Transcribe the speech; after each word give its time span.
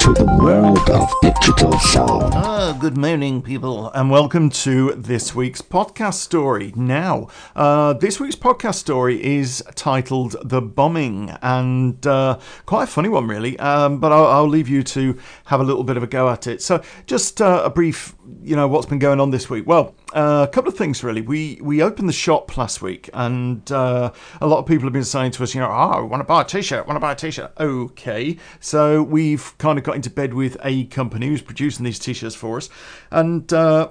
to 0.00 0.14
the 0.14 0.24
world 0.42 0.88
of 0.88 1.12
digital 1.20 1.78
sound. 1.78 2.32
Ah, 2.34 2.74
good 2.80 2.96
morning, 2.96 3.42
people, 3.42 3.90
and 3.90 4.10
welcome 4.10 4.48
to 4.48 4.94
this 4.94 5.34
week's 5.34 5.60
podcast 5.60 6.14
story. 6.14 6.72
Now, 6.74 7.28
uh, 7.54 7.92
this 7.92 8.18
week's 8.18 8.34
podcast 8.34 8.76
story 8.76 9.22
is 9.22 9.62
titled 9.74 10.36
"The 10.42 10.62
Bombing," 10.62 11.36
and 11.42 12.06
uh, 12.06 12.38
quite 12.64 12.84
a 12.84 12.86
funny 12.86 13.10
one, 13.10 13.28
really. 13.28 13.58
Um, 13.58 14.00
but 14.00 14.10
I'll, 14.10 14.26
I'll, 14.26 14.48
leave 14.48 14.70
you 14.70 14.82
to 14.84 15.18
have 15.44 15.60
a 15.60 15.64
little 15.64 15.84
bit 15.84 15.98
of 15.98 16.02
a 16.02 16.06
go 16.06 16.30
at 16.30 16.46
it. 16.46 16.62
So, 16.62 16.82
just 17.04 17.42
uh, 17.42 17.60
a 17.66 17.68
brief, 17.68 18.14
you 18.42 18.56
know, 18.56 18.68
what's 18.68 18.86
been 18.86 19.00
going 19.00 19.20
on 19.20 19.32
this 19.32 19.50
week. 19.50 19.66
Well, 19.66 19.94
uh, 20.12 20.46
a 20.48 20.52
couple 20.52 20.70
of 20.70 20.76
things 20.76 21.02
really. 21.04 21.20
We 21.20 21.58
we 21.62 21.82
opened 21.82 22.08
the 22.08 22.12
shop 22.12 22.56
last 22.56 22.82
week, 22.82 23.10
and 23.14 23.70
uh, 23.70 24.12
a 24.40 24.46
lot 24.46 24.58
of 24.58 24.66
people 24.66 24.84
have 24.84 24.92
been 24.92 25.04
saying 25.04 25.32
to 25.32 25.42
us, 25.42 25.54
you 25.54 25.60
know, 25.60 25.68
oh, 25.68 25.70
I 25.70 26.00
want 26.00 26.20
to 26.20 26.24
buy 26.24 26.42
a 26.42 26.44
t-shirt, 26.44 26.86
want 26.86 26.96
to 26.96 27.00
buy 27.00 27.12
a 27.12 27.16
t-shirt. 27.16 27.52
Okay, 27.58 28.36
so 28.60 29.02
we've 29.02 29.56
kind 29.58 29.78
of 29.78 29.84
got 29.84 29.96
into 29.96 30.10
bed 30.10 30.34
with 30.34 30.56
a 30.64 30.84
company 30.86 31.28
who's 31.28 31.42
producing 31.42 31.84
these 31.84 31.98
t-shirts 31.98 32.34
for 32.34 32.56
us, 32.56 32.68
and 33.10 33.52
uh, 33.52 33.90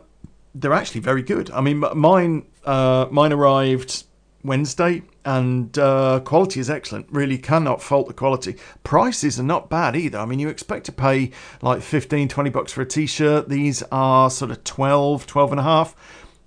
they're 0.55 0.73
actually 0.73 1.01
very 1.01 1.21
good. 1.21 1.51
I 1.51 1.61
mean, 1.61 1.83
mine 1.95 2.45
uh, 2.65 3.07
mine 3.11 3.33
arrived 3.33 4.03
Wednesday, 4.43 5.03
and 5.25 5.77
uh, 5.77 6.21
quality 6.23 6.59
is 6.59 6.69
excellent. 6.69 7.07
Really 7.09 7.37
cannot 7.37 7.81
fault 7.81 8.07
the 8.07 8.13
quality. 8.13 8.55
Prices 8.83 9.39
are 9.39 9.43
not 9.43 9.69
bad 9.69 9.95
either. 9.95 10.17
I 10.17 10.25
mean, 10.25 10.39
you 10.39 10.49
expect 10.49 10.85
to 10.85 10.91
pay 10.91 11.31
like 11.61 11.81
15, 11.81 12.27
20 12.27 12.49
bucks 12.49 12.71
for 12.71 12.81
a 12.81 12.85
t-shirt. 12.85 13.49
These 13.49 13.83
are 13.91 14.29
sort 14.29 14.51
of 14.51 14.63
12, 14.63 15.27
12 15.27 15.51
and 15.51 15.59
a 15.59 15.63
half. 15.63 15.95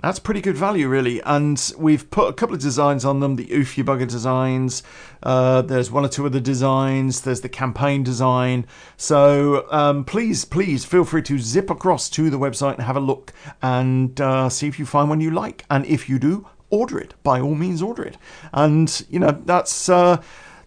That's 0.02 0.18
pretty 0.18 0.40
good 0.40 0.56
value, 0.56 0.88
really. 0.88 1.22
And 1.22 1.72
we've 1.78 2.10
put 2.10 2.28
a 2.28 2.32
couple 2.32 2.56
of 2.56 2.60
designs 2.60 3.04
on 3.04 3.20
them 3.20 3.36
the 3.36 3.46
Oofy 3.46 3.84
Bugger 3.84 4.08
designs. 4.08 4.82
Uh, 5.22 5.62
there's 5.62 5.92
one 5.92 6.04
or 6.04 6.08
two 6.08 6.26
other 6.26 6.40
designs. 6.40 7.20
There's 7.20 7.40
the 7.40 7.48
campaign 7.48 8.02
design. 8.02 8.66
So 8.96 9.70
um, 9.70 10.04
please, 10.04 10.44
please 10.44 10.84
feel 10.84 11.04
free 11.04 11.22
to 11.22 11.38
zip 11.38 11.70
across 11.70 12.10
to 12.10 12.30
the 12.30 12.38
website 12.38 12.74
and 12.74 12.82
have 12.82 12.96
a 12.96 13.00
look 13.00 13.32
and 13.62 14.20
uh, 14.20 14.48
see 14.48 14.66
if 14.66 14.80
you 14.80 14.86
find 14.86 15.08
one 15.08 15.20
you 15.20 15.30
like. 15.30 15.64
And 15.70 15.86
if 15.86 16.08
you 16.08 16.18
do, 16.18 16.48
order 16.72 16.98
it. 16.98 17.14
By 17.22 17.40
all 17.40 17.54
means, 17.54 17.80
order 17.80 18.02
it. 18.02 18.16
And, 18.52 19.06
you 19.08 19.20
know, 19.20 19.40
that's. 19.44 19.88
Uh, 19.88 20.20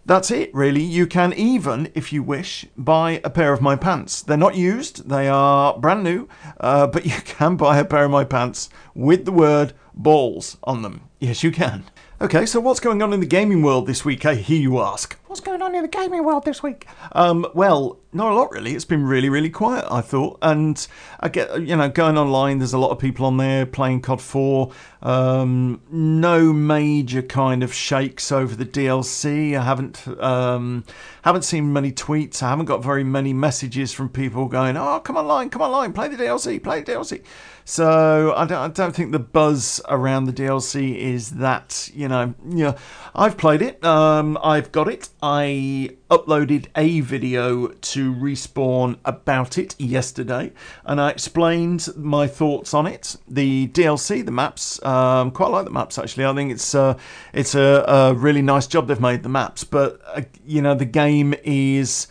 that's 0.08 0.30
it, 0.30 0.54
really. 0.54 0.84
You 0.84 1.08
can 1.08 1.34
even, 1.34 1.92
if 1.96 2.14
you 2.14 2.22
wish, 2.22 2.68
buy 2.78 3.20
a 3.24 3.30
pair 3.32 3.52
of 3.54 3.62
my 3.62 3.76
pants. 3.76 4.22
They're 4.22 4.38
not 4.38 4.56
used, 4.56 5.10
they 5.10 5.28
are 5.28 5.78
brand 5.80 6.04
new, 6.04 6.30
uh, 6.60 6.86
but 6.86 7.06
you 7.08 7.12
can 7.26 7.56
buy 7.56 7.80
a 7.80 7.86
pair 7.86 8.06
of 8.06 8.12
my 8.12 8.24
pants 8.24 8.70
with 8.94 9.26
the 9.26 9.32
word 9.32 9.74
balls 9.96 10.58
on 10.64 10.84
them. 10.84 11.10
Yes, 11.20 11.44
you 11.44 11.52
can. 11.52 11.86
Okay, 12.22 12.46
so 12.46 12.60
what's 12.60 12.80
going 12.80 13.02
on 13.02 13.14
in 13.14 13.20
the 13.20 13.26
gaming 13.26 13.64
world 13.64 13.88
this 13.88 14.06
week, 14.06 14.26
I 14.26 14.36
hear 14.36 14.60
you 14.60 14.80
ask? 14.80 15.18
What's 15.36 15.46
going 15.46 15.62
on 15.62 15.76
in 15.76 15.82
the 15.82 15.90
gaming 15.90 16.24
world 16.24 16.46
this 16.46 16.64
week? 16.64 16.88
Um, 17.12 17.46
well, 17.54 18.00
not 18.14 18.32
a 18.32 18.36
lot 18.36 18.52
really. 18.52 18.74
It's 18.74 18.86
been 18.86 19.04
really, 19.04 19.28
really 19.28 19.50
quiet, 19.50 19.86
I 19.92 20.00
thought. 20.00 20.40
And 20.42 20.88
I 21.20 21.28
get, 21.28 21.62
you 21.62 21.76
know, 21.76 21.90
going 21.90 22.18
online, 22.18 22.60
there's 22.60 22.72
a 22.72 22.78
lot 22.78 22.92
of 22.92 23.00
people 23.00 23.26
on 23.26 23.36
there 23.36 23.66
playing 23.66 24.00
COD 24.00 24.22
4. 24.22 24.72
Um, 25.02 25.82
no 25.92 26.54
major 26.54 27.22
kind 27.22 27.64
of 27.64 27.74
shakes 27.74 28.32
over 28.32 28.56
the 28.56 28.66
DLC. 28.66 29.58
I 29.60 29.64
haven't, 29.64 30.08
um, 30.24 30.86
haven't 31.24 31.42
seen 31.42 31.74
many 31.74 31.92
tweets. 31.92 32.42
I 32.42 32.50
haven't 32.50 32.68
got 32.68 32.82
very 32.82 33.04
many 33.04 33.34
messages 33.34 33.92
from 33.92 34.08
people 34.08 34.48
going, 34.48 34.78
oh, 34.78 35.02
come 35.02 35.18
online, 35.18 35.50
come 35.50 35.62
online, 35.62 35.92
play 35.92 36.08
the 36.08 36.16
DLC, 36.16 36.64
play 36.64 36.80
the 36.82 36.94
DLC. 36.94 37.24
So 37.66 38.34
I 38.38 38.46
don't, 38.46 38.58
I 38.60 38.68
don't 38.70 38.96
think 38.96 39.12
the 39.12 39.20
buzz 39.20 39.82
around 39.90 40.26
the 40.26 40.34
DLC 40.34 40.96
is 40.96 41.32
that, 41.32 41.90
you 41.94 42.08
know, 42.08 42.34
yeah. 42.48 42.78
I've 43.14 43.38
played 43.38 43.62
it. 43.62 43.84
Um, 43.84 44.38
I've 44.42 44.72
got 44.72 44.88
it. 44.88 45.10
I 45.28 45.90
uploaded 46.12 46.68
a 46.76 47.00
video 47.00 47.70
to 47.70 48.14
Respawn 48.14 49.00
about 49.04 49.58
it 49.58 49.74
yesterday, 49.80 50.54
and 50.84 51.02
I 51.02 51.10
explained 51.10 51.88
my 51.98 52.28
thoughts 52.28 52.76
on 52.76 52.86
it. 52.86 53.16
The 53.28 53.68
DLC, 53.70 54.24
the 54.24 54.32
maps, 54.32 54.80
um, 54.86 55.32
quite 55.32 55.50
like 55.50 55.66
the 55.66 55.72
maps 55.72 55.98
actually. 55.98 56.26
I 56.26 56.34
think 56.36 56.52
it's 56.52 56.76
uh, 56.76 57.00
it's 57.34 57.56
a, 57.56 57.84
a, 57.88 58.14
really 58.14 58.44
nice 58.44 58.68
job 58.68 58.88
they've 58.88 59.02
made 59.02 59.24
the 59.24 59.30
maps, 59.30 59.64
but 59.64 60.00
uh, 60.06 60.22
you 60.46 60.62
know 60.62 60.76
the 60.76 60.86
game 60.86 61.34
is. 61.44 62.08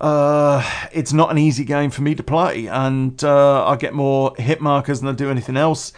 Uh, 0.00 0.62
it's 0.92 1.12
not 1.12 1.30
an 1.32 1.38
easy 1.38 1.64
game 1.64 1.90
for 1.90 2.02
me 2.02 2.14
to 2.14 2.22
play, 2.22 2.66
and 2.66 3.22
uh, 3.24 3.66
I 3.66 3.76
get 3.76 3.92
more 3.92 4.32
hit 4.38 4.60
markers 4.60 5.00
than 5.00 5.08
I 5.10 5.12
do 5.12 5.28
anything 5.28 5.56
else 5.56 5.92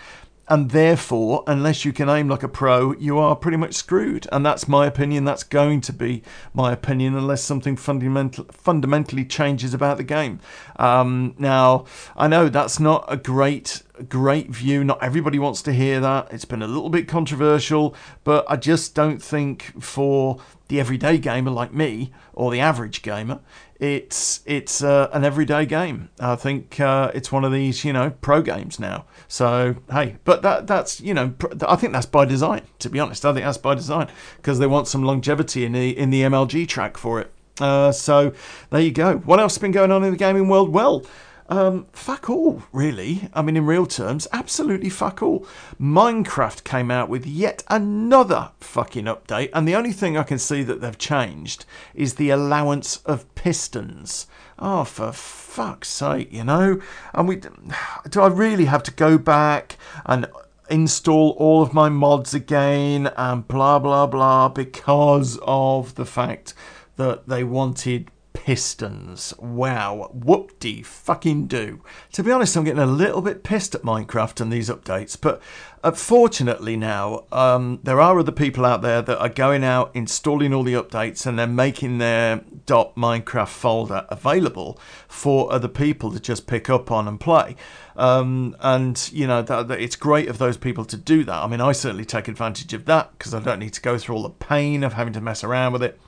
and 0.51 0.71
therefore, 0.71 1.45
unless 1.47 1.85
you 1.85 1.93
can 1.93 2.09
aim 2.09 2.29
like 2.29 2.43
a 2.43 2.49
pro, 2.49 2.93
you 2.95 3.19
are 3.19 3.37
pretty 3.37 3.57
much 3.57 3.75
screwed. 3.75 4.27
And 4.33 4.45
that's 4.45 4.67
my 4.67 4.85
opinion. 4.85 5.25
That's 5.25 5.45
going 5.45 5.81
to 5.83 5.93
be 5.93 6.25
my 6.53 6.73
opinion, 6.73 7.15
unless 7.15 7.45
something 7.45 7.77
fundamental, 7.77 8.47
fundamentally 8.51 9.25
changes 9.25 9.73
about 9.73 9.97
the 9.97 10.03
game. 10.03 10.41
Um, 10.75 11.37
now, 11.39 11.85
I 12.17 12.27
know 12.27 12.49
that's 12.49 12.81
not 12.81 13.05
a 13.07 13.17
great 13.17 13.83
great 14.09 14.49
view. 14.49 14.83
Not 14.83 15.03
everybody 15.03 15.39
wants 15.39 15.63
to 15.63 15.73
hear 15.73 16.01
that. 16.01 16.33
It's 16.33 16.47
been 16.47 16.63
a 16.63 16.67
little 16.67 16.89
bit 16.89 17.07
controversial, 17.07 17.95
but 18.25 18.45
I 18.49 18.57
just 18.57 18.95
don't 18.95 19.23
think 19.23 19.75
for 19.81 20.41
the 20.69 20.81
everyday 20.81 21.19
gamer 21.19 21.51
like 21.51 21.75
me 21.75 22.11
or 22.33 22.51
the 22.51 22.61
average 22.61 23.03
gamer, 23.03 23.41
it's 23.81 24.43
it's 24.45 24.83
uh, 24.85 25.09
an 25.13 25.25
everyday 25.25 25.65
game. 25.65 26.11
I 26.21 26.37
think 26.37 26.79
uh, 26.79 27.11
it's 27.15 27.33
one 27.33 27.45
of 27.45 27.53
these 27.53 27.83
you 27.83 27.95
know 27.95 28.11
pro 28.21 28.43
games 28.43 28.79
now. 28.79 29.07
So 29.27 29.77
hey, 29.91 30.19
but 30.25 30.43
that 30.43 30.67
that's 30.67 31.01
you 31.01 31.15
know 31.15 31.35
I 31.67 31.77
think 31.77 31.95
that's 31.95 32.07
by 32.07 32.27
design. 32.27 32.63
To 32.81 32.91
be 32.91 33.01
honest, 33.01 33.25
I 33.25 33.33
think 33.33 33.47
that's 33.47 33.59
by 33.59 33.75
design 33.75 34.09
because 34.37 34.59
they 34.59 34.67
want 34.67 34.87
some 34.87 35.03
longevity 35.03 35.65
in 35.65 35.73
the 35.73 35.97
in 35.97 36.11
the 36.11 36.21
MLG 36.23 36.69
track 36.69 36.99
for 36.99 37.21
it. 37.21 37.33
Uh, 37.59 37.91
so 37.91 38.33
there 38.69 38.83
you 38.83 38.93
go. 38.93 39.17
What 39.19 39.41
else 39.41 39.55
has 39.55 39.61
been 39.61 39.73
going 39.73 39.91
on 39.91 40.05
in 40.05 40.13
the 40.13 40.19
gaming 40.19 40.49
world? 40.49 40.71
Well. 40.71 41.05
Um, 41.51 41.89
fuck 41.93 42.31
all, 42.31 42.63
really. 42.73 43.29
I 43.35 43.43
mean, 43.43 43.57
in 43.57 43.67
real 43.67 43.85
terms, 43.85 44.29
absolutely 44.33 44.89
fuck 44.89 45.21
all. 45.21 45.45
Minecraft 45.81 46.63
came 46.63 46.93
out 46.93 47.09
with 47.09 47.27
yet 47.27 47.65
another 47.67 48.53
fucking 48.61 49.07
update, 49.07 49.51
and 49.53 49.67
the 49.67 49.75
only 49.75 49.91
thing 49.91 50.17
I 50.17 50.23
can 50.23 50.39
see 50.39 50.63
that 50.63 50.81
they've 50.81 50.97
changed 50.97 51.65
is 51.93 52.15
the 52.15 52.31
allowance 52.31 52.99
of 52.99 53.35
pistons. 53.35 54.29
Oh, 54.61 54.85
for 54.85 55.11
fuck's 55.11 55.89
sake, 55.89 56.33
you 56.33 56.45
know? 56.45 56.81
And 57.13 57.27
we 57.27 57.37
do 58.09 58.21
I 58.21 58.29
really 58.29 58.67
have 58.67 58.85
to 58.85 58.93
go 58.93 59.19
back 59.19 59.77
and 60.07 60.27
install 60.71 61.31
all 61.31 61.63
of 61.63 61.75
my 61.75 61.89
mods 61.89 62.33
again 62.33 63.09
and 63.17 63.49
blah 63.49 63.81
blah 63.81 64.07
blah 64.07 64.49
because 64.49 65.37
of 65.43 65.97
the 65.97 66.07
fact 66.07 66.55
that 66.95 67.27
they 67.27 67.43
wanted 67.43 68.09
pistons. 68.45 69.35
Wow, 69.39 70.11
whoop 70.15 70.59
de 70.59 70.83
fucking 70.83 71.47
do. 71.47 71.83
To 72.13 72.23
be 72.23 72.33
honest, 72.33 72.57
I'm 72.57 72.65
getting 72.65 72.83
a 72.83 72.87
little 72.87 73.21
bit 73.21 73.43
pissed 73.43 73.75
at 73.75 73.83
Minecraft 73.83 74.41
and 74.41 74.51
these 74.51 74.71
updates, 74.71 75.15
but 75.21 75.43
uh, 75.85 75.91
fortunately 75.91 76.75
now, 76.75 77.25
um, 77.33 77.81
there 77.83 78.01
are 78.01 78.19
other 78.19 78.33
people 78.33 78.65
out 78.65 78.81
there 78.81 79.03
that 79.03 79.21
are 79.21 79.29
going 79.29 79.63
out, 79.63 79.91
installing 79.93 80.55
all 80.55 80.63
the 80.63 80.73
updates, 80.73 81.27
and 81.27 81.39
they're 81.39 81.47
making 81.47 81.99
their 81.99 82.39
.minecraft 82.67 83.49
folder 83.49 84.07
available 84.09 84.81
for 85.07 85.53
other 85.53 85.69
people 85.69 86.11
to 86.11 86.19
just 86.19 86.47
pick 86.47 86.71
up 86.71 86.91
on 86.91 87.07
and 87.07 87.21
play. 87.21 87.57
Um, 87.95 88.57
and 88.61 89.11
you 89.13 89.27
know 89.27 89.43
that, 89.43 89.69
that, 89.69 89.81
it's 89.81 89.97
great 89.97 90.31
of 90.31 90.39
those 90.39 90.57
people 90.57 90.87
to 90.87 90.97
do 90.97 91.25
that. 91.25 91.45
I 91.45 91.47
mean, 91.47 91.61
I 91.61 91.73
certainly 91.73 92.07
take 92.07 92.27
advantage 92.27 92.73
of 92.73 92.87
that 92.87 93.13
because 93.19 93.35
I 93.35 93.41
don't 93.41 93.59
need 93.59 93.75
to 93.75 93.83
go 93.83 93.99
through 93.99 94.17
all 94.17 94.23
the 94.23 94.31
pain 94.31 94.83
of 94.83 94.95
having 94.95 95.13
to 95.13 95.21
mess 95.21 95.45
around 95.45 95.75
with 95.75 95.83
it. 95.83 96.01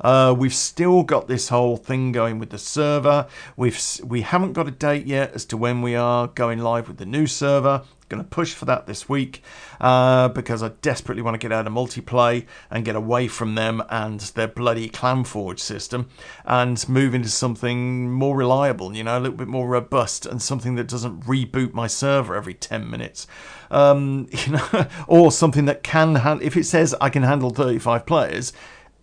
Uh, 0.00 0.34
we've 0.36 0.54
still 0.54 1.02
got 1.02 1.28
this 1.28 1.48
whole 1.48 1.76
thing 1.76 2.12
going 2.12 2.38
with 2.38 2.50
the 2.50 2.58
server. 2.58 3.26
We've 3.56 3.80
we 4.04 4.22
haven't 4.22 4.52
got 4.52 4.68
a 4.68 4.70
date 4.70 5.06
yet 5.06 5.32
as 5.34 5.44
to 5.46 5.56
when 5.56 5.82
we 5.82 5.94
are 5.94 6.28
going 6.28 6.58
live 6.58 6.88
with 6.88 6.98
the 6.98 7.06
new 7.06 7.26
server. 7.26 7.82
Going 8.08 8.22
to 8.22 8.28
push 8.30 8.54
for 8.54 8.66
that 8.66 8.86
this 8.86 9.08
week 9.08 9.42
uh, 9.80 10.28
because 10.28 10.62
I 10.62 10.68
desperately 10.80 11.22
want 11.22 11.34
to 11.34 11.38
get 11.38 11.50
out 11.50 11.66
of 11.66 11.72
multiplayer 11.72 12.46
and 12.70 12.84
get 12.84 12.94
away 12.94 13.26
from 13.26 13.56
them 13.56 13.82
and 13.90 14.20
their 14.20 14.46
bloody 14.46 14.88
ClanForge 14.88 15.58
system 15.58 16.08
and 16.44 16.88
move 16.88 17.16
into 17.16 17.28
something 17.28 18.12
more 18.12 18.36
reliable, 18.36 18.94
you 18.94 19.02
know, 19.02 19.18
a 19.18 19.20
little 19.20 19.36
bit 19.36 19.48
more 19.48 19.66
robust 19.66 20.24
and 20.24 20.40
something 20.40 20.76
that 20.76 20.86
doesn't 20.86 21.22
reboot 21.22 21.72
my 21.72 21.88
server 21.88 22.36
every 22.36 22.54
10 22.54 22.88
minutes. 22.88 23.26
Um, 23.72 24.28
you 24.46 24.52
know, 24.52 24.86
or 25.08 25.32
something 25.32 25.64
that 25.64 25.82
can, 25.82 26.14
handle. 26.14 26.46
if 26.46 26.56
it 26.56 26.64
says 26.64 26.94
I 27.00 27.10
can 27.10 27.24
handle 27.24 27.50
35 27.50 28.06
players, 28.06 28.52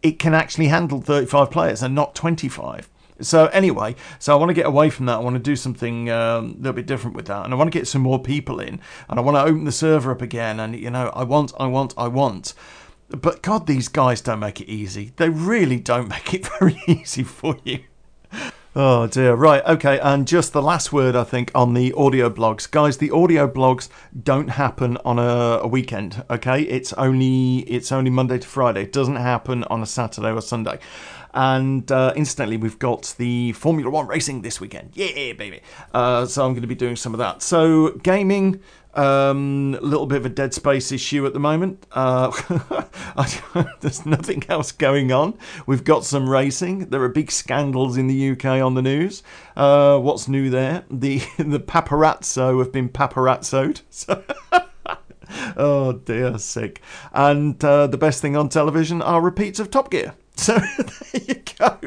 it 0.03 0.19
can 0.19 0.33
actually 0.33 0.67
handle 0.67 1.01
35 1.01 1.50
players 1.50 1.81
and 1.81 1.95
not 1.95 2.13
25. 2.13 2.89
So 3.21 3.47
anyway, 3.47 3.95
so 4.19 4.33
I 4.33 4.39
want 4.39 4.50
to 4.50 4.53
get 4.53 4.65
away 4.65 4.89
from 4.89 5.05
that. 5.05 5.15
I 5.15 5.19
want 5.19 5.35
to 5.35 5.41
do 5.41 5.55
something 5.55 6.09
um, 6.09 6.45
a 6.45 6.57
little 6.57 6.73
bit 6.73 6.85
different 6.85 7.15
with 7.15 7.27
that, 7.27 7.45
and 7.45 7.53
I 7.53 7.57
want 7.57 7.71
to 7.71 7.77
get 7.77 7.88
some 7.88 8.01
more 8.01 8.21
people 8.21 8.59
in, 8.59 8.81
and 9.07 9.19
I 9.19 9.21
want 9.21 9.38
to 9.38 9.41
open 9.41 9.63
the 9.63 9.71
server 9.71 10.11
up 10.11 10.21
again. 10.21 10.59
And 10.59 10.75
you 10.75 10.89
know, 10.89 11.09
I 11.15 11.23
want, 11.23 11.53
I 11.59 11.67
want, 11.67 11.94
I 11.97 12.07
want. 12.07 12.53
But 13.09 13.41
God, 13.41 13.67
these 13.67 13.88
guys 13.88 14.19
don't 14.19 14.39
make 14.39 14.59
it 14.59 14.69
easy. 14.69 15.13
They 15.15 15.29
really 15.29 15.79
don't 15.79 16.09
make 16.09 16.33
it 16.33 16.47
very 16.59 16.81
easy 16.88 17.23
for 17.23 17.57
you. 17.63 17.79
Oh 18.75 19.05
dear. 19.05 19.35
Right. 19.35 19.63
Okay. 19.65 19.99
And 19.99 20.27
just 20.27 20.51
the 20.51 20.61
last 20.61 20.91
word, 20.91 21.15
I 21.15 21.23
think, 21.23 21.51
on 21.53 21.75
the 21.75 21.93
audio 21.93 22.27
blogs, 22.27 22.69
guys. 22.69 22.97
The 22.97 23.11
audio 23.11 23.47
blogs 23.47 23.87
don't 24.23 24.47
happen 24.47 24.97
on 25.05 25.19
a, 25.19 25.59
a 25.61 25.67
weekend. 25.67 26.23
Okay. 26.27 26.63
It's 26.63 26.91
only 26.93 27.59
it's 27.59 27.91
only 27.91 28.09
Monday 28.09 28.39
to 28.39 28.47
Friday. 28.47 28.81
It 28.81 28.91
doesn't 28.91 29.17
happen 29.17 29.63
on 29.65 29.83
a 29.83 29.85
Saturday 29.85 30.31
or 30.31 30.41
Sunday. 30.41 30.79
And 31.35 31.91
uh, 31.91 32.13
incidentally, 32.15 32.57
we've 32.57 32.79
got 32.79 33.13
the 33.19 33.51
Formula 33.53 33.91
One 33.91 34.07
racing 34.07 34.41
this 34.41 34.59
weekend. 34.59 34.91
Yeah, 34.93 35.33
baby. 35.33 35.61
Uh, 35.93 36.25
so 36.25 36.43
I'm 36.43 36.53
going 36.53 36.61
to 36.61 36.67
be 36.67 36.73
doing 36.73 36.95
some 36.95 37.13
of 37.13 37.19
that. 37.19 37.43
So 37.43 37.91
gaming. 38.01 38.59
Um, 38.95 39.75
a 39.81 39.83
little 39.83 40.05
bit 40.05 40.17
of 40.17 40.25
a 40.27 40.29
dead 40.29 40.53
space 40.53 40.91
issue 40.91 41.25
at 41.25 41.33
the 41.33 41.39
moment. 41.39 41.87
Uh, 41.93 42.31
there's 43.81 44.05
nothing 44.05 44.43
else 44.49 44.71
going 44.71 45.11
on. 45.11 45.33
We've 45.65 45.83
got 45.83 46.05
some 46.05 46.29
racing. 46.29 46.89
There 46.89 47.01
are 47.01 47.09
big 47.09 47.31
scandals 47.31 47.97
in 47.97 48.05
the 48.05 48.31
UK 48.31 48.45
on 48.45 48.75
the 48.75 48.83
news. 48.83 49.23
Uh, 49.57 49.97
what's 49.97 50.27
new 50.27 50.49
there? 50.51 50.83
The 50.91 51.17
the 51.37 51.59
paparazzo 51.59 52.59
have 52.59 52.71
been 52.71 52.87
paparazzoed. 52.87 53.81
So 53.89 54.23
oh 55.57 55.93
dear, 55.93 56.37
sick. 56.37 56.81
And 57.13 57.63
uh, 57.65 57.87
the 57.87 57.97
best 57.97 58.21
thing 58.21 58.35
on 58.35 58.49
television 58.49 59.01
are 59.01 59.21
repeats 59.21 59.59
of 59.59 59.71
Top 59.71 59.89
Gear. 59.89 60.13
So 60.35 60.57
there 60.57 61.21
you 61.27 61.41
go. 61.57 61.79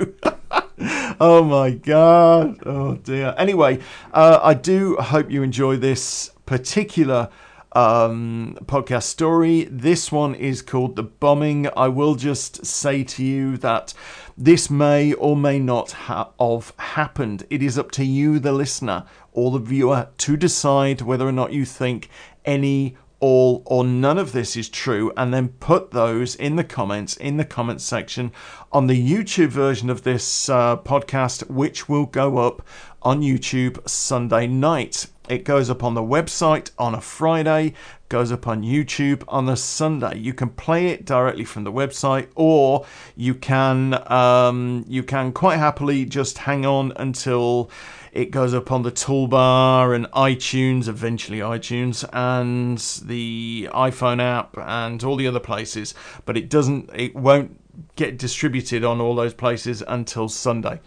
oh 1.20 1.44
my 1.44 1.70
god. 1.70 2.58
Oh 2.66 2.94
dear. 2.96 3.34
Anyway, 3.38 3.80
uh, 4.12 4.40
I 4.42 4.54
do 4.54 4.96
hope 4.96 5.30
you 5.30 5.42
enjoy 5.42 5.76
this 5.76 6.30
particular 6.46 7.28
um, 7.72 8.56
podcast 8.64 9.02
story. 9.02 9.64
This 9.64 10.10
one 10.10 10.34
is 10.34 10.62
called 10.62 10.96
The 10.96 11.02
Bombing. 11.02 11.68
I 11.76 11.88
will 11.88 12.14
just 12.14 12.64
say 12.64 13.04
to 13.04 13.24
you 13.24 13.58
that 13.58 13.92
this 14.38 14.70
may 14.70 15.12
or 15.12 15.36
may 15.36 15.58
not 15.58 15.92
ha- 15.92 16.30
have 16.40 16.72
happened. 16.78 17.46
It 17.50 17.62
is 17.62 17.78
up 17.78 17.90
to 17.92 18.04
you, 18.04 18.38
the 18.38 18.52
listener 18.52 19.04
or 19.32 19.50
the 19.50 19.58
viewer, 19.58 20.08
to 20.18 20.36
decide 20.36 21.02
whether 21.02 21.28
or 21.28 21.32
not 21.32 21.52
you 21.52 21.66
think 21.66 22.08
any 22.46 22.96
all 23.18 23.62
or 23.64 23.82
none 23.82 24.18
of 24.18 24.32
this 24.32 24.56
is 24.56 24.68
true 24.68 25.10
and 25.16 25.32
then 25.32 25.48
put 25.48 25.90
those 25.90 26.34
in 26.34 26.56
the 26.56 26.64
comments 26.64 27.16
in 27.16 27.38
the 27.38 27.44
comments 27.46 27.82
section 27.82 28.30
on 28.70 28.86
the 28.88 29.10
YouTube 29.10 29.48
version 29.48 29.88
of 29.88 30.02
this 30.02 30.50
uh, 30.50 30.76
podcast 30.76 31.48
which 31.48 31.88
will 31.88 32.04
go 32.04 32.36
up 32.36 32.60
on 33.06 33.22
YouTube 33.22 33.88
Sunday 33.88 34.48
night. 34.48 35.06
It 35.28 35.44
goes 35.44 35.70
up 35.70 35.84
on 35.84 35.94
the 35.94 36.02
website 36.02 36.72
on 36.76 36.92
a 36.92 37.00
Friday, 37.00 37.72
goes 38.08 38.32
up 38.32 38.48
on 38.48 38.64
YouTube 38.64 39.22
on 39.28 39.48
a 39.48 39.56
Sunday. 39.56 40.18
You 40.18 40.34
can 40.34 40.50
play 40.50 40.88
it 40.88 41.04
directly 41.04 41.44
from 41.44 41.62
the 41.62 41.70
website, 41.70 42.26
or 42.34 42.84
you 43.14 43.36
can 43.36 43.94
um, 44.12 44.84
you 44.88 45.04
can 45.04 45.30
quite 45.30 45.58
happily 45.58 46.04
just 46.04 46.38
hang 46.38 46.66
on 46.66 46.92
until 46.96 47.70
it 48.12 48.32
goes 48.32 48.52
up 48.52 48.72
on 48.72 48.82
the 48.82 48.90
toolbar 48.90 49.94
and 49.94 50.06
iTunes, 50.06 50.88
eventually 50.88 51.38
iTunes, 51.38 52.04
and 52.12 52.78
the 53.08 53.68
iPhone 53.72 54.20
app 54.20 54.58
and 54.58 55.04
all 55.04 55.14
the 55.14 55.28
other 55.28 55.38
places. 55.38 55.94
But 56.24 56.36
it 56.36 56.48
doesn't, 56.48 56.90
it 56.92 57.14
won't 57.14 57.60
get 57.96 58.18
distributed 58.18 58.84
on 58.84 59.00
all 59.00 59.14
those 59.14 59.34
places 59.34 59.82
until 59.86 60.28
Sunday. 60.28 60.80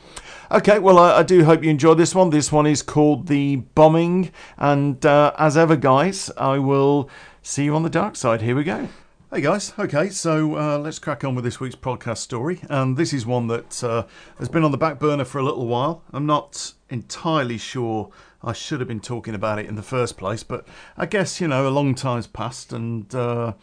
Okay, 0.52 0.80
well, 0.80 0.98
I, 0.98 1.20
I, 1.20 1.24
do 1.24 1.44
hope 1.44 1.64
you 1.64 1.70
enjoyed 1.70 1.98
this 1.98 2.16
one. 2.16 2.30
This 2.30 2.52
one 2.52 2.66
is 2.66 2.82
called 2.82 3.28
The 3.28 3.58
Bombing. 3.58 4.32
And 4.58 5.06
uh, 5.06 5.34
as 5.38 5.58
ever, 5.58 5.76
guys, 5.76 6.32
I 6.38 6.60
will 6.60 7.10
see 7.42 7.66
you 7.66 7.76
on 7.76 7.84
the 7.84 7.90
dark 7.90 8.16
side. 8.16 8.42
Here 8.42 8.56
we 8.56 8.64
go. 8.64 8.88
Hey 9.32 9.42
guys, 9.42 9.74
okay, 9.78 10.10
so 10.10 10.58
uh, 10.58 10.80
let's 10.80 10.98
crack 10.98 11.24
on 11.24 11.36
with 11.36 11.44
this 11.44 11.60
week's 11.60 11.76
podcast 11.76 12.18
story. 12.18 12.62
And 12.68 12.98
this 12.98 13.14
is 13.14 13.28
one 13.28 13.46
that 13.46 13.84
uh, 13.84 14.08
has 14.40 14.50
been 14.50 14.64
on 14.64 14.72
the 14.72 14.78
back 14.78 14.98
burner 14.98 15.24
for 15.24 15.38
a 15.38 15.44
little 15.44 15.68
while. 15.68 16.04
I'm 16.12 16.26
not 16.26 16.74
entirely 16.90 17.60
sure 17.60 18.10
I 18.42 18.54
should 18.54 18.80
have 18.80 18.88
been 18.88 19.00
talking 19.00 19.36
about 19.36 19.60
it 19.60 19.68
in 19.68 19.76
the 19.76 19.84
first 19.84 20.18
place, 20.18 20.42
but 20.42 20.68
I 20.98 21.06
guess, 21.06 21.40
you 21.40 21.48
know, 21.48 21.68
a 21.68 21.70
long 21.70 21.94
time's 21.94 22.26
passed 22.26 22.74
and, 22.74 23.14
uh, 23.14 23.54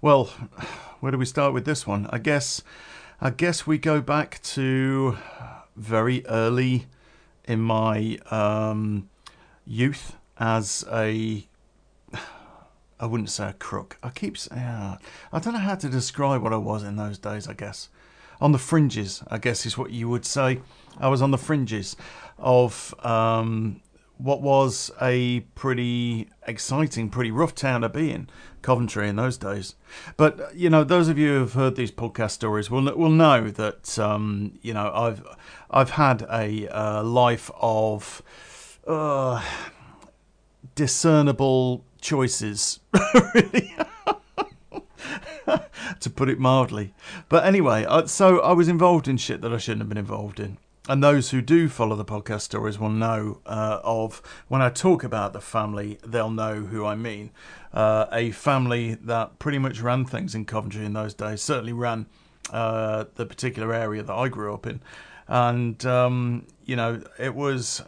well, 0.00 0.32
where 1.02 1.10
do 1.10 1.18
we 1.18 1.24
start 1.24 1.52
with 1.52 1.64
this 1.64 1.84
one? 1.84 2.06
I 2.10 2.18
guess, 2.18 2.62
I 3.20 3.30
guess 3.30 3.66
we 3.66 3.76
go 3.76 4.00
back 4.00 4.40
to 4.54 5.18
very 5.74 6.24
early 6.26 6.86
in 7.44 7.60
my 7.60 8.18
um, 8.30 9.08
youth 9.66 10.14
as 10.38 10.84
a 10.92 11.44
I 13.00 13.06
wouldn't 13.06 13.30
say 13.30 13.48
a 13.48 13.52
crook. 13.54 13.98
I 14.00 14.10
keep 14.10 14.38
saying, 14.38 14.62
I 14.62 15.38
don't 15.40 15.54
know 15.54 15.58
how 15.58 15.74
to 15.74 15.88
describe 15.88 16.40
what 16.40 16.52
I 16.52 16.56
was 16.56 16.84
in 16.84 16.94
those 16.94 17.18
days, 17.18 17.48
I 17.48 17.54
guess. 17.54 17.88
On 18.40 18.52
the 18.52 18.58
fringes, 18.58 19.24
I 19.26 19.38
guess 19.38 19.66
is 19.66 19.76
what 19.76 19.90
you 19.90 20.08
would 20.08 20.24
say. 20.24 20.60
I 21.00 21.08
was 21.08 21.20
on 21.20 21.32
the 21.32 21.38
fringes 21.38 21.96
of 22.38 22.94
um, 23.04 23.81
what 24.22 24.40
was 24.40 24.90
a 25.00 25.40
pretty 25.56 26.28
exciting, 26.46 27.10
pretty 27.10 27.30
rough 27.30 27.54
town 27.54 27.80
to 27.80 27.88
be 27.88 28.10
in, 28.10 28.28
Coventry 28.62 29.08
in 29.08 29.16
those 29.16 29.36
days. 29.36 29.74
But 30.16 30.54
you 30.54 30.70
know, 30.70 30.84
those 30.84 31.08
of 31.08 31.18
you 31.18 31.38
who've 31.38 31.52
heard 31.52 31.74
these 31.74 31.90
podcast 31.90 32.30
stories 32.30 32.70
will 32.70 32.84
will 32.96 33.10
know 33.10 33.50
that 33.50 33.98
um, 33.98 34.58
you 34.62 34.72
know 34.72 34.92
I've 34.94 35.22
I've 35.70 35.90
had 35.90 36.22
a 36.30 36.68
uh, 36.68 37.02
life 37.02 37.50
of 37.60 38.22
uh, 38.86 39.42
discernible 40.74 41.84
choices, 42.00 42.80
really. 43.34 43.74
to 46.00 46.10
put 46.10 46.28
it 46.28 46.38
mildly. 46.38 46.94
But 47.28 47.44
anyway, 47.44 47.84
so 48.06 48.40
I 48.40 48.52
was 48.52 48.68
involved 48.68 49.08
in 49.08 49.16
shit 49.16 49.40
that 49.40 49.52
I 49.52 49.58
shouldn't 49.58 49.80
have 49.80 49.88
been 49.88 49.98
involved 49.98 50.38
in. 50.38 50.58
And 50.88 51.02
those 51.02 51.30
who 51.30 51.40
do 51.40 51.68
follow 51.68 51.94
the 51.94 52.04
podcast 52.04 52.40
stories 52.40 52.78
will 52.78 52.90
know 52.90 53.40
uh, 53.46 53.78
of 53.84 54.20
when 54.48 54.60
I 54.60 54.68
talk 54.68 55.04
about 55.04 55.32
the 55.32 55.40
family, 55.40 55.98
they'll 56.04 56.30
know 56.30 56.62
who 56.62 56.84
I 56.84 56.96
mean. 56.96 57.30
Uh, 57.72 58.06
a 58.10 58.32
family 58.32 58.94
that 58.94 59.38
pretty 59.38 59.58
much 59.58 59.80
ran 59.80 60.04
things 60.04 60.34
in 60.34 60.44
Coventry 60.44 60.84
in 60.84 60.92
those 60.92 61.14
days, 61.14 61.40
certainly 61.40 61.72
ran 61.72 62.06
uh, 62.50 63.04
the 63.14 63.26
particular 63.26 63.72
area 63.72 64.02
that 64.02 64.12
I 64.12 64.28
grew 64.28 64.52
up 64.52 64.66
in. 64.66 64.80
And, 65.28 65.84
um, 65.86 66.48
you 66.64 66.74
know, 66.74 67.00
it 67.16 67.34
was 67.34 67.80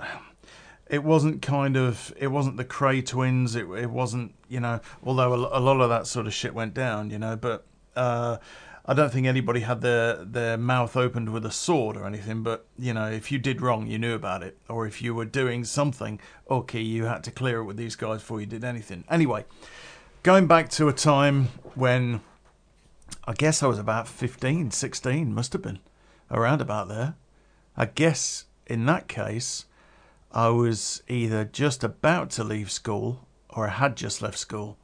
it 0.89 1.03
wasn't 1.03 1.43
kind 1.43 1.77
of 1.77 2.15
it 2.17 2.29
wasn't 2.29 2.57
the 2.57 2.65
Kray 2.65 3.05
twins. 3.05 3.57
It 3.57 3.67
it 3.71 3.91
wasn't 3.91 4.35
you 4.49 4.61
know 4.61 4.81
although 5.03 5.33
a, 5.33 5.59
a 5.59 5.61
lot 5.61 5.81
of 5.81 5.89
that 5.89 6.07
sort 6.07 6.27
of 6.27 6.35
shit 6.35 6.55
went 6.55 6.75
down, 6.75 7.11
you 7.11 7.19
know. 7.19 7.37
But 7.37 7.67
uh, 7.97 8.39
I 8.87 8.93
don't 8.93 9.11
think 9.11 9.27
anybody 9.27 9.61
had 9.61 9.81
their 9.81 10.17
their 10.25 10.59
mouth 10.59 10.97
opened 10.97 11.31
with 11.31 11.47
a 11.47 11.51
sword 11.51 11.97
or 11.97 12.07
anything. 12.07 12.43
But 12.43 12.67
you 12.79 12.93
know, 12.93 13.11
if 13.11 13.33
you 13.33 13.39
did 13.39 13.63
wrong, 13.63 13.87
you 13.87 13.99
knew 13.99 14.15
about 14.15 14.43
it, 14.43 14.59
or 14.69 14.87
if 14.87 15.01
you 15.01 15.15
were 15.15 15.25
doing 15.25 15.65
something, 15.65 16.21
okay, 16.51 16.81
you 16.81 17.05
had 17.05 17.25
to 17.25 17.31
clear 17.31 17.61
it 17.61 17.65
with 17.65 17.77
these 17.77 17.97
guys 17.97 18.21
before 18.21 18.41
you 18.41 18.47
did 18.47 18.63
anything. 18.63 19.05
Anyway, 19.09 19.45
going 20.23 20.47
back 20.47 20.69
to 20.71 20.89
a 20.89 20.93
time 20.93 21.49
when 21.75 22.21
I 23.27 23.33
guess 23.33 23.63
I 23.63 23.67
was 23.67 23.79
about 23.79 24.07
15, 24.07 24.71
16, 24.71 25.35
must 25.35 25.55
have 25.55 25.63
been 25.63 25.79
around 26.31 26.61
about 26.61 26.89
there. 26.89 27.15
I 27.77 27.87
guess 27.87 28.45
in 28.67 28.85
that 28.87 29.09
case 29.09 29.65
I 30.31 30.49
was 30.49 31.03
either 31.09 31.45
just 31.45 31.83
about 31.83 32.31
to 32.31 32.45
leave 32.45 32.71
school 32.71 33.27
or 33.49 33.69
I 33.69 33.71
had 33.71 33.97
just 33.97 34.21
left 34.21 34.39
school. 34.39 34.77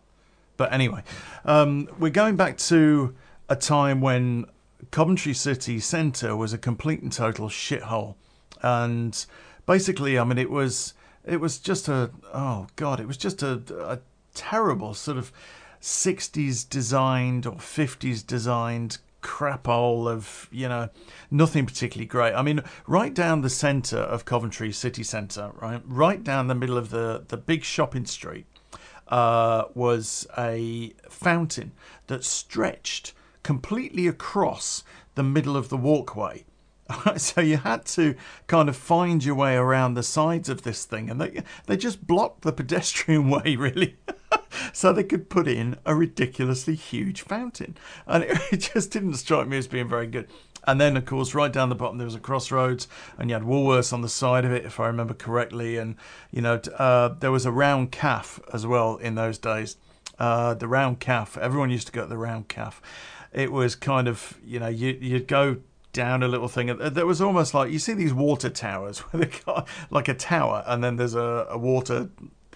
But 0.56 0.72
anyway, 0.72 1.02
um, 1.44 1.88
we're 1.98 2.10
going 2.10 2.36
back 2.36 2.56
to 2.58 3.14
a 3.50 3.56
time 3.56 4.00
when 4.00 4.46
Coventry 4.92 5.34
City 5.34 5.80
Centre 5.80 6.36
was 6.36 6.52
a 6.52 6.58
complete 6.58 7.02
and 7.02 7.12
total 7.12 7.48
shithole. 7.48 8.14
And 8.62 9.26
basically, 9.66 10.18
I 10.18 10.24
mean, 10.24 10.38
it 10.38 10.50
was 10.50 10.94
it 11.26 11.40
was 11.40 11.58
just 11.58 11.88
a 11.88 12.10
oh 12.32 12.68
god, 12.76 13.00
it 13.00 13.06
was 13.06 13.18
just 13.18 13.42
a, 13.42 13.60
a 13.84 13.98
terrible 14.32 14.94
sort 14.94 15.18
of 15.18 15.32
60s 15.82 16.68
designed 16.68 17.46
or 17.46 17.56
50s 17.56 18.26
designed 18.26 18.98
crap 19.22 19.66
hole 19.66 20.08
of 20.08 20.48
you 20.50 20.66
know 20.66 20.88
nothing 21.30 21.66
particularly 21.66 22.06
great 22.06 22.32
i 22.32 22.40
mean 22.40 22.62
right 22.86 23.12
down 23.12 23.42
the 23.42 23.50
center 23.50 23.98
of 23.98 24.24
coventry 24.24 24.72
city 24.72 25.02
center 25.02 25.50
right 25.60 25.82
right 25.84 26.24
down 26.24 26.46
the 26.46 26.54
middle 26.54 26.78
of 26.78 26.88
the 26.88 27.22
the 27.28 27.36
big 27.36 27.62
shopping 27.62 28.06
street 28.06 28.46
uh, 29.08 29.64
was 29.74 30.26
a 30.38 30.94
fountain 31.10 31.72
that 32.06 32.24
stretched 32.24 33.12
completely 33.42 34.06
across 34.06 34.84
the 35.14 35.22
middle 35.22 35.56
of 35.56 35.68
the 35.68 35.76
walkway 35.76 36.44
so 37.16 37.40
you 37.40 37.56
had 37.56 37.84
to 37.84 38.14
kind 38.46 38.68
of 38.68 38.76
find 38.76 39.24
your 39.24 39.34
way 39.34 39.54
around 39.54 39.94
the 39.94 40.02
sides 40.02 40.48
of 40.48 40.62
this 40.62 40.84
thing 40.84 41.08
and 41.08 41.20
they 41.20 41.42
they 41.66 41.76
just 41.76 42.06
blocked 42.06 42.42
the 42.42 42.52
pedestrian 42.52 43.30
way 43.30 43.56
really 43.56 43.96
so 44.72 44.92
they 44.92 45.04
could 45.04 45.28
put 45.28 45.48
in 45.48 45.76
a 45.84 45.94
ridiculously 45.94 46.74
huge 46.74 47.22
fountain. 47.22 47.76
And 48.06 48.24
it, 48.24 48.38
it 48.52 48.70
just 48.74 48.90
didn't 48.90 49.14
strike 49.14 49.48
me 49.48 49.58
as 49.58 49.66
being 49.66 49.88
very 49.88 50.06
good. 50.06 50.28
And 50.64 50.80
then, 50.80 50.96
of 50.96 51.06
course, 51.06 51.34
right 51.34 51.52
down 51.52 51.70
the 51.70 51.74
bottom 51.74 51.98
there 51.98 52.04
was 52.04 52.14
a 52.14 52.20
crossroads, 52.20 52.86
and 53.18 53.30
you 53.30 53.34
had 53.34 53.44
Woolworths 53.44 53.94
on 53.94 54.02
the 54.02 54.10
side 54.10 54.44
of 54.44 54.52
it, 54.52 54.66
if 54.66 54.78
I 54.78 54.88
remember 54.88 55.14
correctly. 55.14 55.78
And 55.78 55.96
you 56.30 56.42
know, 56.42 56.60
uh, 56.76 57.08
there 57.08 57.32
was 57.32 57.46
a 57.46 57.52
round 57.52 57.92
calf 57.92 58.40
as 58.52 58.66
well 58.66 58.96
in 58.96 59.14
those 59.14 59.38
days. 59.38 59.76
Uh, 60.18 60.52
the 60.52 60.68
round 60.68 61.00
calf. 61.00 61.38
Everyone 61.38 61.70
used 61.70 61.86
to 61.86 61.92
go 61.94 62.02
to 62.02 62.08
the 62.08 62.18
round 62.18 62.48
calf. 62.48 62.82
It 63.32 63.52
was 63.52 63.74
kind 63.76 64.08
of, 64.08 64.38
you 64.44 64.58
know, 64.58 64.68
you, 64.68 64.98
you'd 65.00 65.28
go 65.28 65.58
down 65.92 66.22
a 66.22 66.28
little 66.28 66.48
thing. 66.48 66.70
Uh, 66.70 66.88
there 66.88 67.06
was 67.06 67.20
almost 67.20 67.54
like 67.54 67.70
you 67.72 67.78
see 67.78 67.94
these 67.94 68.14
water 68.14 68.50
towers 68.50 68.98
where 69.10 69.24
they 69.24 69.38
got 69.44 69.68
like 69.90 70.08
a 70.08 70.14
tower, 70.14 70.64
and 70.66 70.82
then 70.82 70.96
there's 70.96 71.14
a, 71.14 71.46
a 71.50 71.58
water 71.58 72.10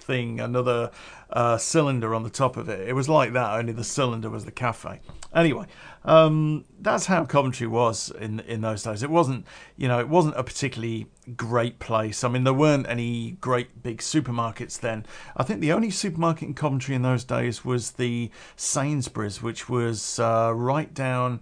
thing, 0.05 0.41
another 0.41 0.91
uh, 1.31 1.57
cylinder 1.57 2.15
on 2.15 2.23
the 2.23 2.31
top 2.31 2.57
of 2.57 2.69
it. 2.69 2.89
It 2.89 2.93
was 2.93 3.09
like 3.09 3.33
that, 3.33 3.59
only 3.59 3.73
the 3.73 3.85
cylinder 3.85 4.31
was 4.31 4.45
the 4.45 4.53
cafe. 4.53 5.01
Anyway, 5.35 5.67
um, 6.05 6.65
that's 6.81 7.07
how 7.07 7.25
Coventry 7.25 7.67
was 7.67 8.11
in 8.21 8.41
in 8.41 8.61
those 8.61 8.83
days. 8.83 9.03
It 9.03 9.11
wasn't, 9.11 9.47
you 9.77 9.89
know, 9.89 9.99
it 9.99 10.09
wasn't 10.09 10.37
a 10.37 10.45
particularly 10.45 11.07
great 11.37 11.79
place. 11.79 12.23
I 12.23 12.29
mean, 12.29 12.45
there 12.45 12.55
weren't 12.55 12.89
any 12.89 13.33
great 13.41 13.83
big 13.83 13.99
supermarkets 13.99 14.79
then. 14.79 15.07
I 15.37 15.43
think 15.43 15.61
the 15.61 15.73
only 15.73 15.91
supermarket 15.91 16.49
in 16.49 16.55
Coventry 16.55 16.95
in 16.95 17.03
those 17.03 17.25
days 17.25 17.65
was 17.65 17.93
the 17.93 18.31
Sainsbury's, 18.57 19.43
which 19.43 19.69
was 19.69 20.19
uh, 20.19 20.53
right 20.55 20.93
down 20.95 21.41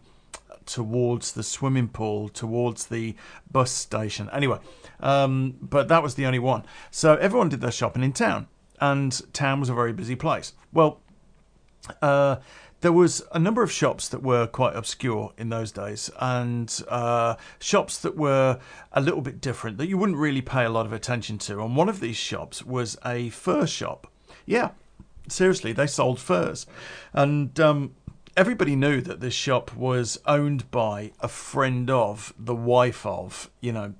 towards 0.65 1.33
the 1.33 1.43
swimming 1.43 1.89
pool, 1.89 2.29
towards 2.29 2.87
the 2.87 3.15
bus 3.51 3.71
station. 3.71 4.31
Anyway, 4.33 4.59
um, 5.01 5.57
but 5.61 5.89
that 5.89 6.03
was 6.03 6.15
the 6.15 6.27
only 6.27 6.39
one. 6.39 6.63
So 6.91 7.17
everyone 7.17 7.49
did 7.49 7.61
their 7.61 7.73
shopping 7.73 8.03
in 8.03 8.13
town, 8.13 8.47
and 8.83 9.33
town 9.33 9.61
was 9.61 9.69
a 9.69 9.75
very 9.75 9.93
busy 9.93 10.17
place. 10.17 10.55
Well, 10.73 11.01
uh, 12.03 12.37
there 12.81 12.93
was 12.93 13.23
a 13.31 13.39
number 13.39 13.63
of 13.63 13.71
shops 13.71 14.09
that 14.09 14.25
were 14.25 14.49
quite 14.49 14.75
obscure 14.75 15.33
in 15.39 15.51
those 15.51 15.71
days, 15.71 16.11
and 16.19 16.83
uh, 16.89 17.37
shops 17.61 17.99
that 17.99 18.17
were 18.17 18.59
a 18.91 19.01
little 19.01 19.21
bit 19.21 19.41
different 19.41 19.79
that 19.79 19.87
you 19.87 19.97
wouldn't 19.97 20.19
really 20.19 20.43
pay 20.43 20.65
a 20.65 20.69
lot 20.69 20.85
of 20.85 20.93
attention 20.93 21.39
to. 21.39 21.63
And 21.63 21.77
one 21.77 21.89
of 21.89 22.01
these 22.01 22.17
shops 22.17 22.65
was 22.65 22.99
a 23.07 23.31
fur 23.31 23.69
shop. 23.69 24.09
Yeah, 24.47 24.71
seriously, 25.29 25.73
they 25.73 25.87
sold 25.87 26.19
furs, 26.19 26.67
and 27.13 27.59
um, 27.61 27.95
everybody 28.37 28.75
knew 28.75 29.01
that 29.01 29.21
this 29.21 29.35
shop 29.35 29.77
was 29.77 30.19
owned 30.27 30.69
by 30.73 31.13
a 31.21 31.29
friend 31.29 31.89
of 31.89 32.35
the 32.37 32.55
wife 32.57 33.07
of, 33.07 33.49
you 33.61 33.71
know, 33.71 33.95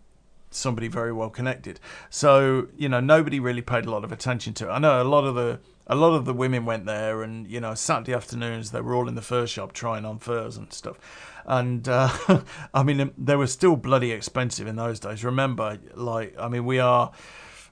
somebody 0.55 0.89
very 0.89 1.13
well 1.13 1.31
connected. 1.31 1.81
So, 2.11 2.69
you 2.77 2.89
know, 2.89 3.01
nobody 3.01 3.41
really 3.41 3.63
paid 3.63 3.87
a 3.87 3.91
lot 3.91 4.05
of 4.05 4.13
attention 4.13 4.55
to 4.55 4.69
it. 4.69 4.71
I 4.71 4.79
know 4.79 5.03
a 5.03 5.05
lot 5.05 5.25
of 5.25 5.35
the 5.35 5.61
a 5.87 5.97
lot 5.97 6.15
of 6.15 6.25
the 6.25 6.33
women 6.33 6.65
went 6.65 6.87
there 6.87 7.23
and, 7.23 7.47
you 7.47 7.61
know, 7.61 7.75
Saturday 7.75 8.15
afternoons 8.15 8.71
they 8.71 8.81
were 8.81 8.95
all 8.95 9.09
in 9.09 9.15
the 9.15 9.23
fur 9.23 9.47
shop 9.47 9.73
trying 9.73 10.05
on 10.05 10.19
furs 10.19 10.57
and 10.57 10.73
stuff. 10.73 10.99
And 11.45 11.89
uh, 11.89 12.11
I 12.75 12.83
mean 12.83 13.13
they 13.19 13.37
were 13.37 13.47
still 13.47 13.77
bloody 13.77 14.13
expensive 14.13 14.67
in 14.67 14.77
those 14.77 15.01
days. 15.01 15.25
Remember 15.25 15.79
like 15.95 16.35
I 16.39 16.49
mean 16.49 16.65
we 16.65 16.79
are 16.79 17.13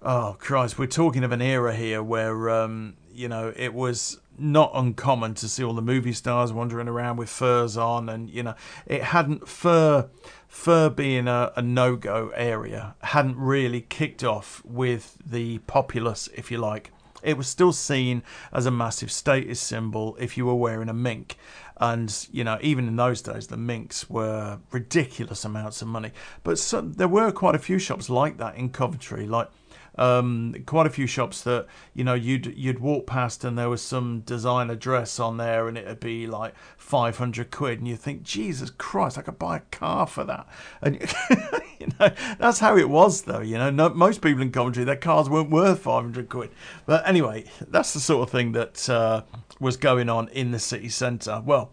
oh 0.02 0.37
Christ, 0.38 0.78
we're 0.78 0.87
talking 0.87 1.25
of 1.25 1.32
an 1.32 1.42
era 1.42 1.75
here 1.75 2.02
where 2.02 2.50
um, 2.50 2.96
you 3.12 3.28
know, 3.28 3.52
it 3.56 3.75
was 3.75 4.20
not 4.38 4.70
uncommon 4.75 5.34
to 5.34 5.49
see 5.49 5.62
all 5.62 5.75
the 5.75 5.82
movie 5.82 6.12
stars 6.12 6.52
wandering 6.52 6.88
around 6.88 7.16
with 7.16 7.28
furs 7.28 7.76
on, 7.76 8.08
and 8.08 8.30
you 8.30 8.42
know, 8.42 8.54
it 8.87 9.02
hadn't 9.02 9.46
fur 9.46 10.08
fur 10.50 10.90
being 10.90 11.28
a, 11.28 11.52
a 11.54 11.62
no 11.62 11.95
go 11.95 12.33
area 12.35 12.97
hadn't 13.02 13.38
really 13.38 13.80
kicked 13.80 14.25
off 14.25 14.61
with 14.64 15.16
the 15.25 15.59
populace, 15.61 16.28
if 16.35 16.50
you 16.50 16.59
like. 16.59 16.90
It 17.23 17.37
was 17.37 17.47
still 17.47 17.73
seen 17.73 18.25
as 18.52 18.66
a 18.66 18.71
massive 18.71 19.12
status 19.12 19.61
symbol 19.61 20.16
if 20.19 20.37
you 20.37 20.47
were 20.47 20.54
wearing 20.54 20.88
a 20.88 20.95
mink. 20.95 21.37
And, 21.76 22.14
you 22.33 22.42
know, 22.45 22.59
even 22.61 22.88
in 22.88 22.97
those 22.97 23.23
days, 23.23 23.47
the 23.47 23.57
minks 23.57 24.11
were 24.11 24.59
ridiculous 24.73 25.45
amounts 25.45 25.83
of 25.83 25.88
money. 25.88 26.11
But 26.42 26.59
so, 26.59 26.80
there 26.80 27.09
were 27.09 27.30
quite 27.30 27.54
a 27.54 27.59
few 27.59 27.78
shops 27.78 28.11
like 28.11 28.37
that 28.38 28.57
in 28.57 28.71
Coventry. 28.71 29.26
Like, 29.26 29.49
um, 29.97 30.54
quite 30.66 30.87
a 30.87 30.90
few 30.90 31.06
shops 31.06 31.42
that 31.42 31.66
you 31.94 32.04
know 32.04 32.14
you'd 32.14 32.47
you'd 32.56 32.78
walk 32.78 33.06
past 33.06 33.44
and 33.44 33.59
there 33.59 33.68
was 33.68 33.82
some 33.82 34.20
designer 34.20 34.75
dress 34.75 35.18
on 35.18 35.37
there 35.37 35.68
and 35.68 35.76
it'd 35.76 36.00
be 36.00 36.26
like 36.26 36.54
500 36.76 37.50
quid 37.50 37.78
and 37.78 37.88
you 37.88 37.97
think 37.97 38.23
Jesus 38.23 38.70
Christ 38.70 39.18
I 39.18 39.23
could 39.23 39.38
buy 39.38 39.59
a 39.59 39.61
car 39.70 40.06
for 40.06 40.25
that. 40.25 40.47
And 40.80 41.00
you 41.78 41.88
know 41.99 42.11
that's 42.38 42.61
how 42.61 42.76
it 42.76 42.88
was 42.88 43.23
though 43.23 43.40
you 43.40 43.59
know 43.59 43.70
no, 43.70 43.88
most 43.90 44.23
people 44.23 44.42
in 44.42 44.52
Coventry 44.52 44.85
their 44.85 44.97
cars 44.97 45.28
weren't 45.28 45.50
worth 45.50 45.80
500 45.80 46.28
quid. 46.28 46.50
But 46.87 47.06
anyway 47.06 47.44
that's 47.68 47.92
the 47.92 48.00
sort 48.00 48.23
of 48.23 48.30
thing 48.30 48.52
that 48.52 48.88
uh, 48.88 49.23
was 49.59 49.76
going 49.76 50.09
on 50.09 50.28
in 50.28 50.50
the 50.50 50.59
city 50.59 50.88
centre. 50.88 51.42
Well 51.44 51.70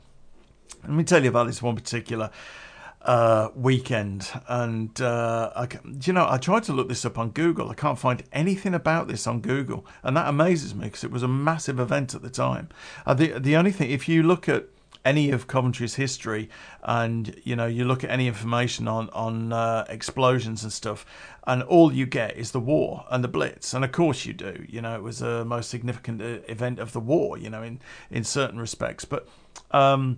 let 0.83 0.91
me 0.91 1.03
tell 1.03 1.23
you 1.23 1.29
about 1.29 1.47
this 1.47 1.61
one 1.61 1.75
particular 1.75 2.31
uh, 3.07 3.49
weekend. 3.55 4.29
And 4.47 4.99
uh, 5.01 5.51
I, 5.55 5.67
you 6.05 6.13
know, 6.13 6.27
I 6.29 6.37
tried 6.37 6.63
to 6.63 6.73
look 6.73 6.89
this 6.89 7.05
up 7.05 7.17
on 7.17 7.29
Google. 7.29 7.69
I 7.69 7.73
can't 7.73 7.97
find 7.97 8.21
anything 8.31 8.73
about 8.73 9.07
this 9.07 9.25
on 9.25 9.39
Google, 9.39 9.85
and 10.03 10.15
that 10.17 10.27
amazes 10.27 10.75
me 10.75 10.85
because 10.85 11.03
it 11.03 11.11
was 11.11 11.23
a 11.23 11.27
massive 11.27 11.79
event 11.79 12.13
at 12.13 12.21
the 12.21 12.29
time. 12.29 12.69
Uh, 13.05 13.13
the 13.13 13.39
the 13.39 13.55
only 13.55 13.71
thing, 13.71 13.89
if 13.89 14.07
you 14.07 14.21
look 14.21 14.47
at 14.49 14.65
any 15.05 15.31
of 15.31 15.47
Coventry's 15.47 15.95
history, 15.95 16.49
and 16.83 17.33
you 17.45 17.55
know, 17.55 17.65
you 17.65 17.85
look 17.85 18.03
at 18.03 18.09
any 18.09 18.27
information 18.27 18.89
on 18.89 19.09
on 19.11 19.53
uh, 19.53 19.85
explosions 19.87 20.63
and 20.63 20.73
stuff, 20.73 21.05
and 21.45 21.63
all 21.63 21.93
you 21.93 22.05
get 22.05 22.35
is 22.35 22.51
the 22.51 22.59
war 22.59 23.05
and 23.09 23.23
the 23.23 23.29
Blitz, 23.29 23.73
and 23.73 23.85
of 23.85 23.93
course 23.93 24.25
you 24.25 24.33
do. 24.33 24.65
You 24.67 24.81
know, 24.81 24.95
it 24.95 25.01
was 25.01 25.19
the 25.19 25.45
most 25.45 25.69
significant 25.69 26.21
uh, 26.21 26.39
event 26.49 26.79
of 26.79 26.91
the 26.91 26.99
war. 26.99 27.37
You 27.37 27.49
know, 27.49 27.63
in 27.63 27.79
in 28.11 28.25
certain 28.25 28.59
respects, 28.59 29.05
but. 29.05 29.27
Um, 29.71 30.17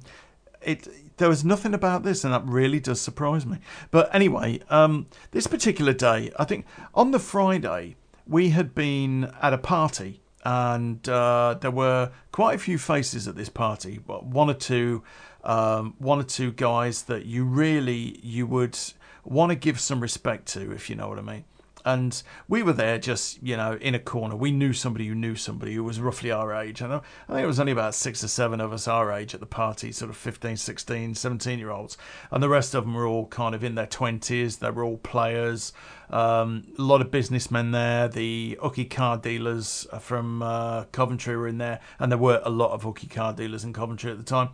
it 0.62 0.88
there 1.18 1.30
was 1.30 1.44
nothing 1.44 1.74
about 1.74 2.04
this, 2.04 2.24
and 2.24 2.34
that 2.34 2.46
really 2.46 2.80
does 2.80 3.02
surprise 3.02 3.46
me. 3.46 3.60
But 3.92 4.14
anyway, 4.14 4.62
um, 4.70 5.08
this 5.32 5.48
particular 5.48 5.94
day, 5.94 6.32
I 6.38 6.46
think 6.46 6.66
on 6.94 7.12
the 7.12 7.20
Friday 7.20 7.96
we 8.26 8.50
had 8.50 8.74
been 8.74 9.32
at 9.42 9.54
a 9.54 9.58
party, 9.58 10.22
and 10.44 11.08
uh, 11.10 11.58
there 11.60 11.72
were 11.72 12.12
quite 12.32 12.56
a 12.56 12.60
few 12.60 12.78
faces 12.78 13.28
at 13.28 13.36
this 13.36 13.50
party. 13.50 13.96
One 14.06 14.50
or 14.50 14.54
two, 14.54 15.04
um, 15.44 15.96
one 15.98 16.20
or 16.20 16.24
two 16.24 16.52
guys 16.52 17.04
that 17.04 17.26
you 17.26 17.44
really 17.44 18.20
you 18.24 18.48
would 18.48 18.78
want 19.24 19.52
to 19.52 19.56
give 19.56 19.80
some 19.80 20.00
respect 20.00 20.48
to, 20.48 20.72
if 20.72 20.90
you 20.90 20.96
know 20.96 21.10
what 21.10 21.20
I 21.20 21.24
mean 21.24 21.46
and 21.86 22.22
we 22.48 22.64
were 22.64 22.74
there 22.74 22.98
just 22.98 23.42
you 23.42 23.58
know 23.58 23.78
in 23.82 23.96
a 23.96 24.00
corner. 24.00 24.36
We 24.36 24.52
knew 24.52 24.74
somebody 24.74 25.08
who 25.08 25.16
knew 25.16 25.36
somebody 25.36 25.74
who 25.74 25.84
was 25.84 26.00
roughly 26.00 26.32
our 26.32 26.54
age. 26.54 26.82
And 26.82 26.94
i 26.94 27.02
think 27.28 27.40
it 27.44 27.48
was 27.48 27.60
only 27.60 27.72
about 27.72 27.96
six 27.96 28.24
or 28.24 28.28
seven 28.28 28.62
of 28.62 28.74
us 28.74 28.88
our 28.88 29.12
age 29.12 29.34
at 29.34 29.40
the 29.40 29.46
party 29.46 29.92
sort 29.92 30.10
of 30.10 30.18
15 30.18 30.58
16 30.58 31.16
17 31.16 31.60
year 31.60 31.70
olds 31.70 31.98
and 32.32 32.42
the 32.42 32.50
rest 32.50 32.74
of 32.74 32.84
them 32.84 32.94
were 32.94 33.06
all 33.06 33.28
kind 33.28 33.56
of 33.56 33.64
in 33.64 33.76
their 33.76 33.88
20s 33.88 34.60
they 34.60 34.72
were 34.72 34.84
all 34.84 34.98
players. 34.98 35.74
Um, 36.10 36.66
a 36.78 36.82
lot 36.82 37.02
of 37.02 37.12
businessmen 37.12 37.72
there. 37.72 38.08
The 38.08 38.58
hooky 38.62 38.86
car 38.86 39.18
dealers 39.18 39.86
from 40.00 40.42
uh, 40.42 40.86
coventry 40.86 41.38
were 41.38 41.48
in 41.48 41.60
there. 41.60 41.80
And 42.00 42.12
there 42.12 42.18
were 42.18 42.42
a 42.44 42.50
lot 42.50 42.72
of 42.72 42.84
hooky 42.84 43.08
car 43.08 43.34
dealers 43.34 43.64
in 43.64 43.74
coventry 43.74 44.12
at 44.12 44.18
the 44.18 44.24
time 44.24 44.50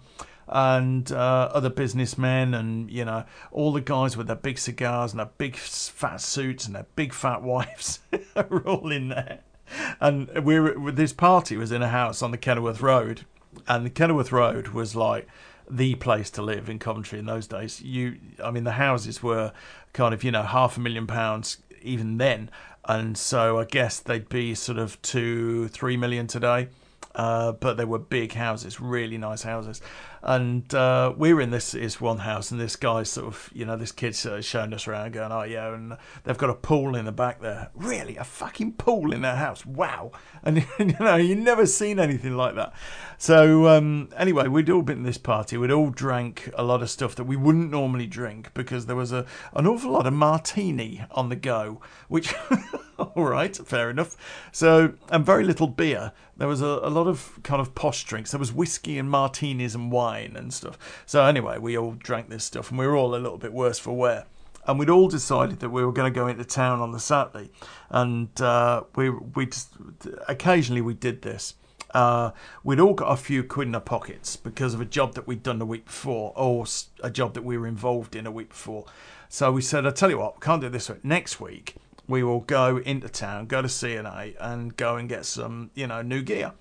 and 0.47 1.11
uh, 1.11 1.49
other 1.53 1.69
businessmen, 1.69 2.53
and 2.53 2.89
you 2.91 3.05
know 3.05 3.25
all 3.51 3.73
the 3.73 3.81
guys 3.81 4.15
with 4.15 4.27
their 4.27 4.35
big 4.35 4.57
cigars 4.57 5.11
and 5.11 5.19
their 5.19 5.29
big 5.37 5.55
fat 5.55 6.21
suits 6.21 6.65
and 6.65 6.75
their 6.75 6.87
big 6.95 7.13
fat 7.13 7.41
wives 7.43 7.99
are 8.35 8.61
all 8.65 8.91
in 8.91 9.09
there. 9.09 9.39
And 9.99 10.29
we 10.45 10.59
were 10.59 10.91
this 10.91 11.13
party 11.13 11.57
was 11.57 11.71
in 11.71 11.81
a 11.81 11.89
house 11.89 12.21
on 12.21 12.31
the 12.31 12.37
Kenilworth 12.37 12.81
Road, 12.81 13.25
and 13.67 13.85
the 13.85 13.89
Kenilworth 13.89 14.31
Road 14.31 14.69
was 14.69 14.95
like 14.95 15.27
the 15.69 15.95
place 15.95 16.29
to 16.31 16.41
live 16.41 16.69
in 16.69 16.79
Coventry 16.79 17.19
in 17.19 17.25
those 17.25 17.47
days. 17.47 17.81
You, 17.81 18.17
I 18.43 18.51
mean, 18.51 18.63
the 18.63 18.73
houses 18.73 19.23
were 19.23 19.51
kind 19.93 20.13
of 20.13 20.23
you 20.23 20.31
know 20.31 20.43
half 20.43 20.77
a 20.77 20.79
million 20.79 21.07
pounds 21.07 21.57
even 21.81 22.17
then, 22.17 22.49
and 22.85 23.17
so 23.17 23.59
I 23.59 23.65
guess 23.65 23.99
they'd 23.99 24.29
be 24.29 24.53
sort 24.55 24.77
of 24.77 25.01
two, 25.01 25.67
three 25.69 25.97
million 25.97 26.27
today. 26.27 26.69
Uh, 27.13 27.53
but 27.53 27.77
they 27.77 27.85
were 27.85 27.99
big 27.99 28.33
houses, 28.33 28.81
really 28.81 29.17
nice 29.17 29.41
houses. 29.41 29.81
And 30.27 30.73
uh, 30.73 31.13
we 31.15 31.35
were 31.35 31.41
in 31.41 31.51
this 31.51 31.75
is 31.75 32.01
one 32.01 32.17
house, 32.17 32.49
and 32.49 32.59
this 32.59 32.75
guy 32.75 33.03
sort 33.03 33.27
of, 33.27 33.51
you 33.53 33.63
know, 33.63 33.77
this 33.77 33.91
kid's 33.91 34.25
uh, 34.25 34.41
showing 34.41 34.73
us 34.73 34.87
around, 34.87 35.13
going, 35.13 35.31
"Oh 35.31 35.43
yeah," 35.43 35.71
and 35.71 35.95
they've 36.23 36.37
got 36.37 36.49
a 36.49 36.55
pool 36.55 36.95
in 36.95 37.05
the 37.05 37.11
back 37.11 37.41
there. 37.41 37.69
Really, 37.75 38.17
a 38.17 38.23
fucking 38.23 38.73
pool 38.73 39.13
in 39.13 39.21
their 39.21 39.35
house? 39.35 39.65
Wow! 39.65 40.11
And 40.43 40.63
you 40.79 40.93
know, 40.99 41.15
you 41.15 41.35
never 41.35 41.65
seen 41.65 41.99
anything 41.99 42.37
like 42.37 42.53
that. 42.55 42.73
So 43.17 43.67
um, 43.67 44.09
anyway, 44.15 44.47
we'd 44.47 44.69
all 44.69 44.83
been 44.83 44.99
in 44.99 45.03
this 45.03 45.17
party. 45.17 45.57
We'd 45.57 45.71
all 45.71 45.89
drank 45.89 46.51
a 46.55 46.63
lot 46.63 46.83
of 46.83 46.89
stuff 46.91 47.15
that 47.15 47.23
we 47.23 47.35
wouldn't 47.35 47.71
normally 47.71 48.05
drink 48.05 48.53
because 48.53 48.85
there 48.85 48.95
was 48.95 49.11
a 49.11 49.25
an 49.53 49.65
awful 49.65 49.91
lot 49.91 50.05
of 50.05 50.13
martini 50.13 51.03
on 51.11 51.29
the 51.29 51.35
go, 51.35 51.81
which. 52.07 52.33
all 52.97 53.25
right, 53.25 53.57
fair 53.57 53.89
enough. 53.89 54.15
So, 54.53 54.93
and 55.09 55.25
very 55.25 55.43
little 55.43 55.67
beer. 55.67 56.13
There 56.37 56.47
was 56.47 56.61
a, 56.61 56.65
a 56.65 56.89
lot 56.89 57.07
of 57.07 57.39
kind 57.43 57.59
of 57.59 57.75
posh 57.75 58.05
drinks. 58.05 58.31
There 58.31 58.39
was 58.39 58.53
whiskey 58.53 58.97
and 58.97 59.09
martinis 59.09 59.75
and 59.75 59.91
wine 59.91 60.14
and 60.15 60.53
stuff. 60.53 60.77
So, 61.05 61.25
anyway, 61.25 61.57
we 61.57 61.77
all 61.77 61.91
drank 61.91 62.29
this 62.29 62.43
stuff 62.43 62.69
and 62.69 62.79
we 62.79 62.87
were 62.87 62.95
all 62.95 63.15
a 63.15 63.17
little 63.17 63.37
bit 63.37 63.53
worse 63.53 63.79
for 63.79 63.95
wear. 63.95 64.25
And 64.67 64.79
we'd 64.79 64.89
all 64.89 65.07
decided 65.07 65.59
that 65.59 65.69
we 65.69 65.85
were 65.85 65.91
going 65.91 66.11
to 66.11 66.19
go 66.19 66.27
into 66.27 66.43
town 66.43 66.79
on 66.79 66.91
the 66.91 66.99
Saturday. 66.99 67.51
And 67.89 68.29
uh, 68.41 68.83
we, 68.95 69.11
we 69.11 69.45
just, 69.45 69.69
occasionally 70.27 70.81
we 70.81 70.95
did 70.95 71.21
this. 71.21 71.53
Uh, 71.93 72.31
we'd 72.63 72.79
all 72.79 72.93
got 72.93 73.11
a 73.11 73.15
few 73.15 73.43
quid 73.43 73.67
in 73.67 73.75
our 73.75 73.81
pockets 73.81 74.35
because 74.35 74.73
of 74.73 74.81
a 74.81 74.85
job 74.85 75.13
that 75.13 75.27
we'd 75.27 75.43
done 75.43 75.59
the 75.59 75.65
week 75.65 75.85
before 75.85 76.33
or 76.35 76.65
a 77.01 77.09
job 77.09 77.35
that 77.35 77.43
we 77.43 77.57
were 77.57 77.67
involved 77.67 78.15
in 78.15 78.25
a 78.25 78.31
week 78.31 78.49
before. 78.49 78.85
So 79.29 79.51
we 79.51 79.61
said, 79.61 79.85
I'll 79.85 79.91
tell 79.91 80.09
you 80.09 80.17
what, 80.17 80.35
we 80.35 80.41
can't 80.41 80.61
do 80.61 80.69
this 80.69 80.89
week. 80.89 81.05
next 81.05 81.39
week 81.39 81.75
we 82.07 82.23
will 82.23 82.41
go 82.41 82.77
into 82.77 83.09
town, 83.09 83.47
go 83.47 83.61
to 83.61 83.69
C&A, 83.69 84.35
and 84.39 84.75
go 84.77 84.95
and 84.95 85.09
get 85.09 85.25
some, 85.25 85.71
you 85.73 85.87
know, 85.87 86.01
new 86.01 86.21
gear, 86.21 86.53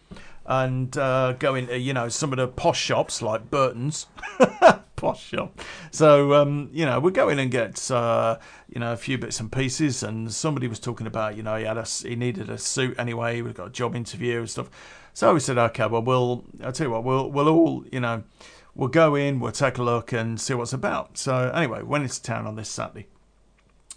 and 0.46 0.96
uh, 0.96 1.32
go 1.38 1.54
into, 1.54 1.78
you 1.78 1.92
know, 1.92 2.08
some 2.08 2.32
of 2.32 2.38
the 2.38 2.48
posh 2.48 2.80
shops 2.80 3.22
like 3.22 3.50
Burton's, 3.50 4.06
posh 4.96 5.28
shop. 5.28 5.60
So 5.90 6.34
um, 6.34 6.70
you 6.72 6.84
know, 6.84 7.00
we 7.00 7.12
go 7.12 7.28
in 7.28 7.38
and 7.38 7.50
get 7.50 7.90
uh, 7.90 8.38
you 8.68 8.80
know 8.80 8.92
a 8.92 8.96
few 8.96 9.18
bits 9.18 9.40
and 9.40 9.50
pieces. 9.50 10.02
And 10.02 10.32
somebody 10.32 10.68
was 10.68 10.78
talking 10.78 11.06
about 11.06 11.36
you 11.36 11.42
know 11.42 11.56
he 11.56 11.64
had 11.64 11.78
a 11.78 11.84
he 11.84 12.16
needed 12.16 12.50
a 12.50 12.58
suit 12.58 12.98
anyway. 12.98 13.40
We've 13.40 13.54
got 13.54 13.68
a 13.68 13.70
job 13.70 13.94
interview 13.94 14.40
and 14.40 14.50
stuff. 14.50 14.70
So 15.12 15.32
we 15.32 15.40
said, 15.40 15.58
okay, 15.58 15.86
well 15.86 16.02
we'll 16.02 16.44
I'll 16.62 16.72
tell 16.72 16.88
you 16.88 16.92
what 16.92 17.04
we'll 17.04 17.30
we'll 17.30 17.48
all 17.48 17.84
you 17.90 18.00
know 18.00 18.24
we'll 18.74 18.88
go 18.88 19.14
in, 19.14 19.40
we'll 19.40 19.52
take 19.52 19.78
a 19.78 19.82
look 19.82 20.12
and 20.12 20.40
see 20.40 20.54
what's 20.54 20.72
about. 20.72 21.16
So 21.16 21.50
anyway, 21.54 21.82
went 21.82 22.04
into 22.04 22.20
town 22.22 22.46
on 22.46 22.56
this 22.56 22.68
Saturday. 22.68 23.06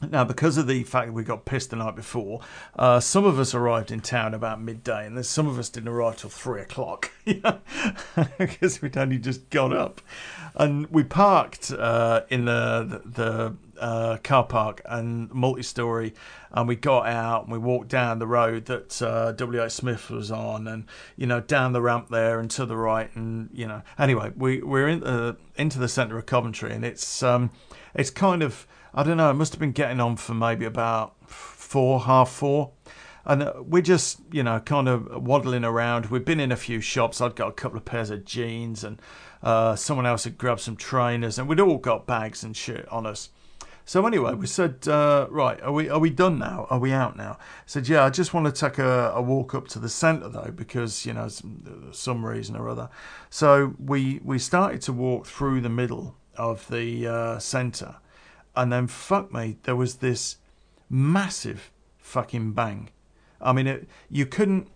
Now, 0.02 0.24
because 0.24 0.58
of 0.58 0.68
the 0.68 0.84
fact 0.84 1.08
that 1.08 1.14
we 1.14 1.24
got 1.24 1.46
pissed 1.46 1.72
the 1.72 1.76
night 1.76 1.96
before, 1.96 2.42
uh, 2.78 3.00
some 3.00 3.26
of 3.26 3.40
us 3.40 3.56
arrived 3.56 3.92
in 3.92 4.00
town 4.00 4.36
about 4.36 4.62
midday, 4.62 5.08
and 5.08 5.18
then 5.18 5.24
some 5.24 5.48
of 5.48 5.58
us 5.58 5.70
didn't 5.70 5.90
arrive 5.90 6.18
till 6.18 6.30
three 6.30 6.62
o'clock, 6.62 7.12
because 8.38 8.80
we'd 8.82 8.96
only 8.96 9.18
just 9.18 9.50
got 9.50 9.74
up. 9.74 10.02
And 10.54 10.86
we 10.92 11.04
parked 11.04 11.72
uh, 11.72 12.22
in 12.30 12.46
the 12.46 13.02
the, 13.06 13.10
the 13.10 13.82
uh, 13.82 14.18
car 14.18 14.44
park 14.44 14.82
and 14.86 15.34
multi-story, 15.34 16.14
and 16.52 16.68
we 16.68 16.76
got 16.76 17.08
out 17.08 17.44
and 17.44 17.52
we 17.52 17.58
walked 17.58 17.90
down 17.90 18.20
the 18.20 18.28
road 18.28 18.66
that 18.66 19.02
uh, 19.02 19.32
W.H. 19.32 19.72
Smith 19.72 20.12
was 20.12 20.32
on, 20.32 20.68
and 20.68 20.86
you 21.16 21.26
know 21.26 21.40
down 21.40 21.74
the 21.74 21.82
ramp 21.82 22.10
there 22.10 22.40
and 22.40 22.52
to 22.52 22.68
the 22.68 22.78
right, 22.78 23.10
and 23.16 23.50
you 23.52 23.68
know 23.68 23.82
anyway 23.98 24.32
we 24.36 24.62
we're 24.62 24.88
in 24.88 25.00
the, 25.00 25.38
into 25.56 25.80
the 25.80 25.88
centre 25.88 26.20
of 26.20 26.28
Coventry, 26.28 26.72
and 26.72 26.86
it's 26.86 27.24
um, 27.24 27.50
it's 27.96 28.12
kind 28.12 28.44
of 28.44 28.68
I 28.94 29.04
don't 29.04 29.18
know, 29.18 29.30
it 29.30 29.36
must 29.36 29.54
have 29.54 29.60
been 29.60 29.72
getting 29.72 30.00
on 30.00 30.16
for 30.16 30.34
maybe 30.34 30.66
about 30.66 31.16
four, 31.30 32.02
half 32.02 32.30
four. 32.30 32.72
And 33.26 33.44
uh, 33.44 33.54
we're 33.58 33.82
just, 33.82 34.22
you 34.32 34.42
know, 34.42 34.60
kind 34.62 34.88
of 34.88 35.22
waddling 35.22 35.66
around. 35.66 36.06
We've 36.06 36.24
been 36.24 36.40
in 36.40 36.52
a 36.52 36.56
few 36.56 36.80
shops. 36.80 37.20
I'd 37.20 37.36
got 37.36 37.50
a 37.50 37.54
couple 37.54 37.78
of 37.78 37.84
pairs 37.84 38.10
of 38.10 38.24
jeans, 38.24 38.86
and 38.86 39.02
uh, 39.44 39.76
someone 39.76 40.06
else 40.06 40.24
had 40.24 40.38
grabbed 40.38 40.62
some 40.62 40.78
trainers, 40.78 41.38
and 41.38 41.50
we'd 41.50 41.60
all 41.60 41.78
got 41.78 42.08
bags 42.08 42.44
and 42.44 42.56
shit 42.56 42.88
on 42.90 43.06
us. 43.06 43.30
So 43.88 44.06
anyway, 44.06 44.34
we 44.34 44.48
said, 44.48 44.86
uh, 44.90 45.28
right, 45.30 45.62
are 45.62 45.72
we 45.72 45.90
are 45.90 46.00
we 46.00 46.10
done 46.10 46.38
now? 46.38 46.68
Are 46.70 46.78
we 46.78 46.92
out 46.92 47.16
now? 47.16 47.38
I 47.40 47.64
said, 47.66 47.88
yeah, 47.88 48.04
I 48.04 48.10
just 48.10 48.34
want 48.34 48.46
to 48.46 48.52
take 48.52 48.80
a, 48.80 49.14
a 49.16 49.22
walk 49.22 49.56
up 49.56 49.70
to 49.70 49.80
the 49.80 49.88
centre 49.88 50.28
though, 50.28 50.52
because 50.54 51.06
you 51.06 51.14
know 51.14 51.30
some, 51.30 51.90
some 51.94 52.26
reason 52.26 52.58
or 52.58 52.68
other. 52.68 52.90
So 53.30 53.76
we 53.80 54.20
we 54.26 54.40
started 54.40 54.82
to 54.82 54.94
walk 54.94 55.26
through 55.26 55.62
the 55.62 55.70
middle 55.70 56.18
of 56.36 56.68
the 56.68 57.08
uh, 57.08 57.40
centre, 57.40 57.96
and 58.58 58.74
then 58.74 58.88
fuck 58.88 59.32
me, 59.32 59.58
there 59.64 59.76
was 59.76 59.98
this 59.98 60.38
massive 60.90 61.72
fucking 62.00 62.54
bang. 62.54 62.90
I 63.40 63.54
mean, 63.54 63.68
it, 63.68 63.88
you 64.10 64.26
couldn't. 64.26 64.68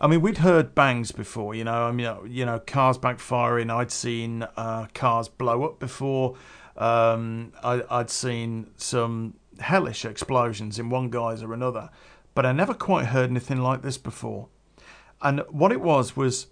I 0.00 0.08
mean, 0.08 0.20
we'd 0.20 0.38
heard 0.38 0.74
bangs 0.74 1.12
before, 1.12 1.54
you 1.54 1.64
know. 1.64 1.84
I 1.84 1.92
mean, 1.92 2.12
you 2.26 2.44
know, 2.44 2.58
cars 2.58 2.98
backfiring. 2.98 3.70
I'd 3.70 3.92
seen 3.92 4.42
uh, 4.56 4.86
cars 4.92 5.28
blow 5.28 5.64
up 5.64 5.78
before. 5.78 6.36
Um, 6.76 7.52
I, 7.62 7.82
I'd 7.88 8.10
seen 8.10 8.70
some 8.76 9.34
hellish 9.60 10.04
explosions 10.04 10.78
in 10.78 10.90
one 10.90 11.08
guise 11.08 11.42
or 11.42 11.54
another, 11.54 11.90
but 12.34 12.44
I 12.44 12.52
never 12.52 12.74
quite 12.74 13.06
heard 13.06 13.30
anything 13.30 13.60
like 13.60 13.82
this 13.82 13.98
before. 13.98 14.48
And 15.22 15.40
what 15.48 15.70
it 15.70 15.80
was 15.80 16.16
was 16.16 16.48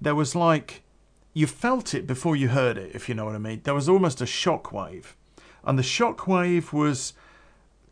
there 0.00 0.14
was 0.14 0.34
like 0.34 0.82
you 1.34 1.46
felt 1.46 1.94
it 1.94 2.06
before 2.06 2.36
you 2.36 2.48
heard 2.48 2.78
it, 2.78 2.94
if 2.94 3.08
you 3.08 3.14
know 3.14 3.26
what 3.26 3.34
I 3.34 3.38
mean. 3.38 3.60
There 3.64 3.74
was 3.74 3.88
almost 3.88 4.20
a 4.20 4.26
shock 4.26 4.72
wave 4.72 5.16
and 5.64 5.78
the 5.78 5.82
shockwave 5.82 6.72
was 6.72 7.12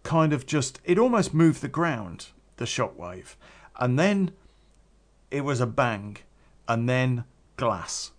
kind 0.03 0.33
of 0.33 0.47
just 0.47 0.81
it 0.85 0.99
almost 0.99 1.35
moved 1.35 1.61
the 1.61 1.69
ground 1.69 2.29
the 2.57 2.65
shockwave 2.65 3.37
and 3.79 3.99
then 3.99 4.33
it 5.31 5.43
was 5.43 5.61
a 5.61 5.67
bang 5.67 6.17
and 6.69 6.89
then 6.89 7.25
glass 7.57 8.13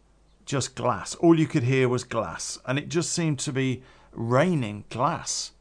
just 0.51 0.75
glass. 0.75 1.15
All 1.15 1.39
you 1.39 1.47
could 1.47 1.63
hear 1.63 1.87
was 1.87 2.03
glass 2.03 2.59
and 2.65 2.77
it 2.77 2.89
just 2.89 3.13
seemed 3.13 3.39
to 3.39 3.53
be 3.53 3.83
raining 4.11 4.83
glass. 4.89 5.51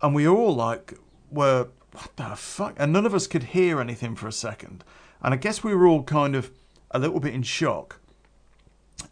And 0.00 0.14
we 0.14 0.26
all 0.26 0.54
like 0.54 0.94
were 1.30 1.68
what 1.92 2.16
the 2.16 2.34
fuck? 2.34 2.74
And 2.78 2.94
none 2.94 3.04
of 3.04 3.14
us 3.14 3.26
could 3.26 3.42
hear 3.42 3.78
anything 3.78 4.16
for 4.16 4.26
a 4.26 4.32
second. 4.32 4.84
And 5.22 5.34
i 5.34 5.36
guess 5.36 5.62
we 5.62 5.74
were 5.74 5.86
all 5.86 6.02
kind 6.02 6.34
of 6.34 6.50
a 6.90 6.98
little 6.98 7.20
bit 7.20 7.34
in 7.34 7.42
shock. 7.42 8.00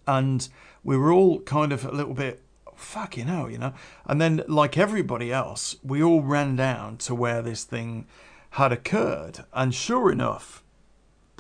And 0.06 0.48
we 0.82 0.96
were 0.96 1.12
all 1.12 1.40
kind 1.40 1.72
of 1.72 1.84
a 1.84 1.92
little 1.92 2.14
bit 2.14 2.40
fucking 2.84 3.26
hell, 3.26 3.50
you 3.50 3.58
know. 3.58 3.74
And 4.06 4.20
then, 4.20 4.42
like 4.46 4.78
everybody 4.78 5.32
else, 5.32 5.76
we 5.82 6.02
all 6.02 6.22
ran 6.22 6.56
down 6.56 6.98
to 6.98 7.14
where 7.14 7.42
this 7.42 7.64
thing 7.64 8.06
had 8.50 8.72
occurred. 8.72 9.44
And 9.52 9.74
sure 9.74 10.12
enough, 10.12 10.62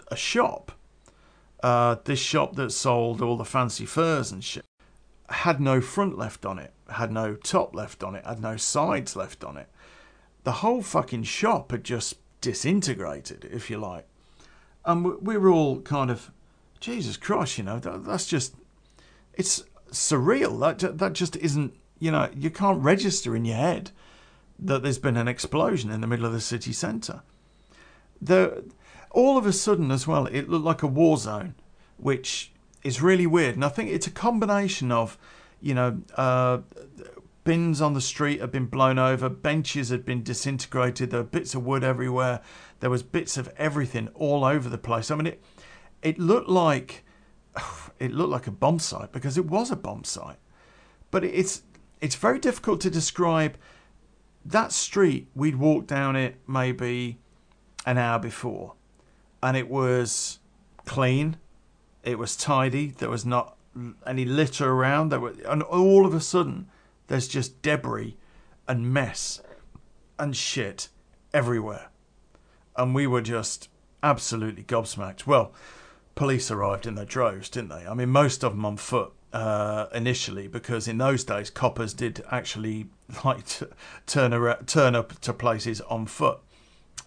a 0.08 0.16
shop, 0.16 0.72
uh, 1.62 1.96
this 2.04 2.18
shop 2.18 2.56
that 2.56 2.70
sold 2.70 3.22
all 3.22 3.36
the 3.36 3.44
fancy 3.44 3.86
furs 3.86 4.32
and 4.32 4.42
shit, 4.42 4.64
had 5.28 5.60
no 5.60 5.80
front 5.80 6.18
left 6.18 6.44
on 6.44 6.58
it, 6.58 6.72
had 6.90 7.12
no 7.12 7.34
top 7.34 7.74
left 7.74 8.02
on 8.02 8.14
it, 8.14 8.24
had 8.26 8.40
no 8.40 8.56
sides 8.56 9.16
left 9.16 9.44
on 9.44 9.56
it. 9.56 9.68
The 10.42 10.52
whole 10.52 10.82
fucking 10.82 11.22
shop 11.22 11.70
had 11.70 11.84
just 11.84 12.16
disintegrated, 12.40 13.48
if 13.50 13.70
you 13.70 13.78
like. 13.78 14.06
And 14.84 15.04
we 15.22 15.38
were 15.38 15.50
all 15.50 15.80
kind 15.80 16.10
of, 16.10 16.30
Jesus 16.80 17.16
Christ, 17.16 17.56
you 17.56 17.64
know, 17.64 17.78
that, 17.78 18.04
that's 18.04 18.26
just, 18.26 18.54
it's 19.32 19.64
surreal. 19.94 20.60
That 20.60 20.98
that 20.98 21.12
just 21.12 21.36
isn't. 21.36 21.74
You 21.98 22.10
know, 22.10 22.28
you 22.34 22.50
can't 22.50 22.82
register 22.82 23.34
in 23.34 23.44
your 23.44 23.56
head 23.56 23.90
that 24.58 24.82
there's 24.82 24.98
been 24.98 25.16
an 25.16 25.28
explosion 25.28 25.90
in 25.90 26.00
the 26.00 26.06
middle 26.06 26.26
of 26.26 26.32
the 26.32 26.40
city 26.40 26.72
centre. 26.72 27.22
The 28.20 28.64
all 29.10 29.38
of 29.38 29.46
a 29.46 29.52
sudden 29.52 29.90
as 29.90 30.06
well, 30.06 30.26
it 30.26 30.48
looked 30.48 30.64
like 30.64 30.82
a 30.82 30.88
war 30.88 31.16
zone, 31.16 31.54
which 31.96 32.52
is 32.82 33.00
really 33.00 33.26
weird. 33.26 33.54
And 33.54 33.64
I 33.64 33.68
think 33.68 33.90
it's 33.90 34.06
a 34.06 34.10
combination 34.10 34.90
of, 34.90 35.16
you 35.60 35.72
know, 35.72 36.02
uh, 36.16 36.58
bins 37.44 37.80
on 37.80 37.94
the 37.94 38.00
street 38.00 38.40
had 38.40 38.50
been 38.50 38.66
blown 38.66 38.98
over, 38.98 39.28
benches 39.28 39.90
had 39.90 40.04
been 40.04 40.22
disintegrated, 40.22 41.10
there 41.10 41.20
were 41.20 41.24
bits 41.24 41.54
of 41.54 41.64
wood 41.64 41.84
everywhere, 41.84 42.40
there 42.80 42.90
was 42.90 43.02
bits 43.02 43.36
of 43.36 43.52
everything 43.56 44.08
all 44.14 44.44
over 44.44 44.68
the 44.68 44.78
place. 44.78 45.10
I 45.10 45.16
mean, 45.16 45.28
it 45.28 45.44
it 46.02 46.18
looked 46.18 46.48
like 46.48 47.04
it 47.98 48.12
looked 48.12 48.30
like 48.30 48.46
a 48.46 48.52
bomb 48.52 48.78
site 48.78 49.12
because 49.12 49.38
it 49.38 49.46
was 49.46 49.70
a 49.70 49.76
bomb 49.76 50.04
site. 50.04 50.38
But 51.10 51.24
it's 51.24 51.62
it's 52.00 52.16
very 52.16 52.38
difficult 52.38 52.80
to 52.82 52.90
describe 52.90 53.56
that 54.44 54.72
street. 54.72 55.28
We'd 55.34 55.56
walked 55.56 55.86
down 55.86 56.16
it 56.16 56.36
maybe 56.46 57.18
an 57.86 57.98
hour 57.98 58.18
before, 58.18 58.74
and 59.42 59.56
it 59.56 59.68
was 59.68 60.38
clean. 60.84 61.36
It 62.02 62.18
was 62.18 62.36
tidy. 62.36 62.88
There 62.88 63.10
was 63.10 63.24
not 63.24 63.56
any 64.06 64.24
litter 64.24 64.70
around. 64.70 65.08
There 65.10 65.20
were, 65.20 65.34
and 65.46 65.62
all 65.62 66.04
of 66.04 66.14
a 66.14 66.20
sudden, 66.20 66.68
there's 67.06 67.28
just 67.28 67.62
debris 67.62 68.16
and 68.68 68.92
mess 68.92 69.40
and 70.18 70.36
shit 70.36 70.88
everywhere, 71.32 71.90
and 72.76 72.94
we 72.94 73.06
were 73.06 73.22
just 73.22 73.68
absolutely 74.02 74.62
gobsmacked. 74.62 75.26
Well, 75.26 75.52
police 76.14 76.50
arrived 76.50 76.86
in 76.86 76.94
their 76.94 77.04
droves, 77.04 77.48
didn't 77.48 77.70
they? 77.70 77.86
I 77.86 77.94
mean, 77.94 78.10
most 78.10 78.44
of 78.44 78.52
them 78.52 78.64
on 78.64 78.76
foot 78.76 79.12
uh, 79.32 79.86
initially, 79.92 80.46
because 80.46 80.86
in 80.86 80.98
those 80.98 81.24
days 81.24 81.50
coppers 81.50 81.92
did 81.92 82.22
actually 82.30 82.86
like 83.24 83.44
turn 84.06 84.32
around, 84.32 84.66
turn 84.66 84.94
up 84.94 85.20
to 85.20 85.32
places 85.32 85.80
on 85.82 86.06
foot, 86.06 86.38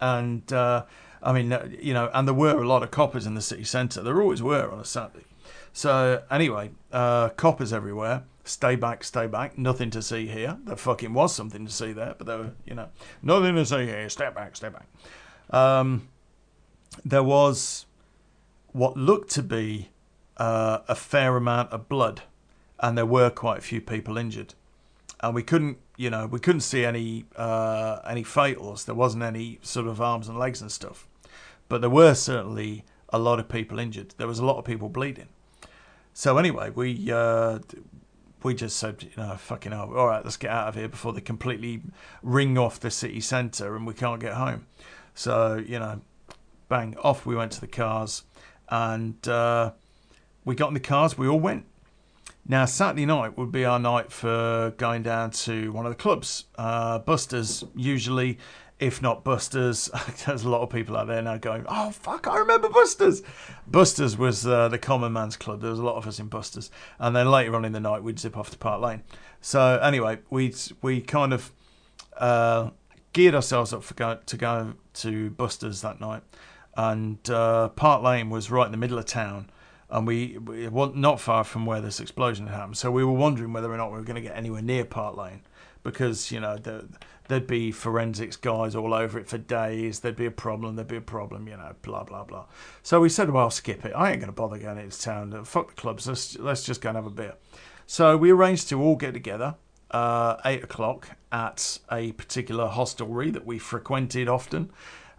and 0.01 0.51
uh, 0.51 0.85
I 1.23 1.33
mean, 1.33 1.51
uh, 1.51 1.67
you 1.79 1.93
know, 1.93 2.09
and 2.13 2.27
there 2.27 2.35
were 2.35 2.61
a 2.61 2.67
lot 2.67 2.83
of 2.83 2.91
coppers 2.91 3.25
in 3.25 3.33
the 3.33 3.41
city 3.41 3.63
centre. 3.63 4.01
There 4.01 4.21
always 4.21 4.43
were 4.43 4.69
on 4.69 4.79
a 4.79 4.85
Saturday. 4.85 5.25
So 5.73 6.23
anyway, 6.31 6.71
uh, 6.91 7.29
coppers 7.29 7.71
everywhere. 7.71 8.23
Stay 8.43 8.75
back, 8.75 9.03
stay 9.03 9.27
back. 9.27 9.57
Nothing 9.57 9.89
to 9.91 10.01
see 10.01 10.27
here. 10.27 10.57
There 10.63 10.75
fucking 10.75 11.13
was 11.13 11.35
something 11.35 11.65
to 11.65 11.71
see 11.71 11.91
there, 11.91 12.15
but 12.17 12.27
there 12.27 12.37
were, 12.37 12.51
you 12.65 12.75
know, 12.75 12.87
nothing 13.21 13.55
to 13.55 13.65
see 13.65 13.85
here. 13.85 14.09
Step 14.09 14.33
back, 14.33 14.55
step 14.55 14.73
back. 14.73 14.87
Um, 15.49 16.07
there 17.03 17.23
was 17.23 17.86
what 18.71 18.97
looked 18.97 19.29
to 19.31 19.43
be 19.43 19.89
uh, 20.37 20.79
a 20.87 20.95
fair 20.95 21.35
amount 21.35 21.71
of 21.71 21.89
blood, 21.89 22.21
and 22.79 22.97
there 22.97 23.05
were 23.05 23.29
quite 23.29 23.59
a 23.59 23.61
few 23.61 23.81
people 23.81 24.17
injured. 24.17 24.53
And 25.19 25.33
we 25.33 25.41
couldn't, 25.41 25.79
you 25.97 26.11
know, 26.11 26.27
we 26.27 26.39
couldn't 26.39 26.61
see 26.61 26.85
any 26.85 27.25
uh, 27.35 27.99
any 28.07 28.23
fatals. 28.23 28.85
There 28.85 28.95
wasn't 28.95 29.23
any 29.23 29.59
sort 29.61 29.87
of 29.87 29.99
arms 29.99 30.27
and 30.27 30.37
legs 30.37 30.61
and 30.61 30.71
stuff, 30.71 31.07
but 31.69 31.81
there 31.81 31.89
were 31.89 32.13
certainly 32.13 32.85
a 33.09 33.17
lot 33.17 33.39
of 33.39 33.49
people 33.49 33.79
injured. 33.79 34.13
There 34.17 34.27
was 34.27 34.39
a 34.39 34.45
lot 34.45 34.57
of 34.57 34.65
people 34.65 34.89
bleeding. 34.89 35.29
So 36.13 36.37
anyway, 36.37 36.69
we 36.69 37.11
uh, 37.11 37.59
we 38.43 38.53
just 38.53 38.77
said, 38.77 39.03
you 39.03 39.23
know, 39.23 39.35
fucking 39.37 39.71
hell, 39.71 39.91
all 39.95 40.07
right, 40.07 40.23
let's 40.23 40.37
get 40.37 40.51
out 40.51 40.67
of 40.67 40.75
here 40.75 40.87
before 40.87 41.13
they 41.13 41.21
completely 41.21 41.81
ring 42.21 42.57
off 42.57 42.79
the 42.79 42.91
city 42.91 43.19
centre 43.19 43.75
and 43.75 43.87
we 43.87 43.93
can't 43.93 44.21
get 44.21 44.33
home. 44.33 44.67
So 45.15 45.55
you 45.55 45.79
know, 45.79 46.01
bang, 46.69 46.95
off 47.03 47.25
we 47.25 47.35
went 47.35 47.53
to 47.53 47.61
the 47.61 47.67
cars 47.67 48.23
and 48.69 49.27
uh, 49.27 49.71
we 50.45 50.55
got 50.55 50.69
in 50.69 50.73
the 50.73 50.79
cars. 50.79 51.17
We 51.17 51.27
all 51.27 51.39
went. 51.39 51.65
Now 52.45 52.65
Saturday 52.65 53.05
night 53.05 53.37
would 53.37 53.51
be 53.51 53.65
our 53.65 53.79
night 53.79 54.11
for 54.11 54.73
going 54.77 55.03
down 55.03 55.31
to 55.31 55.71
one 55.73 55.85
of 55.85 55.91
the 55.91 55.97
clubs. 55.97 56.45
Uh, 56.57 56.99
Buster's 56.99 57.63
usually 57.75 58.37
if 58.79 59.01
not 59.01 59.23
Busters. 59.23 59.89
There's 60.25 60.43
a 60.43 60.49
lot 60.49 60.61
of 60.61 60.69
people 60.69 60.95
out 60.97 61.07
there 61.07 61.21
now 61.21 61.37
going, 61.37 61.65
"Oh 61.67 61.91
fuck, 61.91 62.27
I 62.27 62.37
remember 62.37 62.69
Busters." 62.69 63.23
Busters 63.65 64.17
was 64.17 64.45
uh, 64.45 64.67
the 64.69 64.77
common 64.77 65.13
man's 65.13 65.35
club. 65.35 65.61
There 65.61 65.71
was 65.71 65.79
a 65.79 65.83
lot 65.83 65.95
of 65.95 66.07
us 66.07 66.19
in 66.19 66.27
Busters, 66.27 66.69
and 66.99 67.15
then 67.15 67.29
later 67.29 67.55
on 67.55 67.65
in 67.65 67.71
the 67.71 67.79
night 67.79 68.03
we'd 68.03 68.19
zip 68.19 68.37
off 68.37 68.49
to 68.51 68.57
Park 68.57 68.81
Lane. 68.81 69.03
So 69.41 69.79
anyway, 69.81 70.19
we 70.29 70.53
we 70.81 71.01
kind 71.01 71.33
of 71.33 71.51
uh, 72.17 72.69
geared 73.13 73.35
ourselves 73.35 73.73
up 73.73 73.83
for 73.83 73.93
go, 73.95 74.19
to 74.25 74.37
go 74.37 74.73
to 74.95 75.29
Busters 75.31 75.81
that 75.81 75.99
night, 75.99 76.23
and 76.77 77.29
uh, 77.29 77.69
Park 77.69 78.03
Lane 78.03 78.29
was 78.29 78.49
right 78.49 78.65
in 78.65 78.71
the 78.71 78.77
middle 78.77 78.97
of 78.97 79.05
town. 79.05 79.49
And 79.89 80.05
we, 80.05 80.37
we 80.37 80.67
were 80.67 80.91
not 80.93 81.19
far 81.21 81.45
from 81.45 81.65
where 81.65 81.79
this 81.79 82.01
explosion 82.01 82.47
had 82.47 82.55
happened, 82.55 82.77
so 82.77 82.91
we 82.91 83.05
were 83.05 83.13
wondering 83.13 83.53
whether 83.53 83.71
or 83.71 83.77
not 83.77 83.89
we 83.89 83.97
were 83.97 84.03
going 84.03 84.15
to 84.15 84.21
get 84.21 84.35
anywhere 84.35 84.61
near 84.61 84.83
Park 84.83 85.15
Lane 85.15 85.41
because 85.87 86.33
you 86.33 86.41
know 86.41 86.57
the, 86.57 86.85
there'd 87.29 87.47
be 87.47 87.71
forensics 87.71 88.35
guys 88.35 88.75
all 88.75 88.93
over 88.93 89.17
it 89.17 89.29
for 89.29 89.37
days. 89.37 90.01
There'd 90.01 90.17
be 90.17 90.25
a 90.25 90.31
problem. 90.31 90.75
There'd 90.75 90.89
be 90.89 90.97
a 90.97 91.01
problem. 91.01 91.47
You 91.47 91.55
know, 91.55 91.73
blah 91.81 92.03
blah 92.03 92.25
blah. 92.25 92.45
So 92.83 92.99
we 92.99 93.07
said, 93.07 93.29
"Well, 93.29 93.45
I'll 93.45 93.49
skip 93.49 93.85
it. 93.85 93.93
I 93.95 94.11
ain't 94.11 94.19
going 94.19 94.27
to 94.27 94.33
bother 94.33 94.57
going 94.57 94.77
into 94.77 94.99
town. 94.99 95.45
Fuck 95.45 95.69
the 95.69 95.81
clubs. 95.81 96.05
Let's 96.05 96.37
let's 96.37 96.63
just 96.63 96.81
go 96.81 96.89
and 96.89 96.97
have 96.97 97.05
a 97.05 97.09
beer." 97.09 97.35
So 97.85 98.17
we 98.17 98.31
arranged 98.31 98.67
to 98.69 98.81
all 98.81 98.97
get 98.97 99.13
together 99.13 99.55
uh, 99.91 100.35
eight 100.43 100.63
o'clock 100.63 101.11
at 101.31 101.79
a 101.89 102.11
particular 102.13 102.67
hostelry 102.67 103.31
that 103.31 103.45
we 103.45 103.57
frequented 103.57 104.27
often, 104.27 104.69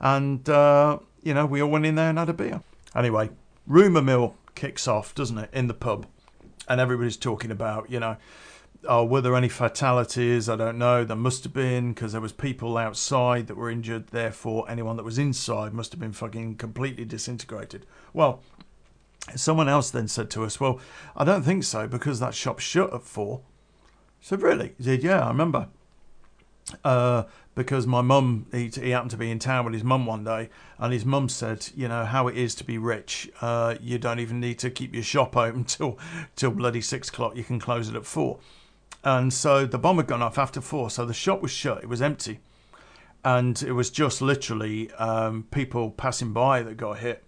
and 0.00 0.46
uh, 0.50 0.98
you 1.22 1.34
know 1.34 1.46
we 1.46 1.62
all 1.62 1.70
went 1.70 1.86
in 1.86 1.94
there 1.94 2.10
and 2.10 2.18
had 2.18 2.28
a 2.28 2.34
beer. 2.34 2.62
Anyway, 2.94 3.30
rumor 3.66 4.02
mill 4.02 4.34
kicks 4.54 4.88
off, 4.88 5.14
doesn't 5.14 5.38
it, 5.38 5.50
in 5.52 5.68
the 5.68 5.74
pub, 5.74 6.06
and 6.68 6.80
everybody's 6.80 7.16
talking 7.16 7.50
about 7.50 7.90
you 7.90 8.00
know 8.00 8.16
oh, 8.86 9.04
were 9.04 9.20
there 9.20 9.34
any 9.34 9.48
fatalities? 9.48 10.48
I 10.48 10.56
don't 10.56 10.78
know. 10.78 11.04
There 11.04 11.16
must 11.16 11.44
have 11.44 11.52
been 11.52 11.92
because 11.92 12.12
there 12.12 12.20
was 12.20 12.32
people 12.32 12.76
outside 12.76 13.46
that 13.46 13.56
were 13.56 13.70
injured. 13.70 14.08
Therefore, 14.08 14.68
anyone 14.68 14.96
that 14.96 15.04
was 15.04 15.18
inside 15.18 15.72
must 15.72 15.92
have 15.92 16.00
been 16.00 16.12
fucking 16.12 16.56
completely 16.56 17.04
disintegrated. 17.04 17.86
Well, 18.12 18.42
someone 19.34 19.68
else 19.68 19.90
then 19.90 20.08
said 20.08 20.30
to 20.30 20.44
us, 20.44 20.60
"Well, 20.60 20.80
I 21.16 21.24
don't 21.24 21.42
think 21.42 21.64
so 21.64 21.86
because 21.88 22.20
that 22.20 22.34
shop 22.34 22.58
shut 22.58 22.92
at 22.92 23.02
four. 23.02 23.40
So 24.20 24.36
really, 24.36 24.74
he 24.78 24.84
said, 24.84 25.02
"Yeah, 25.02 25.24
I 25.24 25.28
remember." 25.28 25.68
Uh, 26.84 27.24
because 27.54 27.86
my 27.86 28.00
mum, 28.00 28.46
he, 28.52 28.68
he, 28.68 28.90
happened 28.90 29.10
to 29.10 29.16
be 29.16 29.30
in 29.30 29.38
town 29.40 29.64
with 29.64 29.74
his 29.74 29.82
mum 29.82 30.06
one 30.06 30.22
day, 30.22 30.48
and 30.78 30.92
his 30.92 31.04
mum 31.04 31.28
said, 31.28 31.68
you 31.74 31.88
know, 31.88 32.04
how 32.04 32.28
it 32.28 32.36
is 32.36 32.54
to 32.54 32.64
be 32.64 32.78
rich. 32.78 33.28
Uh, 33.40 33.74
you 33.80 33.98
don't 33.98 34.20
even 34.20 34.38
need 34.38 34.58
to 34.60 34.70
keep 34.70 34.94
your 34.94 35.02
shop 35.02 35.36
open 35.36 35.64
till 35.64 35.98
till 36.36 36.52
bloody 36.52 36.80
six 36.80 37.08
o'clock. 37.08 37.36
You 37.36 37.44
can 37.44 37.58
close 37.58 37.88
it 37.88 37.96
at 37.96 38.06
four. 38.06 38.38
And 39.02 39.32
so 39.32 39.66
the 39.66 39.78
bomb 39.78 39.96
had 39.96 40.06
gone 40.06 40.22
off 40.22 40.38
after 40.38 40.60
four, 40.60 40.90
so 40.90 41.04
the 41.04 41.14
shop 41.14 41.42
was 41.42 41.50
shut, 41.50 41.82
it 41.82 41.88
was 41.88 42.02
empty. 42.02 42.40
And 43.24 43.60
it 43.62 43.72
was 43.72 43.90
just 43.90 44.22
literally 44.22 44.92
um, 44.92 45.46
people 45.50 45.90
passing 45.90 46.32
by 46.32 46.62
that 46.62 46.76
got 46.76 46.98
hit. 46.98 47.24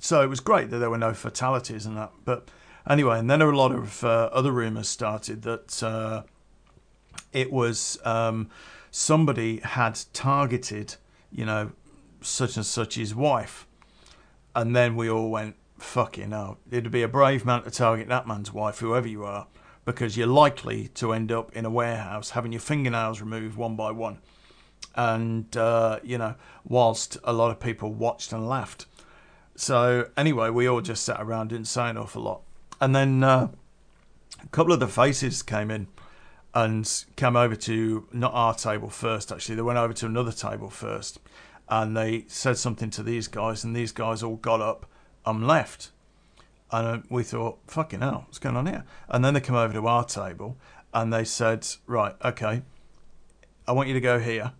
So 0.00 0.22
it 0.22 0.28
was 0.28 0.40
great 0.40 0.70
that 0.70 0.78
there 0.78 0.90
were 0.90 0.98
no 0.98 1.14
fatalities 1.14 1.86
and 1.86 1.96
that. 1.96 2.12
But 2.24 2.50
anyway, 2.88 3.18
and 3.18 3.30
then 3.30 3.40
a 3.40 3.46
lot 3.46 3.72
of 3.72 4.02
uh, 4.02 4.30
other 4.32 4.50
rumours 4.50 4.88
started 4.88 5.42
that 5.42 5.82
uh, 5.82 6.22
it 7.34 7.52
was 7.52 7.98
um, 8.04 8.48
somebody 8.90 9.58
had 9.58 10.00
targeted, 10.14 10.96
you 11.30 11.44
know, 11.44 11.72
such 12.22 12.56
and 12.56 12.64
such 12.64 12.94
his 12.94 13.14
wife. 13.14 13.66
And 14.54 14.74
then 14.74 14.96
we 14.96 15.10
all 15.10 15.30
went, 15.30 15.56
fucking 15.78 16.30
hell. 16.30 16.58
It'd 16.70 16.90
be 16.90 17.02
a 17.02 17.08
brave 17.08 17.44
man 17.44 17.62
to 17.64 17.70
target 17.70 18.08
that 18.08 18.26
man's 18.26 18.52
wife, 18.52 18.78
whoever 18.78 19.08
you 19.08 19.24
are 19.24 19.46
because 19.84 20.16
you're 20.16 20.26
likely 20.26 20.88
to 20.88 21.12
end 21.12 21.30
up 21.30 21.54
in 21.54 21.64
a 21.64 21.70
warehouse 21.70 22.30
having 22.30 22.52
your 22.52 22.60
fingernails 22.60 23.20
removed 23.20 23.56
one 23.56 23.76
by 23.76 23.90
one. 23.90 24.18
And, 24.96 25.54
uh, 25.56 25.98
you 26.02 26.18
know, 26.18 26.36
whilst 26.64 27.18
a 27.24 27.32
lot 27.32 27.50
of 27.50 27.60
people 27.60 27.92
watched 27.92 28.32
and 28.32 28.48
laughed. 28.48 28.86
So, 29.56 30.08
anyway, 30.16 30.50
we 30.50 30.68
all 30.68 30.80
just 30.80 31.04
sat 31.04 31.20
around, 31.20 31.48
didn't 31.48 31.66
say 31.66 31.88
an 31.90 31.96
awful 31.96 32.22
lot. 32.22 32.42
And 32.80 32.94
then 32.94 33.22
uh, 33.22 33.48
a 34.42 34.48
couple 34.48 34.72
of 34.72 34.80
the 34.80 34.88
faces 34.88 35.42
came 35.42 35.70
in 35.70 35.88
and 36.54 37.04
came 37.16 37.36
over 37.36 37.56
to 37.56 38.06
not 38.12 38.32
our 38.32 38.54
table 38.54 38.88
first, 38.88 39.32
actually. 39.32 39.56
They 39.56 39.62
went 39.62 39.78
over 39.78 39.92
to 39.92 40.06
another 40.06 40.32
table 40.32 40.70
first 40.70 41.18
and 41.68 41.96
they 41.96 42.24
said 42.28 42.56
something 42.58 42.90
to 42.90 43.02
these 43.02 43.26
guys, 43.26 43.64
and 43.64 43.74
these 43.74 43.90
guys 43.92 44.22
all 44.22 44.36
got 44.36 44.60
up 44.60 44.86
and 45.26 45.46
left. 45.46 45.90
And 46.70 47.04
we 47.08 47.22
thought, 47.22 47.58
fucking 47.66 48.00
hell, 48.00 48.24
what's 48.26 48.38
going 48.38 48.56
on 48.56 48.66
here? 48.66 48.84
And 49.08 49.24
then 49.24 49.34
they 49.34 49.40
come 49.40 49.56
over 49.56 49.72
to 49.72 49.86
our 49.86 50.04
table 50.04 50.56
and 50.92 51.12
they 51.12 51.24
said, 51.24 51.66
right, 51.86 52.14
okay, 52.24 52.62
I 53.66 53.72
want 53.72 53.88
you 53.88 53.94
to 53.94 54.00
go 54.00 54.18
here, 54.18 54.52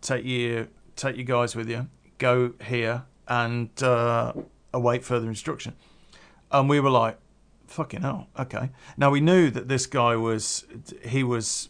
take 0.00 0.24
your 0.24 0.68
take 0.96 1.16
your 1.16 1.26
guys 1.26 1.54
with 1.54 1.68
you, 1.68 1.88
go 2.18 2.54
here 2.64 3.04
and 3.28 3.70
uh, 3.82 4.32
await 4.72 5.04
further 5.04 5.28
instruction. 5.28 5.74
And 6.50 6.68
we 6.68 6.80
were 6.80 6.90
like, 6.90 7.18
fucking 7.66 8.02
hell, 8.02 8.28
okay. 8.38 8.70
Now 8.96 9.10
we 9.10 9.20
knew 9.20 9.50
that 9.50 9.68
this 9.68 9.86
guy 9.86 10.16
was 10.16 10.64
he 11.02 11.22
was 11.22 11.68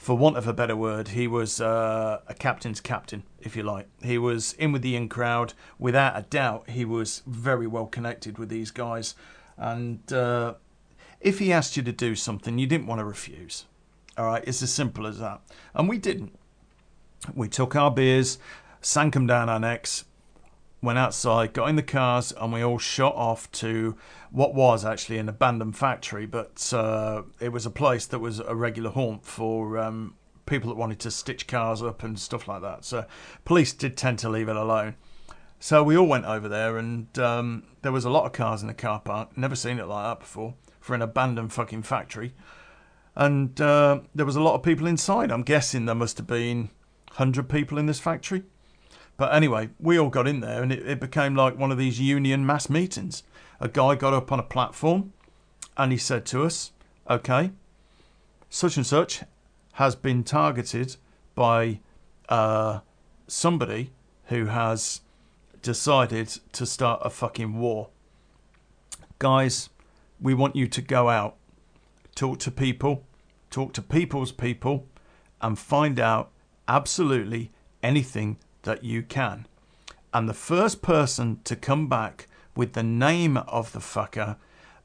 for 0.00 0.16
want 0.16 0.38
of 0.38 0.46
a 0.46 0.54
better 0.54 0.74
word, 0.74 1.08
he 1.08 1.26
was 1.26 1.60
uh, 1.60 2.20
a 2.26 2.32
captain's 2.32 2.80
captain, 2.80 3.22
if 3.38 3.54
you 3.54 3.62
like. 3.62 3.86
He 4.02 4.16
was 4.16 4.54
in 4.54 4.72
with 4.72 4.80
the 4.80 4.96
in 4.96 5.10
crowd. 5.10 5.52
Without 5.78 6.18
a 6.18 6.22
doubt, 6.22 6.70
he 6.70 6.86
was 6.86 7.22
very 7.26 7.66
well 7.66 7.84
connected 7.84 8.38
with 8.38 8.48
these 8.48 8.70
guys. 8.70 9.14
And 9.58 10.10
uh, 10.10 10.54
if 11.20 11.38
he 11.38 11.52
asked 11.52 11.76
you 11.76 11.82
to 11.82 11.92
do 11.92 12.14
something, 12.14 12.58
you 12.58 12.66
didn't 12.66 12.86
want 12.86 13.00
to 13.00 13.04
refuse. 13.04 13.66
All 14.16 14.24
right, 14.24 14.42
it's 14.46 14.62
as 14.62 14.72
simple 14.72 15.06
as 15.06 15.18
that. 15.18 15.42
And 15.74 15.86
we 15.86 15.98
didn't. 15.98 16.34
We 17.34 17.48
took 17.48 17.76
our 17.76 17.90
beers, 17.90 18.38
sank 18.80 19.12
them 19.12 19.26
down 19.26 19.50
our 19.50 19.60
necks, 19.60 20.06
went 20.80 20.98
outside, 20.98 21.52
got 21.52 21.68
in 21.68 21.76
the 21.76 21.82
cars, 21.82 22.32
and 22.32 22.54
we 22.54 22.62
all 22.62 22.78
shot 22.78 23.14
off 23.14 23.52
to 23.52 23.96
what 24.30 24.54
was 24.54 24.84
actually 24.84 25.18
an 25.18 25.28
abandoned 25.28 25.76
factory, 25.76 26.26
but 26.26 26.72
uh, 26.72 27.22
it 27.40 27.50
was 27.50 27.66
a 27.66 27.70
place 27.70 28.06
that 28.06 28.20
was 28.20 28.38
a 28.38 28.54
regular 28.54 28.90
haunt 28.90 29.24
for 29.24 29.78
um, 29.78 30.14
people 30.46 30.68
that 30.68 30.76
wanted 30.76 30.98
to 31.00 31.10
stitch 31.10 31.46
cars 31.46 31.82
up 31.82 32.02
and 32.02 32.18
stuff 32.18 32.46
like 32.46 32.62
that. 32.62 32.84
So 32.84 33.06
police 33.44 33.72
did 33.72 33.96
tend 33.96 34.18
to 34.20 34.28
leave 34.28 34.48
it 34.48 34.56
alone. 34.56 34.96
So 35.58 35.82
we 35.82 35.96
all 35.96 36.06
went 36.06 36.24
over 36.24 36.48
there, 36.48 36.78
and 36.78 37.18
um, 37.18 37.64
there 37.82 37.92
was 37.92 38.04
a 38.04 38.10
lot 38.10 38.24
of 38.24 38.32
cars 38.32 38.62
in 38.62 38.68
the 38.68 38.74
car 38.74 39.00
park. 39.00 39.36
Never 39.36 39.54
seen 39.54 39.78
it 39.78 39.86
like 39.86 40.04
that 40.04 40.20
before 40.20 40.54
for 40.80 40.94
an 40.94 41.02
abandoned 41.02 41.52
fucking 41.52 41.82
factory. 41.82 42.34
And 43.14 43.60
uh, 43.60 44.00
there 44.14 44.24
was 44.24 44.36
a 44.36 44.40
lot 44.40 44.54
of 44.54 44.62
people 44.62 44.86
inside. 44.86 45.30
I'm 45.30 45.42
guessing 45.42 45.84
there 45.84 45.94
must 45.94 46.16
have 46.16 46.26
been 46.26 46.70
100 47.08 47.48
people 47.48 47.76
in 47.76 47.86
this 47.86 48.00
factory. 48.00 48.44
But 49.16 49.34
anyway, 49.34 49.68
we 49.78 49.98
all 49.98 50.08
got 50.08 50.26
in 50.26 50.40
there 50.40 50.62
and 50.62 50.72
it, 50.72 50.88
it 50.88 51.00
became 51.00 51.34
like 51.34 51.58
one 51.58 51.70
of 51.70 51.76
these 51.76 52.00
union 52.00 52.46
mass 52.46 52.70
meetings. 52.70 53.22
A 53.60 53.68
guy 53.68 53.94
got 53.94 54.14
up 54.14 54.32
on 54.32 54.40
a 54.40 54.44
platform 54.44 55.12
and 55.76 55.92
he 55.92 55.98
said 55.98 56.24
to 56.26 56.44
us, 56.44 56.72
okay, 57.08 57.50
such 58.48 58.76
and 58.76 58.86
such 58.86 59.22
has 59.74 59.94
been 59.94 60.24
targeted 60.24 60.96
by 61.34 61.80
uh, 62.28 62.80
somebody 63.26 63.92
who 64.26 64.46
has 64.46 65.02
decided 65.62 66.28
to 66.52 66.64
start 66.64 67.02
a 67.04 67.10
fucking 67.10 67.58
war. 67.58 67.88
Guys, 69.18 69.68
we 70.20 70.32
want 70.32 70.56
you 70.56 70.66
to 70.66 70.80
go 70.80 71.10
out, 71.10 71.36
talk 72.14 72.38
to 72.38 72.50
people, 72.50 73.04
talk 73.50 73.74
to 73.74 73.82
people's 73.82 74.32
people, 74.32 74.86
and 75.42 75.58
find 75.58 76.00
out 76.00 76.30
absolutely 76.66 77.50
anything 77.82 78.38
that 78.62 78.84
you 78.84 79.02
can. 79.02 79.46
And 80.14 80.28
the 80.28 80.34
first 80.34 80.82
person 80.82 81.40
to 81.44 81.56
come 81.56 81.88
back 81.88 82.26
with 82.60 82.74
the 82.74 82.82
name 82.82 83.38
of 83.38 83.72
the 83.72 83.78
fucker 83.78 84.36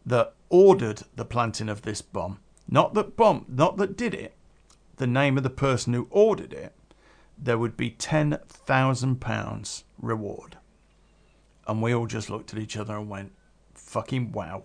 that 0.06 0.34
ordered 0.50 1.02
the 1.18 1.26
planting 1.26 1.68
of 1.68 1.82
this 1.82 2.02
bomb, 2.02 2.40
not 2.70 2.94
that 2.94 3.18
bomb, 3.18 3.46
not 3.50 3.76
that 3.76 3.98
did 3.98 4.14
it, 4.14 4.34
the 4.96 5.06
name 5.06 5.36
of 5.36 5.44
the 5.44 5.50
person 5.50 5.92
who 5.92 6.08
ordered 6.10 6.54
it, 6.54 6.74
there 7.38 7.58
would 7.58 7.76
be 7.76 7.90
ten 7.90 8.40
thousand 8.48 9.20
pounds 9.20 9.84
reward. 10.02 10.58
And 11.68 11.82
we 11.82 11.94
all 11.94 12.08
just 12.08 12.30
looked 12.30 12.54
at 12.54 12.60
each 12.60 12.78
other 12.78 12.96
and 12.96 13.10
went, 13.10 13.34
fucking 13.74 14.32
wow. 14.32 14.64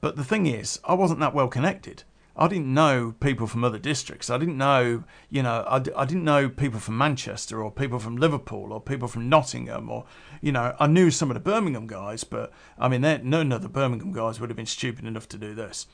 But 0.00 0.16
the 0.16 0.24
thing 0.24 0.46
is, 0.46 0.80
I 0.84 0.94
wasn't 0.94 1.20
that 1.20 1.34
well 1.34 1.46
connected. 1.46 2.02
I 2.36 2.48
didn't 2.48 2.74
know 2.74 3.14
people 3.20 3.46
from 3.46 3.62
other 3.62 3.78
districts. 3.78 4.28
I 4.28 4.38
didn't 4.38 4.58
know, 4.58 5.04
you 5.30 5.42
know, 5.42 5.64
I, 5.68 5.76
I 5.96 6.04
didn't 6.04 6.24
know 6.24 6.48
people 6.48 6.80
from 6.80 6.98
Manchester 6.98 7.62
or 7.62 7.70
people 7.70 8.00
from 8.00 8.16
Liverpool 8.16 8.72
or 8.72 8.80
people 8.80 9.06
from 9.06 9.28
Nottingham 9.28 9.88
or, 9.88 10.04
you 10.40 10.50
know, 10.50 10.74
I 10.80 10.88
knew 10.88 11.12
some 11.12 11.30
of 11.30 11.34
the 11.34 11.40
Birmingham 11.40 11.86
guys, 11.86 12.24
but 12.24 12.52
I 12.76 12.88
mean, 12.88 13.02
none 13.02 13.52
of 13.52 13.62
the 13.62 13.68
Birmingham 13.68 14.12
guys 14.12 14.40
would 14.40 14.50
have 14.50 14.56
been 14.56 14.66
stupid 14.66 15.04
enough 15.04 15.28
to 15.28 15.38
do 15.38 15.54
this. 15.54 15.86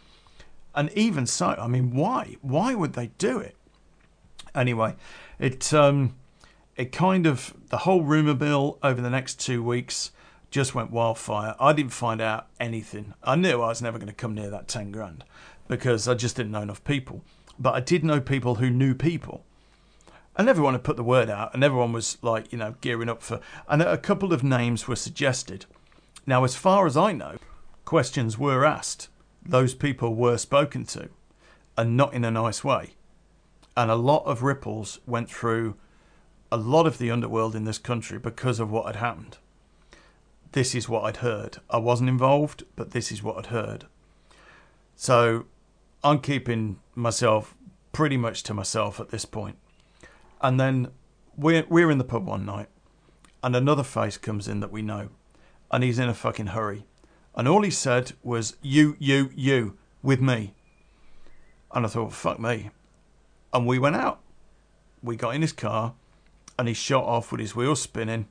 And 0.74 0.90
even 0.92 1.26
so, 1.26 1.48
I 1.58 1.66
mean, 1.66 1.94
why? 1.94 2.36
Why 2.40 2.74
would 2.74 2.94
they 2.94 3.08
do 3.18 3.38
it? 3.38 3.56
Anyway, 4.54 4.96
it 5.38 5.74
um, 5.74 6.16
it 6.76 6.92
kind 6.92 7.26
of 7.26 7.54
the 7.68 7.78
whole 7.78 8.02
rumor 8.02 8.34
mill 8.34 8.78
over 8.82 9.00
the 9.00 9.10
next 9.10 9.40
two 9.40 9.62
weeks 9.62 10.12
just 10.50 10.74
went 10.74 10.90
wildfire. 10.90 11.54
I 11.60 11.72
didn't 11.72 11.92
find 11.92 12.20
out 12.20 12.48
anything. 12.58 13.14
I 13.22 13.36
knew 13.36 13.62
I 13.62 13.68
was 13.68 13.82
never 13.82 13.98
going 13.98 14.08
to 14.08 14.14
come 14.14 14.34
near 14.34 14.50
that 14.50 14.68
ten 14.68 14.90
grand 14.90 15.24
because 15.70 16.08
I 16.08 16.14
just 16.14 16.34
didn't 16.34 16.50
know 16.50 16.62
enough 16.62 16.82
people. 16.82 17.22
But 17.56 17.74
I 17.74 17.80
did 17.80 18.02
know 18.02 18.20
people 18.20 18.56
who 18.56 18.70
knew 18.70 18.92
people. 18.92 19.44
And 20.36 20.48
everyone 20.48 20.74
had 20.74 20.82
put 20.82 20.96
the 20.96 21.04
word 21.04 21.30
out, 21.30 21.54
and 21.54 21.62
everyone 21.62 21.92
was 21.92 22.18
like, 22.22 22.50
you 22.50 22.58
know, 22.58 22.74
gearing 22.80 23.08
up 23.08 23.22
for. 23.22 23.40
And 23.68 23.80
a 23.80 23.96
couple 23.96 24.32
of 24.32 24.42
names 24.42 24.88
were 24.88 24.96
suggested. 24.96 25.66
Now, 26.26 26.42
as 26.42 26.56
far 26.56 26.88
as 26.88 26.96
I 26.96 27.12
know, 27.12 27.36
questions 27.84 28.36
were 28.36 28.64
asked. 28.64 29.10
Those 29.46 29.72
people 29.72 30.16
were 30.16 30.38
spoken 30.38 30.86
to, 30.86 31.08
and 31.78 31.96
not 31.96 32.14
in 32.14 32.24
a 32.24 32.32
nice 32.32 32.64
way. 32.64 32.94
And 33.76 33.92
a 33.92 33.96
lot 33.96 34.24
of 34.24 34.42
ripples 34.42 34.98
went 35.06 35.30
through 35.30 35.76
a 36.50 36.56
lot 36.56 36.88
of 36.88 36.98
the 36.98 37.12
underworld 37.12 37.54
in 37.54 37.62
this 37.62 37.78
country 37.78 38.18
because 38.18 38.58
of 38.58 38.72
what 38.72 38.86
had 38.86 38.96
happened. 38.96 39.38
This 40.50 40.74
is 40.74 40.88
what 40.88 41.04
I'd 41.04 41.18
heard. 41.18 41.58
I 41.70 41.76
wasn't 41.76 42.08
involved, 42.08 42.64
but 42.74 42.90
this 42.90 43.12
is 43.12 43.22
what 43.22 43.38
I'd 43.38 43.46
heard. 43.46 43.86
So 44.96 45.46
I'm 46.02 46.20
keeping 46.20 46.78
myself 46.94 47.54
pretty 47.92 48.16
much 48.16 48.42
to 48.44 48.54
myself 48.54 49.00
at 49.00 49.10
this 49.10 49.26
point. 49.26 49.56
And 50.40 50.58
then 50.58 50.88
we're, 51.36 51.66
we're 51.68 51.90
in 51.90 51.98
the 51.98 52.04
pub 52.04 52.26
one 52.26 52.46
night, 52.46 52.68
and 53.42 53.54
another 53.54 53.82
face 53.82 54.16
comes 54.16 54.48
in 54.48 54.60
that 54.60 54.72
we 54.72 54.80
know, 54.80 55.10
and 55.70 55.84
he's 55.84 55.98
in 55.98 56.08
a 56.08 56.14
fucking 56.14 56.48
hurry. 56.48 56.86
And 57.34 57.46
all 57.46 57.62
he 57.62 57.70
said 57.70 58.12
was, 58.22 58.56
You, 58.62 58.96
you, 58.98 59.30
you, 59.34 59.76
with 60.02 60.20
me. 60.20 60.54
And 61.72 61.84
I 61.84 61.88
thought, 61.88 62.14
Fuck 62.14 62.40
me. 62.40 62.70
And 63.52 63.66
we 63.66 63.78
went 63.78 63.96
out. 63.96 64.20
We 65.02 65.16
got 65.16 65.34
in 65.34 65.42
his 65.42 65.52
car, 65.52 65.94
and 66.58 66.66
he 66.66 66.74
shot 66.74 67.04
off 67.04 67.30
with 67.30 67.40
his 67.40 67.54
wheels 67.54 67.82
spinning, 67.82 68.28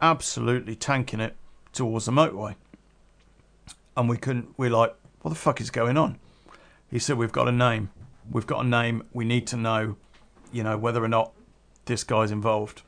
absolutely 0.00 0.74
tanking 0.74 1.20
it 1.20 1.36
towards 1.72 2.06
the 2.06 2.12
motorway. 2.12 2.56
And 3.96 4.08
we 4.08 4.16
couldn't, 4.16 4.54
we're 4.56 4.70
like, 4.70 4.94
What 5.22 5.30
the 5.30 5.36
fuck 5.36 5.60
is 5.60 5.70
going 5.70 5.96
on? 5.96 6.18
He 6.94 7.00
said, 7.00 7.18
We've 7.18 7.32
got 7.32 7.48
a 7.48 7.52
name. 7.52 7.90
We've 8.30 8.46
got 8.46 8.64
a 8.64 8.68
name. 8.68 9.02
We 9.12 9.24
need 9.24 9.48
to 9.48 9.56
know, 9.56 9.96
you 10.52 10.62
know, 10.62 10.78
whether 10.78 11.02
or 11.02 11.08
not 11.08 11.32
this 11.86 12.04
guy's 12.04 12.30
involved. 12.30 12.82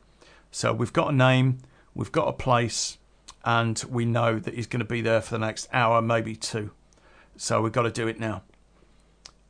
So 0.53 0.73
we've 0.73 0.93
got 0.93 1.13
a 1.13 1.13
name, 1.13 1.59
we've 1.93 2.13
got 2.13 2.29
a 2.29 2.33
place, 2.33 2.99
and 3.45 3.83
we 3.91 4.05
know 4.05 4.39
that 4.39 4.55
he's 4.55 4.69
going 4.69 4.79
to 4.79 4.87
be 4.87 5.01
there 5.01 5.21
for 5.21 5.33
the 5.33 5.41
next 5.41 5.69
hour, 5.73 6.01
maybe 6.01 6.37
two. 6.37 6.71
So 7.37 7.61
we've 7.61 7.73
got 7.73 7.83
to 7.83 7.91
do 7.91 8.07
it 8.07 8.21
now. 8.21 8.45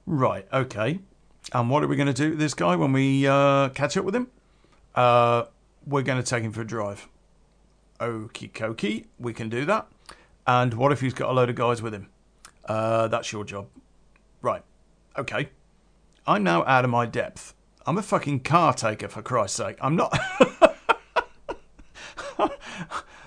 Right, 0.06 0.48
okay. 0.50 1.00
And 1.52 1.68
what 1.68 1.84
are 1.84 1.86
we 1.86 1.96
going 1.96 2.06
to 2.06 2.14
do 2.14 2.30
with 2.30 2.38
this 2.38 2.54
guy 2.54 2.76
when 2.76 2.94
we 2.94 3.26
uh, 3.26 3.68
catch 3.68 3.98
up 3.98 4.06
with 4.06 4.16
him? 4.16 4.28
Uh, 4.94 5.44
we're 5.86 6.00
going 6.00 6.22
to 6.22 6.26
take 6.26 6.42
him 6.42 6.52
for 6.52 6.62
a 6.62 6.66
drive. 6.66 7.06
Okie 8.00 8.50
dokie, 8.52 9.04
we 9.18 9.34
can 9.34 9.50
do 9.50 9.66
that. 9.66 9.86
And 10.46 10.72
what 10.72 10.92
if 10.92 11.02
he's 11.02 11.12
got 11.12 11.28
a 11.28 11.34
load 11.34 11.50
of 11.50 11.56
guys 11.56 11.82
with 11.82 11.92
him? 11.92 12.08
Uh, 12.64 13.08
that's 13.08 13.32
your 13.32 13.44
job. 13.44 13.66
Okay. 15.18 15.48
I'm 16.26 16.42
now 16.42 16.64
out 16.64 16.84
of 16.84 16.90
my 16.90 17.06
depth. 17.06 17.54
I'm 17.86 17.98
a 17.98 18.02
fucking 18.02 18.40
car 18.40 18.74
taker, 18.74 19.08
for 19.08 19.22
Christ's 19.22 19.58
sake. 19.58 19.76
I'm 19.80 19.94
not. 19.94 20.18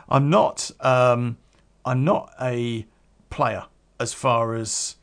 I'm 0.09 0.29
not. 0.29 0.69
Um, 0.81 1.37
I'm 1.85 2.03
not 2.03 2.33
a 2.41 2.85
player 3.29 3.65
as 3.99 4.13
far 4.13 4.55
as 4.55 4.95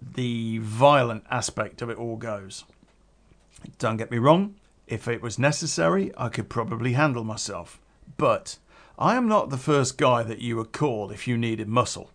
the 0.00 0.58
violent 0.58 1.24
aspect 1.30 1.80
of 1.82 1.88
it 1.88 1.96
all 1.96 2.16
goes. 2.16 2.64
Don't 3.78 3.96
get 3.96 4.10
me 4.10 4.18
wrong. 4.18 4.56
If 4.86 5.08
it 5.08 5.22
was 5.22 5.38
necessary, 5.38 6.12
I 6.16 6.28
could 6.28 6.48
probably 6.48 6.92
handle 6.92 7.24
myself. 7.24 7.80
But 8.16 8.58
I 8.98 9.16
am 9.16 9.26
not 9.28 9.50
the 9.50 9.56
first 9.58 9.98
guy 9.98 10.22
that 10.22 10.40
you 10.40 10.56
would 10.56 10.72
call 10.72 11.10
if 11.10 11.26
you 11.26 11.36
needed 11.36 11.68
muscle. 11.68 12.10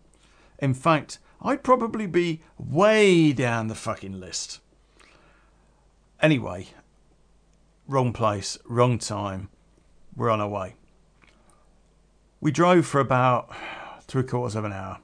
In 0.59 0.73
fact, 0.73 1.19
I'd 1.41 1.63
probably 1.63 2.05
be 2.05 2.41
way 2.57 3.33
down 3.33 3.67
the 3.67 3.75
fucking 3.75 4.19
list. 4.19 4.59
Anyway, 6.21 6.67
wrong 7.87 8.13
place, 8.13 8.59
wrong 8.65 8.99
time. 8.99 9.49
We're 10.15 10.29
on 10.29 10.39
our 10.41 10.47
way. 10.47 10.75
We 12.39 12.51
drove 12.51 12.85
for 12.85 12.99
about 12.99 13.49
three 14.01 14.23
quarters 14.23 14.55
of 14.55 14.65
an 14.65 14.73
hour. 14.73 14.99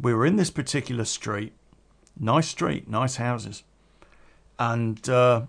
We 0.00 0.12
were 0.12 0.26
in 0.26 0.36
this 0.36 0.50
particular 0.50 1.04
street. 1.04 1.52
Nice 2.18 2.48
street, 2.48 2.88
nice 2.88 3.16
houses. 3.16 3.62
And 4.58 5.08
uh, 5.08 5.42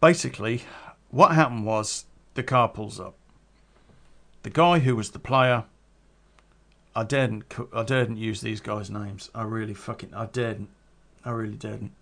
basically, 0.00 0.64
what 1.10 1.34
happened 1.34 1.64
was 1.64 2.04
the 2.34 2.42
car 2.42 2.68
pulls 2.68 3.00
up. 3.00 3.14
The 4.42 4.50
guy 4.50 4.80
who 4.80 4.96
was 4.96 5.10
the 5.10 5.18
player, 5.18 5.64
I 6.94 7.04
daredn't, 7.04 7.54
I 7.72 7.82
daredn't 7.82 8.16
use 8.16 8.40
these 8.40 8.60
guys' 8.60 8.90
names. 8.90 9.30
I 9.34 9.42
really 9.42 9.74
fucking, 9.74 10.14
I 10.14 10.26
daredn't. 10.26 10.70
I 11.24 11.30
really 11.30 11.56
didn't. 11.56 11.92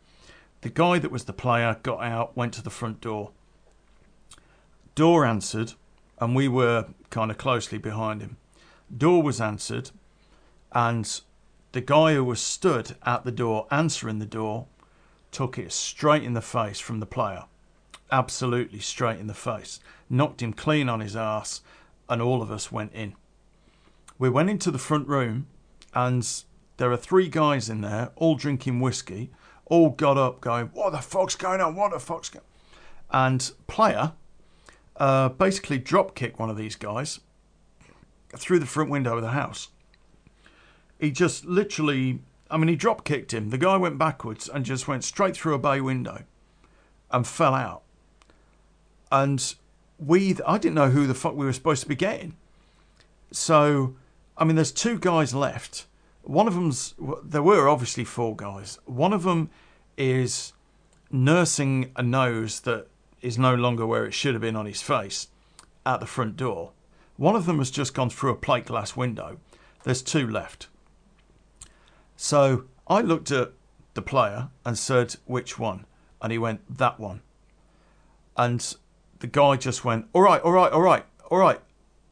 The 0.62 0.68
guy 0.68 0.98
that 0.98 1.10
was 1.10 1.24
the 1.24 1.32
player 1.32 1.76
got 1.82 2.02
out, 2.02 2.36
went 2.36 2.54
to 2.54 2.62
the 2.62 2.70
front 2.70 3.00
door. 3.00 3.30
Door 4.94 5.26
answered, 5.26 5.74
and 6.18 6.34
we 6.34 6.48
were 6.48 6.86
kind 7.10 7.30
of 7.30 7.38
closely 7.38 7.78
behind 7.78 8.22
him. 8.22 8.36
Door 8.96 9.22
was 9.22 9.40
answered, 9.40 9.90
and 10.72 11.20
the 11.72 11.80
guy 11.80 12.14
who 12.14 12.24
was 12.24 12.40
stood 12.40 12.96
at 13.04 13.24
the 13.24 13.32
door 13.32 13.66
answering 13.70 14.18
the 14.18 14.26
door 14.26 14.66
took 15.30 15.58
it 15.58 15.72
straight 15.72 16.22
in 16.22 16.32
the 16.32 16.40
face 16.40 16.80
from 16.80 17.00
the 17.00 17.06
player. 17.06 17.44
Absolutely 18.10 18.78
straight 18.78 19.18
in 19.18 19.26
the 19.26 19.34
face. 19.34 19.80
Knocked 20.08 20.42
him 20.42 20.52
clean 20.52 20.88
on 20.88 21.00
his 21.00 21.16
ass, 21.16 21.60
and 22.08 22.22
all 22.22 22.40
of 22.40 22.50
us 22.50 22.72
went 22.72 22.92
in. 22.94 23.14
We 24.18 24.28
went 24.28 24.50
into 24.50 24.70
the 24.70 24.78
front 24.78 25.08
room, 25.08 25.46
and 25.94 26.44
there 26.76 26.90
are 26.90 26.96
three 26.96 27.28
guys 27.28 27.68
in 27.68 27.80
there, 27.80 28.10
all 28.16 28.34
drinking 28.34 28.80
whiskey, 28.80 29.30
all 29.66 29.90
got 29.90 30.16
up 30.16 30.40
going, 30.40 30.66
What 30.68 30.92
the 30.92 30.98
fuck's 30.98 31.36
going 31.36 31.60
on? 31.60 31.74
What 31.74 31.92
the 31.92 31.98
fuck's 31.98 32.28
going 32.28 32.44
And 33.10 33.50
player 33.66 34.12
uh, 34.96 35.28
basically 35.30 35.78
drop 35.78 36.14
kicked 36.14 36.38
one 36.38 36.50
of 36.50 36.56
these 36.56 36.76
guys 36.76 37.20
through 38.34 38.58
the 38.58 38.66
front 38.66 38.90
window 38.90 39.16
of 39.16 39.22
the 39.22 39.30
house. 39.30 39.68
He 40.98 41.10
just 41.10 41.44
literally, 41.44 42.20
I 42.50 42.56
mean, 42.56 42.68
he 42.68 42.76
drop 42.76 43.04
kicked 43.04 43.34
him. 43.34 43.50
The 43.50 43.58
guy 43.58 43.76
went 43.76 43.98
backwards 43.98 44.48
and 44.48 44.64
just 44.64 44.88
went 44.88 45.04
straight 45.04 45.36
through 45.36 45.54
a 45.54 45.58
bay 45.58 45.80
window 45.80 46.24
and 47.10 47.26
fell 47.26 47.54
out. 47.54 47.82
And 49.12 49.54
we, 49.98 50.36
I 50.46 50.58
didn't 50.58 50.74
know 50.74 50.90
who 50.90 51.06
the 51.06 51.14
fuck 51.14 51.34
we 51.34 51.46
were 51.46 51.52
supposed 51.52 51.82
to 51.82 51.88
be 51.88 51.94
getting. 51.94 52.36
So, 53.30 53.94
I 54.38 54.44
mean, 54.44 54.56
there's 54.56 54.72
two 54.72 54.98
guys 54.98 55.34
left 55.34 55.86
one 56.26 56.48
of 56.48 56.54
them's 56.54 56.94
there 57.22 57.42
were 57.42 57.68
obviously 57.68 58.04
four 58.04 58.34
guys. 58.34 58.78
One 58.84 59.12
of 59.12 59.22
them 59.22 59.50
is 59.96 60.52
nursing 61.10 61.92
a 61.94 62.02
nose 62.02 62.60
that 62.60 62.88
is 63.22 63.38
no 63.38 63.54
longer 63.54 63.86
where 63.86 64.04
it 64.04 64.12
should 64.12 64.34
have 64.34 64.40
been 64.40 64.56
on 64.56 64.66
his 64.66 64.82
face 64.82 65.28
at 65.84 66.00
the 66.00 66.06
front 66.06 66.36
door. 66.36 66.72
One 67.16 67.36
of 67.36 67.46
them 67.46 67.58
has 67.58 67.70
just 67.70 67.94
gone 67.94 68.10
through 68.10 68.32
a 68.32 68.36
plate 68.36 68.66
glass 68.66 68.96
window. 68.96 69.38
There's 69.84 70.02
two 70.02 70.28
left. 70.28 70.66
So 72.16 72.64
I 72.88 73.00
looked 73.02 73.30
at 73.30 73.52
the 73.94 74.02
player 74.02 74.48
and 74.64 74.76
said, 74.76 75.14
which 75.26 75.58
one? 75.58 75.86
And 76.20 76.32
he 76.32 76.38
went, 76.38 76.60
that 76.76 76.98
one. 76.98 77.22
And 78.36 78.74
the 79.20 79.28
guy 79.28 79.56
just 79.56 79.84
went, 79.84 80.06
all 80.12 80.22
right, 80.22 80.42
all 80.42 80.52
right, 80.52 80.72
all 80.72 80.82
right, 80.82 81.04
all 81.30 81.38
right. 81.38 81.60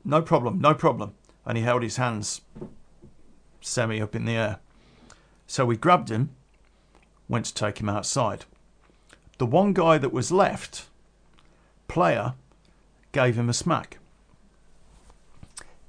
No 0.05 0.23
problem, 0.23 0.61
no 0.61 0.73
problem. 0.73 1.15
And 1.47 1.59
he 1.59 1.65
held 1.65 1.83
his 1.83 1.97
hands 1.97 2.41
semi 3.61 4.01
up 4.01 4.15
in 4.15 4.25
the 4.25 4.33
air. 4.33 4.59
So 5.47 5.67
we 5.67 5.77
grabbed 5.77 6.11
him, 6.11 6.31
went 7.29 7.47
to 7.47 7.55
take 7.55 7.81
him 7.81 7.89
outside. 7.89 8.45
The 9.39 9.47
one 9.47 9.73
guy 9.73 9.99
that 9.99 10.13
was 10.13 10.33
left, 10.33 10.87
player, 11.89 12.35
gave 13.13 13.37
him 13.37 13.49
a 13.49 13.55
smack. 13.55 13.99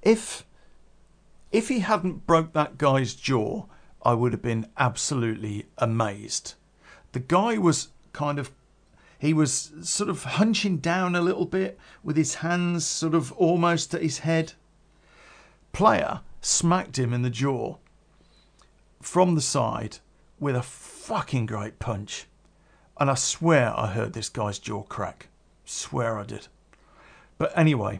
If 0.01 0.45
if 1.51 1.69
he 1.69 1.79
hadn't 1.79 2.27
broke 2.27 2.53
that 2.53 2.77
guy's 2.77 3.15
jaw, 3.15 3.65
I 4.03 4.13
would 4.13 4.33
have 4.33 4.41
been 4.41 4.67
absolutely 4.77 5.67
amazed. 5.77 6.55
The 7.13 7.19
guy 7.19 7.57
was 7.57 7.89
kind 8.13 8.39
of 8.39 8.51
he 9.17 9.33
was 9.33 9.71
sort 9.81 10.09
of 10.09 10.23
hunching 10.23 10.77
down 10.77 11.15
a 11.15 11.21
little 11.21 11.45
bit 11.45 11.79
with 12.03 12.17
his 12.17 12.35
hands 12.35 12.85
sort 12.85 13.15
of 13.15 13.31
almost 13.33 13.93
at 13.93 14.01
his 14.01 14.19
head. 14.19 14.53
Player 15.75 16.21
smacked 16.39 16.97
him 16.97 17.11
in 17.11 17.21
the 17.21 17.29
jaw 17.29 17.75
from 19.01 19.35
the 19.35 19.41
side 19.41 19.97
with 20.39 20.55
a 20.55 20.61
fucking 20.61 21.47
great 21.47 21.79
punch. 21.79 22.27
And 22.97 23.11
I 23.11 23.15
swear 23.15 23.77
I 23.77 23.87
heard 23.87 24.13
this 24.13 24.29
guy's 24.29 24.57
jaw 24.57 24.83
crack. 24.83 25.27
Swear 25.65 26.17
I 26.17 26.23
did. 26.23 26.47
But 27.37 27.51
anyway, 27.57 27.99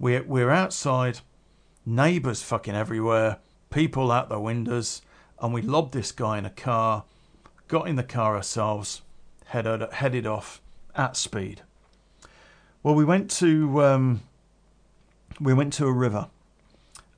we're, 0.00 0.24
we're 0.24 0.50
outside, 0.50 1.20
neighbours 1.86 2.42
fucking 2.42 2.74
everywhere, 2.74 3.38
people 3.70 4.10
out 4.10 4.28
their 4.28 4.40
windows, 4.40 5.02
and 5.40 5.54
we 5.54 5.62
lobbed 5.62 5.94
this 5.94 6.10
guy 6.10 6.38
in 6.38 6.44
a 6.44 6.50
car, 6.50 7.04
got 7.68 7.86
in 7.86 7.94
the 7.94 8.02
car 8.02 8.34
ourselves, 8.34 9.02
headed, 9.44 9.92
headed 9.92 10.26
off 10.26 10.60
at 10.96 11.16
speed. 11.16 11.62
Well, 12.82 12.96
we 12.96 13.04
went 13.04 13.30
to 13.36 13.84
um, 13.84 14.22
we 15.40 15.54
went 15.54 15.72
to 15.74 15.86
a 15.86 15.92
river 15.92 16.30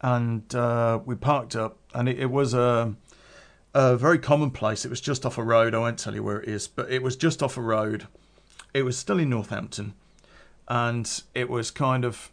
and 0.01 0.55
uh, 0.55 1.01
we 1.05 1.15
parked 1.15 1.57
up, 1.57 1.79
and 1.95 2.09
it, 2.09 2.19
it 2.19 2.31
was 2.31 2.55
a 2.55 2.95
a 3.75 3.97
very 3.97 4.19
common 4.19 4.51
place. 4.51 4.85
It 4.85 4.89
was 4.89 5.01
just 5.01 5.27
off 5.27 5.39
a 5.39 5.43
road. 5.43 5.75
I 5.75 5.79
won't 5.79 5.99
tell 5.99 6.15
you 6.15 6.23
where 6.23 6.41
it 6.41 6.49
is, 6.49 6.69
but 6.69 6.91
it 6.91 7.03
was 7.03 7.17
just 7.17 7.43
off 7.43 7.57
a 7.57 7.61
road. 7.61 8.07
It 8.75 8.83
was 8.83 8.99
still 8.99 9.19
in 9.19 9.31
Northampton, 9.31 9.95
and 10.67 11.23
it 11.35 11.49
was 11.49 11.71
kind 11.71 12.05
of, 12.05 12.31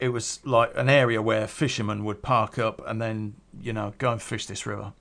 it 0.00 0.08
was 0.08 0.40
like 0.44 0.72
an 0.76 0.88
area 0.88 1.22
where 1.22 1.46
fishermen 1.46 2.04
would 2.04 2.22
park 2.22 2.58
up 2.58 2.82
and 2.86 3.00
then 3.00 3.34
you 3.60 3.72
know 3.72 3.94
go 3.98 4.12
and 4.12 4.22
fish 4.22 4.46
this 4.46 4.66
river. 4.66 4.92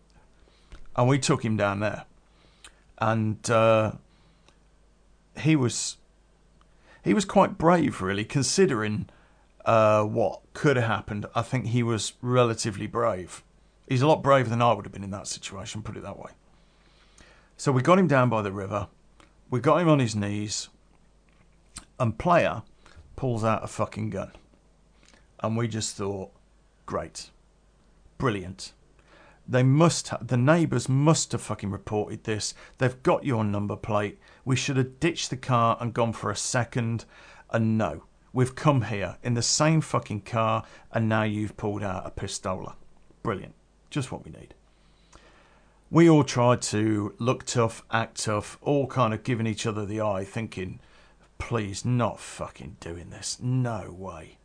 And 0.95 1.10
we 1.10 1.17
took 1.17 1.43
him 1.43 1.58
down 1.58 1.80
there, 1.80 2.06
and 2.99 3.49
uh, 3.49 3.93
he 5.39 5.56
was, 5.56 5.97
he 7.04 7.13
was 7.13 7.26
quite 7.26 7.58
brave, 7.58 8.02
really, 8.02 8.26
considering 8.26 9.10
uh, 9.65 10.04
what 10.04 10.41
could 10.54 10.78
have 10.78 10.88
happened. 10.88 11.26
I 11.34 11.41
think 11.41 11.67
he 11.67 11.84
was 11.84 12.13
relatively 12.21 12.88
brave 12.88 13.43
He's 13.88 14.02
a 14.02 14.08
lot 14.08 14.23
braver 14.23 14.49
than 14.49 14.62
I 14.62 14.73
would 14.73 14.86
have 14.86 14.93
been 14.93 15.04
in 15.04 15.12
that 15.12 15.28
situation, 15.28 15.82
put 15.82 15.97
it 15.97 16.04
that 16.04 16.17
way. 16.17 16.32
So 17.58 17.71
we 17.71 17.82
got 17.82 17.99
him 17.99 18.08
down 18.08 18.30
by 18.30 18.41
the 18.41 18.52
river. 18.52 18.88
We 19.49 19.60
got 19.60 19.82
him 19.82 19.89
on 19.89 19.99
his 19.99 20.15
knees. 20.15 20.69
And 21.99 22.17
player 22.17 22.63
pulls 23.15 23.43
out 23.43 23.63
a 23.63 23.67
fucking 23.67 24.10
gun. 24.10 24.32
And 25.41 25.58
we 25.58 25.67
just 25.67 25.95
thought, 25.95 26.32
great. 26.86 27.30
Brilliant. 28.17 28.73
They 29.45 29.63
must 29.63 30.13
the 30.26 30.38
neighbours 30.38 30.88
must 30.88 31.34
have 31.34 31.41
fucking 31.41 31.69
reported 31.69 32.23
this. 32.23 32.54
They've 32.78 33.04
got 33.04 33.26
your 33.26 33.43
number 33.43 33.76
plate. 33.76 34.17
We 34.45 34.56
should 34.56 34.78
have 34.78 35.02
ditched 35.02 35.30
the 35.30 35.38
car 35.38 35.78
and 35.82 35.93
gone 35.93 36.13
for 36.13 36.32
a 36.32 36.36
second. 36.36 37.04
And 37.49 37.78
no, 37.78 38.06
we've 38.34 38.56
come 38.56 38.82
here 38.84 39.17
in 39.24 39.36
the 39.36 39.41
same 39.41 39.80
fucking 39.80 40.22
car 40.22 40.63
and 40.91 41.08
now 41.08 41.24
you've 41.24 41.56
pulled 41.56 41.84
out 41.84 42.06
a 42.06 42.12
pistola. 42.12 42.74
Brilliant. 43.22 43.54
Just 43.89 44.12
what 44.12 44.26
we 44.26 44.32
need. 44.32 44.56
We 45.91 46.10
all 46.10 46.24
tried 46.24 46.63
to 46.63 47.13
look 47.19 47.46
tough, 47.46 47.84
act 47.91 48.24
tough, 48.24 48.58
all 48.62 48.88
kind 48.88 49.13
of 49.13 49.24
giving 49.24 49.46
each 49.46 49.67
other 49.67 49.86
the 49.86 50.02
eye, 50.02 50.24
thinking, 50.24 50.80
please, 51.38 51.86
not 51.86 52.19
fucking 52.19 52.78
doing 52.80 53.12
this. 53.12 53.38
No 53.39 53.96
way. 53.96 54.39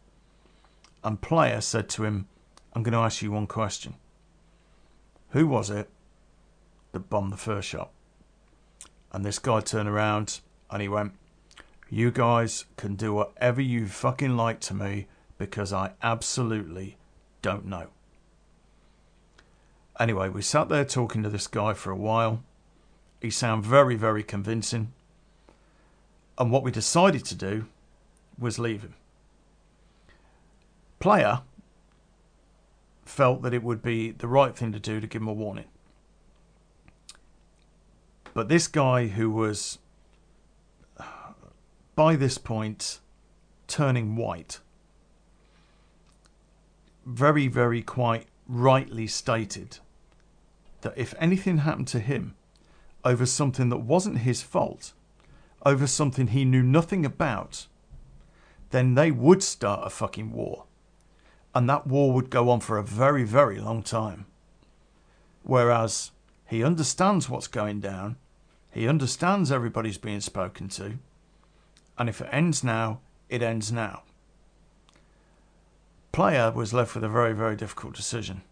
And 1.03 1.21
player 1.23 1.63
said 1.63 1.89
to 1.91 2.05
him, 2.05 2.29
I'm 2.75 2.83
going 2.83 2.93
to 2.93 2.99
ask 2.99 3.23
you 3.23 3.33
one 3.33 3.47
question. 3.47 3.95
Who 5.31 5.47
was 5.47 5.71
it 5.71 5.89
that 6.93 7.09
bombed 7.09 7.33
the 7.33 7.39
first 7.39 7.69
shot? 7.69 7.91
And 9.11 9.25
this 9.25 9.39
guy 9.39 9.61
turned 9.61 9.89
around 9.89 10.41
and 10.71 10.83
he 10.83 10.89
went, 10.89 11.13
You 11.91 12.11
guys 12.11 12.67
can 12.77 12.97
do 12.97 13.15
whatever 13.15 13.61
you 13.61 13.87
fucking 13.87 14.37
like 14.37 14.61
to 14.61 14.75
me 14.75 15.07
because 15.39 15.73
I 15.73 15.93
absolutely 16.03 16.99
don't 17.41 17.65
know. 17.65 17.89
Anyway, 19.99 20.29
we 20.29 20.43
sat 20.43 20.69
there 20.69 20.85
talking 20.85 21.23
to 21.23 21.29
this 21.29 21.47
guy 21.47 21.73
for 21.73 21.91
a 21.91 21.97
while. 21.97 22.43
He 23.21 23.31
sounded 23.31 23.67
very, 23.67 23.97
very 23.97 24.23
convincing. 24.23 24.93
And 26.37 26.53
what 26.53 26.63
we 26.63 26.71
decided 26.71 27.25
to 27.25 27.35
do 27.35 27.67
was 28.39 28.59
leave 28.59 28.83
him. 28.83 28.95
Player 31.01 31.43
felt 33.05 33.43
that 33.43 33.55
it 33.55 33.63
would 33.63 33.83
be 33.83 34.13
the 34.13 34.29
right 34.29 34.55
thing 34.55 34.73
to 34.73 34.79
do 34.79 35.01
to 35.01 35.07
give 35.07 35.23
him 35.23 35.29
a 35.29 35.33
warning. 35.33 35.65
But 38.35 38.49
this 38.49 38.69
guy 38.69 39.09
who 39.09 39.31
was, 39.31 39.79
by 41.99 42.15
this 42.15 42.39
point, 42.39 43.01
turning 43.67 44.15
white, 44.15 44.61
very, 47.05 47.49
very 47.49 47.83
quite 47.83 48.29
rightly 48.47 49.09
stated 49.09 49.79
that 50.83 50.97
if 50.97 51.13
anything 51.19 51.59
happened 51.59 51.89
to 51.89 51.99
him 51.99 52.37
over 53.05 53.27
something 53.27 53.69
that 53.69 53.79
wasn't 53.79 54.19
his 54.19 54.43
fault, 54.43 54.93
over 55.67 55.89
something 55.89 56.29
he 56.29 56.45
knew 56.45 56.63
nothing 56.63 57.05
about, 57.05 57.67
then 58.71 58.95
they 58.95 59.11
would 59.11 59.43
start 59.43 59.85
a 59.85 59.91
fucking 59.91 60.31
war. 60.33 60.67
And 61.53 61.69
that 61.69 61.89
war 61.89 62.13
would 62.13 62.31
go 62.31 62.49
on 62.49 62.61
for 62.61 62.79
a 62.79 62.85
very, 62.85 63.25
very 63.25 63.59
long 63.59 63.83
time. 63.83 64.27
Whereas 65.43 66.13
he 66.47 66.63
understands 66.63 67.29
what's 67.29 67.49
going 67.49 67.81
down, 67.81 68.19
he 68.71 68.87
understands 68.87 69.51
everybody's 69.51 69.99
being 69.99 70.21
spoken 70.21 70.69
to, 70.69 71.01
and 71.99 72.09
if 72.09 72.21
it 72.21 72.29
ends 72.31 72.63
now, 72.63 73.01
it 73.29 73.43
ends 73.43 73.73
now. 73.73 74.03
Player 76.13 76.51
was 76.53 76.73
left 76.73 76.95
with 76.95 77.05
a 77.05 77.09
very, 77.09 77.35
very 77.35 77.57
difficult 77.57 77.95
decision. 77.95 78.43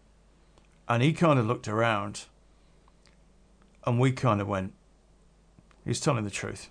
And 0.87 1.01
he 1.01 1.13
kind 1.13 1.39
of 1.39 1.47
looked 1.47 1.67
around 1.67 2.25
and 3.85 3.99
we 3.99 4.11
kind 4.11 4.41
of 4.41 4.47
went, 4.47 4.73
he's 5.85 5.99
telling 5.99 6.25
the 6.25 6.29
truth. 6.29 6.69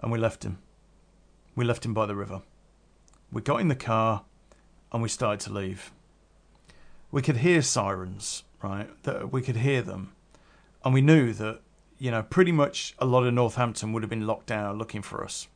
And 0.00 0.10
we 0.10 0.18
left 0.18 0.44
him. 0.44 0.58
We 1.54 1.64
left 1.64 1.86
him 1.86 1.94
by 1.94 2.06
the 2.06 2.16
river. 2.16 2.42
We 3.30 3.40
got 3.40 3.60
in 3.60 3.68
the 3.68 3.76
car 3.76 4.24
and 4.90 5.00
we 5.00 5.08
started 5.08 5.40
to 5.40 5.52
leave. 5.52 5.92
We 7.12 7.22
could 7.22 7.38
hear 7.38 7.62
sirens, 7.62 8.42
right? 8.62 8.88
That 9.04 9.32
we 9.32 9.42
could 9.42 9.56
hear 9.56 9.80
them. 9.82 10.12
And 10.84 10.92
we 10.92 11.00
knew 11.00 11.32
that, 11.34 11.60
you 11.98 12.10
know, 12.10 12.22
pretty 12.22 12.52
much 12.52 12.94
a 12.98 13.06
lot 13.06 13.24
of 13.24 13.32
Northampton 13.32 13.92
would 13.92 14.02
have 14.02 14.10
been 14.10 14.26
locked 14.26 14.46
down 14.46 14.78
looking 14.78 15.02
for 15.02 15.24
us. 15.24 15.46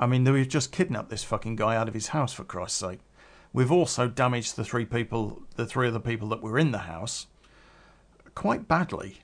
I 0.00 0.06
mean, 0.06 0.24
we've 0.24 0.48
just 0.48 0.72
kidnapped 0.72 1.10
this 1.10 1.24
fucking 1.24 1.56
guy 1.56 1.76
out 1.76 1.86
of 1.86 1.92
his 1.92 2.08
house, 2.08 2.32
for 2.32 2.42
Christ's 2.42 2.78
sake. 2.78 3.00
We've 3.52 3.70
also 3.70 4.08
damaged 4.08 4.56
the 4.56 4.64
three 4.64 4.86
people, 4.86 5.42
the 5.56 5.66
three 5.66 5.88
other 5.88 6.00
people 6.00 6.28
that 6.28 6.40
were 6.40 6.58
in 6.58 6.72
the 6.72 6.78
house, 6.78 7.26
quite 8.34 8.66
badly. 8.66 9.18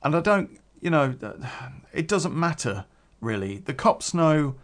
And 0.00 0.14
I 0.14 0.20
don't, 0.20 0.60
you 0.80 0.90
know, 0.90 1.16
it 1.92 2.06
doesn't 2.06 2.36
matter 2.36 2.84
really. 3.20 3.58
The 3.58 3.74
cops 3.74 4.14
know 4.14 4.54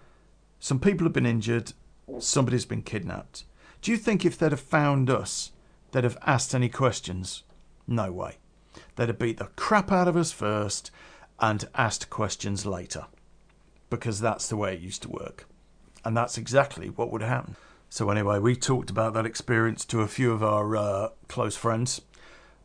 some 0.61 0.79
people 0.79 1.07
have 1.07 1.13
been 1.13 1.27
injured, 1.27 1.73
somebody's 2.21 2.67
been 2.67 2.83
kidnapped. 2.83 3.45
Do 3.83 3.91
you 3.91 3.97
think 3.97 4.25
if 4.25 4.39
they'd 4.39 4.53
have 4.53 4.61
found 4.61 5.11
us, 5.11 5.51
they'd 5.91 6.05
have 6.05 6.19
asked 6.25 6.55
any 6.55 6.69
questions? 6.69 7.43
No 7.89 8.13
way. 8.13 8.37
They'd 8.95 9.09
have 9.09 9.19
beat 9.19 9.39
the 9.39 9.47
crap 9.57 9.91
out 9.91 10.07
of 10.07 10.17
us 10.17 10.31
first 10.31 10.93
and 11.41 11.67
asked 11.75 12.11
questions 12.11 12.65
later. 12.65 13.07
Because 13.91 14.21
that's 14.21 14.49
the 14.49 14.57
way 14.57 14.75
it 14.75 14.81
used 14.81 15.03
to 15.03 15.11
work. 15.11 15.47
And 16.05 16.17
that's 16.17 16.39
exactly 16.39 16.89
what 16.89 17.11
would 17.11 17.23
happen. 17.23 17.57
So 17.91 18.09
anyway, 18.09 18.39
we 18.39 18.55
talked 18.55 18.89
about 18.89 19.15
that 19.15 19.27
experience 19.27 19.85
to 19.87 20.01
a 20.01 20.09
few 20.09 20.33
of 20.33 20.45
our 20.45 20.77
uh, 20.77 21.09
close 21.27 21.57
friends, 21.57 22.01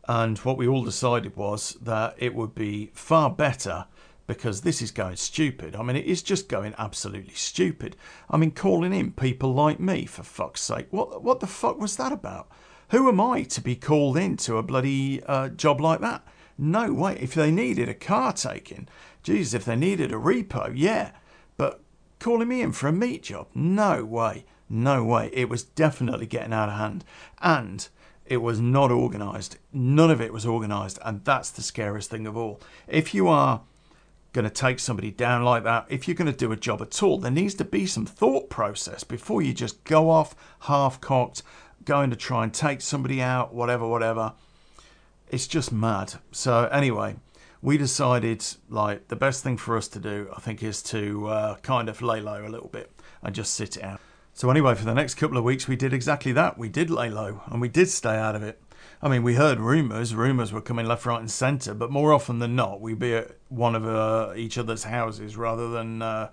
and 0.07 0.38
what 0.39 0.55
we 0.55 0.67
all 0.67 0.83
decided 0.83 1.35
was 1.35 1.73
that 1.81 2.13
it 2.19 2.35
would 2.35 2.53
be 2.53 2.91
far 2.93 3.31
better 3.31 3.88
because 4.27 4.61
this 4.61 4.81
is 4.81 4.91
going 4.91 5.15
stupid. 5.15 5.75
I 5.75 5.81
mean, 5.81 5.95
it 5.95 6.05
is 6.05 6.21
just 6.21 6.47
going 6.47 6.73
absolutely 6.77 7.33
stupid. 7.33 7.95
I 8.29 8.38
mean, 8.38 8.51
calling 8.51 8.93
in 8.93 9.11
people 9.11 9.53
like 9.53 9.79
me 9.79 10.05
for 10.05 10.23
fuck's 10.23 10.61
sake. 10.61 10.88
What 10.91 11.23
what 11.23 11.39
the 11.39 11.47
fuck 11.47 11.79
was 11.79 11.97
that 11.97 12.11
about? 12.11 12.47
Who 12.89 13.07
am 13.09 13.19
I 13.19 13.43
to 13.43 13.61
be 13.61 13.75
called 13.75 14.17
in 14.17 14.38
to 14.38 14.57
a 14.57 14.63
bloody 14.63 15.23
uh, 15.23 15.49
job 15.49 15.81
like 15.81 16.01
that? 16.01 16.23
No 16.57 16.93
way. 16.93 17.17
If 17.19 17.33
they 17.33 17.51
needed 17.51 17.89
a 17.89 17.93
car 17.95 18.31
taken, 18.31 18.88
Jesus, 19.25 19.55
if 19.55 19.65
they 19.65 19.75
needed 19.75 20.11
a 20.11 20.15
repo, 20.15 20.71
yeah. 20.75 21.11
But 21.57 21.81
calling 22.19 22.47
me 22.47 22.61
in 22.61 22.71
for 22.71 22.88
a 22.88 22.93
meat 22.93 23.23
job, 23.23 23.47
no 23.55 24.05
way. 24.05 24.45
No 24.69 25.03
way. 25.03 25.31
It 25.33 25.49
was 25.49 25.63
definitely 25.63 26.27
getting 26.27 26.53
out 26.53 26.69
of 26.69 26.75
hand. 26.75 27.03
And 27.41 27.88
it 28.25 28.38
was 28.38 28.59
not 28.59 28.91
organised. 28.91 29.57
None 29.73 30.11
of 30.11 30.21
it 30.21 30.31
was 30.31 30.45
organised. 30.45 30.99
And 31.03 31.25
that's 31.25 31.49
the 31.49 31.63
scariest 31.63 32.11
thing 32.11 32.27
of 32.27 32.38
all. 32.38 32.61
If 32.88 33.15
you 33.15 33.27
are 33.27 33.61
going 34.31 34.45
to 34.45 34.51
take 34.51 34.77
somebody 34.77 35.09
down 35.09 35.43
like 35.43 35.63
that, 35.63 35.88
if 35.89 36.07
you're 36.07 36.15
going 36.15 36.31
to 36.31 36.38
do 36.38 36.51
a 36.51 36.57
job 36.57 36.83
at 36.83 37.01
all, 37.01 37.17
there 37.17 37.31
needs 37.31 37.55
to 37.55 37.65
be 37.65 37.88
some 37.88 38.05
thought 38.05 38.51
process 38.51 39.03
before 39.03 39.41
you 39.41 39.55
just 39.55 39.83
go 39.85 40.11
off 40.11 40.35
half 40.61 41.01
cocked, 41.01 41.41
going 41.83 42.11
to 42.11 42.15
try 42.15 42.43
and 42.43 42.53
take 42.53 42.81
somebody 42.81 43.23
out, 43.23 43.55
whatever, 43.55 43.88
whatever. 43.88 44.33
It's 45.29 45.47
just 45.47 45.71
mad. 45.71 46.13
So, 46.31 46.65
anyway, 46.65 47.15
we 47.65 47.80
decided 47.80 48.45
like 48.69 49.08
the 49.08 49.15
best 49.15 49.43
thing 49.43 49.58
for 49.58 49.75
us 49.75 49.88
to 49.88 49.99
do, 49.99 50.30
I 50.38 50.39
think, 50.39 50.62
is 50.62 50.84
to 50.84 51.28
uh, 51.28 51.56
kind 51.58 51.89
of 51.89 51.99
lay 51.99 52.21
low 52.21 52.45
a 52.45 52.47
little 52.47 52.69
bit 52.69 52.91
and 53.23 53.34
just 53.34 53.56
sit 53.56 53.75
it 53.75 53.84
out. 53.84 53.99
So 54.36 54.51
anyway, 54.51 54.75
for 54.75 54.86
the 54.86 54.93
next 54.93 55.15
couple 55.15 55.36
of 55.36 55.43
weeks, 55.43 55.67
we 55.67 55.75
did 55.75 55.91
exactly 55.91 56.32
that. 56.34 56.60
We 56.60 56.69
did 56.69 56.91
lay 56.91 57.10
low 57.10 57.41
and 57.47 57.60
we 57.60 57.67
did 57.67 57.89
stay 57.89 58.17
out 58.17 58.36
of 58.36 58.43
it. 58.43 58.62
I 59.01 59.10
mean, 59.10 59.23
we 59.23 59.34
heard 59.34 59.60
rumours. 59.60 60.13
Rumours 60.13 60.54
were 60.54 60.62
coming 60.62 60.86
left, 60.86 61.08
right, 61.08 61.19
and 61.19 61.30
centre, 61.30 61.73
but 61.73 61.89
more 61.89 62.13
often 62.13 62.38
than 62.38 62.56
not, 62.56 62.82
we'd 62.82 62.99
be 62.99 63.15
at 63.15 63.32
one 63.49 63.73
of 63.73 63.88
uh, 63.88 64.34
each 64.36 64.60
other's 64.60 64.84
houses 64.84 65.36
rather 65.36 65.69
than 65.71 66.04
uh, 66.04 66.30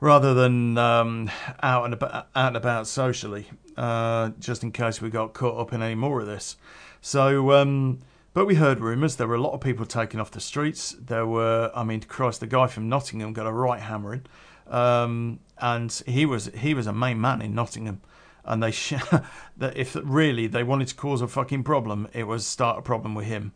rather 0.00 0.34
than 0.34 0.76
um, 0.76 1.30
out 1.62 1.84
and 1.84 1.94
about, 1.94 2.14
out 2.34 2.48
and 2.48 2.56
about 2.56 2.88
socially, 2.88 3.48
uh, 3.76 4.30
just 4.40 4.64
in 4.64 4.72
case 4.72 5.00
we 5.00 5.08
got 5.08 5.34
caught 5.34 5.60
up 5.60 5.72
in 5.72 5.82
any 5.82 5.94
more 5.94 6.20
of 6.20 6.26
this. 6.26 6.56
So. 7.00 7.52
Um, 7.52 8.00
but 8.38 8.46
we 8.46 8.54
heard 8.54 8.78
rumours. 8.78 9.16
There 9.16 9.26
were 9.26 9.34
a 9.34 9.40
lot 9.40 9.54
of 9.54 9.60
people 9.60 9.84
taken 9.84 10.20
off 10.20 10.30
the 10.30 10.38
streets. 10.38 10.94
There 11.00 11.26
were, 11.26 11.72
I 11.74 11.82
mean, 11.82 12.02
Christ, 12.02 12.38
the 12.38 12.46
guy 12.46 12.68
from 12.68 12.88
Nottingham 12.88 13.32
got 13.32 13.48
a 13.48 13.52
right 13.52 13.80
hammering. 13.80 14.26
Um, 14.68 15.40
and 15.58 15.90
he 16.06 16.24
was 16.24 16.46
he 16.54 16.72
was 16.72 16.86
a 16.86 16.92
main 16.92 17.20
man 17.20 17.42
in 17.42 17.52
Nottingham. 17.52 18.00
And 18.44 18.62
they 18.62 18.70
sh- 18.70 18.94
that 19.56 19.76
if 19.76 19.96
really 20.04 20.46
they 20.46 20.62
wanted 20.62 20.86
to 20.86 20.94
cause 20.94 21.20
a 21.20 21.26
fucking 21.26 21.64
problem, 21.64 22.06
it 22.12 22.28
was 22.28 22.46
start 22.46 22.78
a 22.78 22.82
problem 22.82 23.16
with 23.16 23.26
him. 23.26 23.54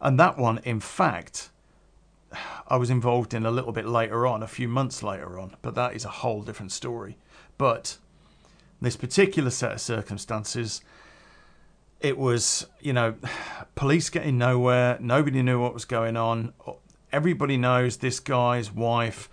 And 0.00 0.18
that 0.18 0.36
one, 0.36 0.58
in 0.64 0.80
fact, 0.80 1.50
I 2.66 2.78
was 2.78 2.90
involved 2.90 3.32
in 3.32 3.46
a 3.46 3.52
little 3.52 3.70
bit 3.70 3.86
later 3.86 4.26
on, 4.26 4.42
a 4.42 4.48
few 4.48 4.66
months 4.66 5.04
later 5.04 5.38
on, 5.38 5.54
but 5.62 5.76
that 5.76 5.94
is 5.94 6.04
a 6.04 6.08
whole 6.08 6.42
different 6.42 6.72
story. 6.72 7.16
But 7.58 7.96
this 8.80 8.96
particular 8.96 9.50
set 9.50 9.70
of 9.70 9.80
circumstances, 9.80 10.82
it 12.00 12.18
was, 12.18 12.66
you 12.80 12.92
know, 12.92 13.14
police 13.74 14.10
getting 14.10 14.38
nowhere. 14.38 14.98
Nobody 15.00 15.42
knew 15.42 15.60
what 15.60 15.74
was 15.74 15.84
going 15.84 16.16
on. 16.16 16.52
Everybody 17.12 17.56
knows 17.56 17.98
this 17.98 18.20
guy's 18.20 18.72
wife. 18.72 19.28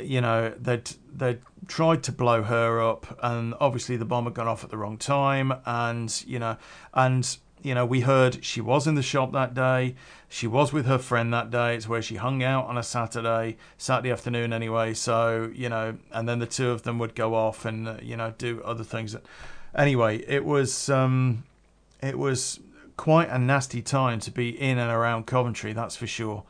You 0.00 0.20
know, 0.20 0.54
they'd 0.60 0.90
they 1.12 1.38
tried 1.66 2.02
to 2.04 2.12
blow 2.12 2.44
her 2.44 2.80
up, 2.80 3.18
and 3.22 3.54
obviously 3.60 3.96
the 3.96 4.04
bomb 4.04 4.24
had 4.24 4.34
gone 4.34 4.46
off 4.46 4.62
at 4.62 4.70
the 4.70 4.76
wrong 4.76 4.96
time, 4.96 5.52
and 5.66 6.24
you 6.26 6.38
know, 6.38 6.56
and 6.94 7.36
you 7.62 7.74
know, 7.74 7.84
we 7.84 8.00
heard 8.00 8.44
she 8.44 8.60
was 8.60 8.86
in 8.86 8.94
the 8.94 9.02
shop 9.02 9.32
that 9.32 9.54
day. 9.54 9.94
She 10.28 10.46
was 10.46 10.72
with 10.72 10.86
her 10.86 10.98
friend 10.98 11.32
that 11.32 11.50
day. 11.50 11.74
It's 11.74 11.88
where 11.88 12.02
she 12.02 12.16
hung 12.16 12.42
out 12.42 12.66
on 12.66 12.78
a 12.78 12.82
Saturday, 12.82 13.56
Saturday 13.76 14.10
afternoon 14.10 14.52
anyway. 14.52 14.94
So, 14.94 15.50
you 15.54 15.68
know, 15.68 15.96
and 16.12 16.28
then 16.28 16.38
the 16.38 16.46
two 16.46 16.70
of 16.70 16.82
them 16.82 16.98
would 16.98 17.14
go 17.14 17.34
off 17.34 17.64
and, 17.64 17.88
uh, 17.88 17.96
you 18.02 18.16
know, 18.16 18.34
do 18.38 18.62
other 18.62 18.84
things. 18.84 19.16
Anyway, 19.74 20.18
it 20.28 20.44
was, 20.44 20.88
um, 20.88 21.44
it 22.02 22.18
was 22.18 22.60
quite 22.96 23.28
a 23.28 23.38
nasty 23.38 23.80
time 23.80 24.20
to 24.20 24.30
be 24.30 24.50
in 24.50 24.78
and 24.78 24.90
around 24.90 25.26
Coventry, 25.26 25.72
that's 25.72 25.96
for 25.96 26.06
sure. 26.06 26.44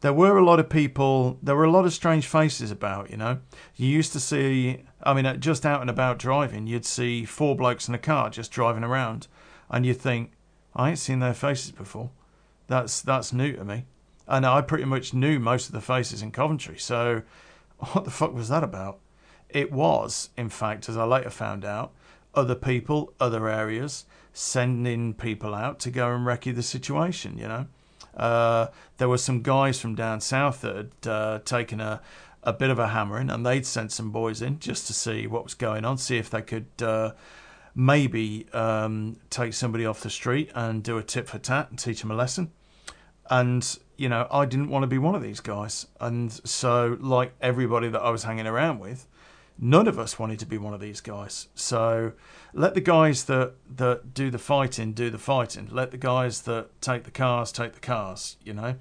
There 0.00 0.12
were 0.12 0.36
a 0.36 0.44
lot 0.44 0.58
of 0.58 0.68
people, 0.68 1.38
there 1.42 1.54
were 1.54 1.64
a 1.64 1.70
lot 1.70 1.84
of 1.84 1.92
strange 1.92 2.26
faces 2.26 2.72
about, 2.72 3.10
you 3.10 3.16
know. 3.16 3.38
You 3.76 3.88
used 3.88 4.12
to 4.14 4.20
see, 4.20 4.82
I 5.02 5.14
mean, 5.14 5.40
just 5.40 5.64
out 5.64 5.80
and 5.80 5.88
about 5.88 6.18
driving, 6.18 6.66
you'd 6.66 6.84
see 6.84 7.24
four 7.24 7.54
blokes 7.54 7.88
in 7.88 7.94
a 7.94 7.98
car 7.98 8.28
just 8.28 8.50
driving 8.50 8.82
around, 8.82 9.28
and 9.70 9.86
you'd 9.86 10.00
think, 10.00 10.32
I 10.74 10.90
ain't 10.90 10.98
seen 10.98 11.20
their 11.20 11.34
faces 11.34 11.70
before. 11.70 12.10
That's 12.66 13.00
that's 13.00 13.32
new 13.32 13.52
to 13.52 13.64
me, 13.64 13.84
and 14.26 14.44
I 14.46 14.60
pretty 14.62 14.86
much 14.86 15.14
knew 15.14 15.38
most 15.38 15.66
of 15.66 15.72
the 15.72 15.80
faces 15.80 16.22
in 16.22 16.32
Coventry. 16.32 16.78
So, 16.78 17.22
what 17.78 18.04
the 18.04 18.10
fuck 18.10 18.34
was 18.34 18.48
that 18.48 18.64
about? 18.64 18.98
It 19.48 19.70
was, 19.70 20.30
in 20.36 20.48
fact, 20.48 20.88
as 20.88 20.96
I 20.96 21.04
later 21.04 21.30
found 21.30 21.64
out, 21.64 21.92
other 22.34 22.54
people, 22.54 23.12
other 23.20 23.48
areas, 23.48 24.06
sending 24.32 25.14
people 25.14 25.54
out 25.54 25.78
to 25.80 25.90
go 25.90 26.14
and 26.14 26.26
recce 26.26 26.54
the 26.54 26.62
situation. 26.62 27.38
You 27.38 27.48
know, 27.48 27.66
uh, 28.16 28.66
there 28.98 29.08
were 29.08 29.18
some 29.18 29.42
guys 29.42 29.80
from 29.80 29.94
down 29.94 30.20
south 30.20 30.60
that 30.62 30.76
had 30.76 31.10
uh, 31.10 31.38
taken 31.44 31.80
a 31.80 32.00
a 32.44 32.52
bit 32.52 32.70
of 32.70 32.78
a 32.78 32.88
hammering, 32.88 33.30
and 33.30 33.46
they'd 33.46 33.64
sent 33.64 33.92
some 33.92 34.10
boys 34.10 34.42
in 34.42 34.58
just 34.58 34.88
to 34.88 34.92
see 34.92 35.26
what 35.28 35.44
was 35.44 35.54
going 35.54 35.84
on, 35.84 35.98
see 35.98 36.16
if 36.16 36.30
they 36.30 36.42
could. 36.42 36.66
Uh, 36.80 37.12
maybe 37.74 38.46
um, 38.52 39.16
take 39.30 39.54
somebody 39.54 39.86
off 39.86 40.00
the 40.00 40.10
street 40.10 40.50
and 40.54 40.82
do 40.82 40.98
a 40.98 41.02
tit 41.02 41.28
for 41.28 41.38
tat 41.38 41.70
and 41.70 41.78
teach 41.78 42.02
them 42.02 42.10
a 42.10 42.14
lesson. 42.14 42.50
And, 43.30 43.78
you 43.96 44.08
know, 44.08 44.26
I 44.30 44.44
didn't 44.44 44.68
want 44.68 44.82
to 44.82 44.86
be 44.86 44.98
one 44.98 45.14
of 45.14 45.22
these 45.22 45.40
guys. 45.40 45.86
And 46.00 46.32
so, 46.46 46.98
like 47.00 47.32
everybody 47.40 47.88
that 47.88 48.00
I 48.00 48.10
was 48.10 48.24
hanging 48.24 48.46
around 48.46 48.78
with, 48.80 49.06
none 49.58 49.86
of 49.86 49.98
us 49.98 50.18
wanted 50.18 50.38
to 50.40 50.46
be 50.46 50.58
one 50.58 50.74
of 50.74 50.80
these 50.80 51.00
guys. 51.00 51.48
So 51.54 52.12
let 52.52 52.74
the 52.74 52.80
guys 52.80 53.24
that, 53.24 53.54
that 53.76 54.14
do 54.14 54.30
the 54.30 54.38
fighting 54.38 54.92
do 54.92 55.10
the 55.10 55.18
fighting. 55.18 55.68
Let 55.70 55.90
the 55.90 55.98
guys 55.98 56.42
that 56.42 56.80
take 56.80 57.04
the 57.04 57.10
cars 57.10 57.52
take 57.52 57.72
the 57.72 57.80
cars, 57.80 58.36
you 58.44 58.54
know. 58.54 58.76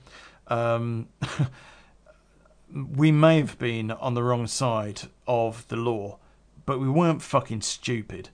Um, 0.47 1.09
we 2.74 3.11
may 3.11 3.38
have 3.38 3.57
been 3.57 3.91
on 3.91 4.13
the 4.13 4.24
wrong 4.24 4.47
side 4.47 5.01
of 5.28 5.67
the 5.67 5.76
law, 5.76 6.19
but 6.65 6.80
we 6.80 6.89
weren't 6.89 7.22
fucking 7.22 7.61
stupid 7.61 8.30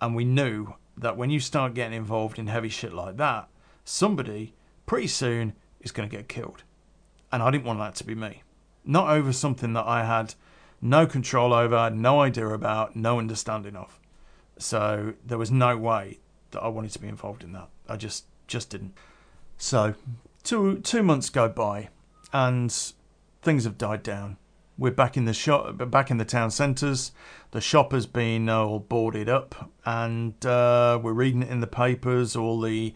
and 0.00 0.14
we 0.14 0.24
knew 0.24 0.74
that 0.96 1.16
when 1.16 1.30
you 1.30 1.40
start 1.40 1.74
getting 1.74 1.96
involved 1.96 2.38
in 2.38 2.46
heavy 2.46 2.68
shit 2.68 2.92
like 2.92 3.16
that, 3.16 3.48
somebody 3.84 4.54
pretty 4.86 5.06
soon 5.06 5.54
is 5.80 5.92
going 5.92 6.08
to 6.08 6.16
get 6.16 6.28
killed. 6.28 6.62
And 7.32 7.42
I 7.42 7.50
didn't 7.50 7.64
want 7.64 7.78
that 7.80 7.94
to 7.96 8.04
be 8.04 8.14
me. 8.14 8.42
Not 8.84 9.10
over 9.10 9.32
something 9.32 9.72
that 9.74 9.86
I 9.86 10.04
had 10.04 10.34
no 10.80 11.06
control 11.06 11.52
over, 11.52 11.90
no 11.90 12.20
idea 12.20 12.48
about, 12.48 12.96
no 12.96 13.18
understanding 13.18 13.76
of. 13.76 13.98
So 14.58 15.14
there 15.24 15.38
was 15.38 15.50
no 15.50 15.76
way 15.76 16.18
that 16.50 16.60
I 16.60 16.68
wanted 16.68 16.92
to 16.92 16.98
be 16.98 17.08
involved 17.08 17.44
in 17.44 17.52
that. 17.52 17.68
I 17.88 17.96
just 17.96 18.26
just 18.46 18.70
didn't. 18.70 18.94
So 19.58 19.94
two 20.42 20.78
two 20.78 21.02
months 21.02 21.30
go 21.30 21.48
by 21.48 21.88
and 22.32 22.74
things 23.42 23.64
have 23.64 23.78
died 23.78 24.02
down. 24.02 24.36
We're 24.78 24.90
back 24.90 25.16
in 25.16 25.24
the 25.24 25.32
shop, 25.32 25.90
back 25.90 26.10
in 26.10 26.18
the 26.18 26.24
town 26.24 26.50
centres. 26.50 27.12
The 27.52 27.62
shop 27.62 27.92
has 27.92 28.06
been 28.06 28.48
all 28.50 28.78
boarded 28.78 29.28
up, 29.28 29.70
and 29.86 30.34
uh, 30.44 30.98
we're 31.02 31.14
reading 31.14 31.42
it 31.42 31.48
in 31.48 31.60
the 31.60 31.66
papers. 31.66 32.36
All 32.36 32.60
the 32.60 32.92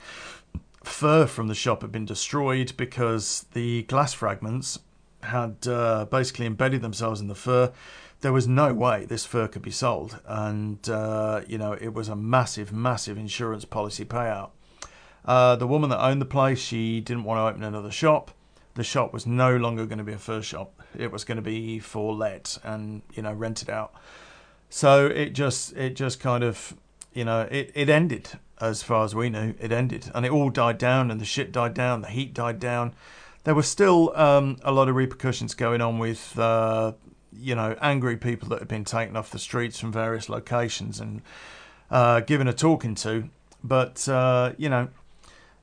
fur 0.85 1.27
from 1.27 1.49
the 1.49 1.55
shop 1.55 1.81
had 1.81 1.93
been 1.93 2.05
destroyed 2.05 2.75
because 2.77 3.47
the 3.53 3.85
glass 3.85 4.13
fragments 4.13 4.79
had 5.23 5.67
uh, 5.67 6.07
basically 6.07 6.47
embedded 6.47 6.83
themselves 6.83 7.21
in 7.21 7.29
the 7.29 7.35
fur. 7.35 7.73
There 8.21 8.33
was 8.33 8.47
no 8.47 8.75
way 8.75 9.07
this 9.07 9.25
fur 9.25 9.49
could 9.49 9.63
be 9.63 9.71
sold, 9.71 10.21
and 10.27 10.89
uh, 10.89 11.43
you 11.47 11.59
know 11.59 11.73
it 11.73 11.95
was 11.95 12.09
a 12.09 12.17
massive, 12.17 12.73
massive 12.73 13.17
insurance 13.17 13.65
policy 13.65 14.05
payout. 14.05 14.51
Uh, 15.25 15.57
the 15.57 15.67
woman 15.67 15.91
that 15.91 16.03
owned 16.03 16.21
the 16.21 16.27
place, 16.27 16.59
she 16.59 17.01
didn't 17.01 17.25
want 17.25 17.39
to 17.39 17.43
open 17.43 17.63
another 17.63 17.91
shop 17.91 18.33
the 18.75 18.85
shop 18.85 19.13
was 19.13 19.27
no 19.27 19.57
longer 19.57 19.87
going 19.87 19.99
to 19.99 20.05
be 20.05 20.13
a 20.13 20.19
fur 20.19 20.43
shop. 20.43 20.83
It 20.97 21.13
was 21.13 21.25
going 21.25 21.37
to 21.37 21.43
be 21.43 21.79
for 21.79 22.15
let 22.15 22.59
and 22.65 23.03
you 23.13 23.23
know 23.23 23.33
rented 23.33 23.71
out. 23.71 23.93
So 24.69 25.07
it 25.07 25.31
just 25.31 25.77
it 25.77 25.97
just 25.97 26.21
kind 26.21 26.45
of 26.45 26.75
you 27.13 27.25
know 27.25 27.43
it, 27.51 27.73
it 27.75 27.89
ended 27.89 28.31
as 28.61 28.83
far 28.83 29.05
as 29.05 29.15
we 29.15 29.31
knew. 29.31 29.55
It 29.61 29.73
ended 29.73 30.11
and 30.15 30.25
it 30.25 30.33
all 30.33 30.51
died 30.51 30.79
down 30.79 31.11
and 31.11 31.21
the 31.21 31.25
shit 31.25 31.53
died 31.53 31.75
down. 31.75 32.03
The 32.03 32.09
heat 32.09 32.33
died 32.33 32.61
down. 32.61 32.95
There 33.45 33.55
were 33.55 33.63
still 33.63 34.15
um, 34.17 34.59
a 34.63 34.73
lot 34.73 34.89
of 34.89 34.95
repercussions 34.95 35.55
going 35.55 35.81
on 35.81 35.99
with 35.99 36.39
uh, 36.39 36.93
you 37.33 37.55
know 37.55 37.77
angry 37.81 38.17
people 38.17 38.49
that 38.51 38.59
had 38.59 38.69
been 38.69 38.85
taken 38.85 39.17
off 39.17 39.31
the 39.31 39.39
streets 39.39 39.79
from 39.79 39.93
various 39.93 40.29
locations 40.29 41.01
and 41.01 41.23
uh, 41.91 42.21
given 42.21 42.49
a 42.49 42.53
talking 42.53 42.95
to. 42.97 43.31
But 43.65 44.09
uh, 44.09 44.53
you 44.59 44.69
know 44.69 44.89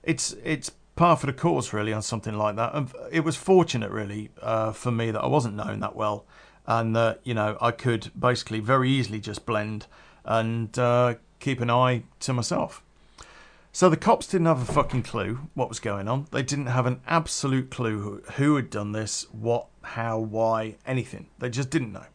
it's 0.04 0.36
it's 0.44 0.72
par 0.96 1.16
for 1.16 1.28
the 1.28 1.34
course 1.34 1.72
really 1.74 1.94
on 1.94 2.02
something 2.02 2.36
like 2.36 2.56
that. 2.56 2.74
And 2.74 2.92
it 3.12 3.22
was 3.22 3.36
fortunate 3.36 3.92
really 3.92 4.32
uh, 4.42 4.72
for 4.72 4.92
me 4.92 5.12
that 5.12 5.22
I 5.22 5.28
wasn't 5.28 5.56
known 5.56 5.80
that 5.82 5.96
well, 5.96 6.26
and 6.66 6.96
that 6.96 7.20
you 7.24 7.34
know 7.34 7.58
I 7.62 7.72
could 7.72 8.12
basically 8.20 8.60
very 8.60 8.90
easily 8.90 9.20
just 9.20 9.46
blend 9.46 9.86
and 10.26 10.78
uh, 10.80 11.16
keep 11.40 11.62
an 11.62 11.70
eye 11.70 12.04
to 12.22 12.34
myself. 12.34 12.82
So 13.78 13.92
the 13.92 13.96
cops 13.96 14.26
didn't 14.26 14.48
have 14.48 14.68
a 14.68 14.74
fucking 14.74 15.04
clue 15.04 15.50
what 15.54 15.70
was 15.70 15.80
going 15.80 16.08
on. 16.08 16.26
They 16.32 16.42
didn't 16.42 16.66
have 16.66 16.88
an 16.88 17.00
absolute 17.06 17.70
clue 17.70 18.00
who, 18.00 18.22
who 18.32 18.56
had 18.56 18.72
done 18.72 18.92
this, 18.92 19.28
what, 19.32 19.68
how, 19.84 20.18
why, 20.18 20.78
anything. 20.88 21.28
They 21.38 21.52
just 21.52 21.70
didn't 21.70 21.94
know 21.94 22.08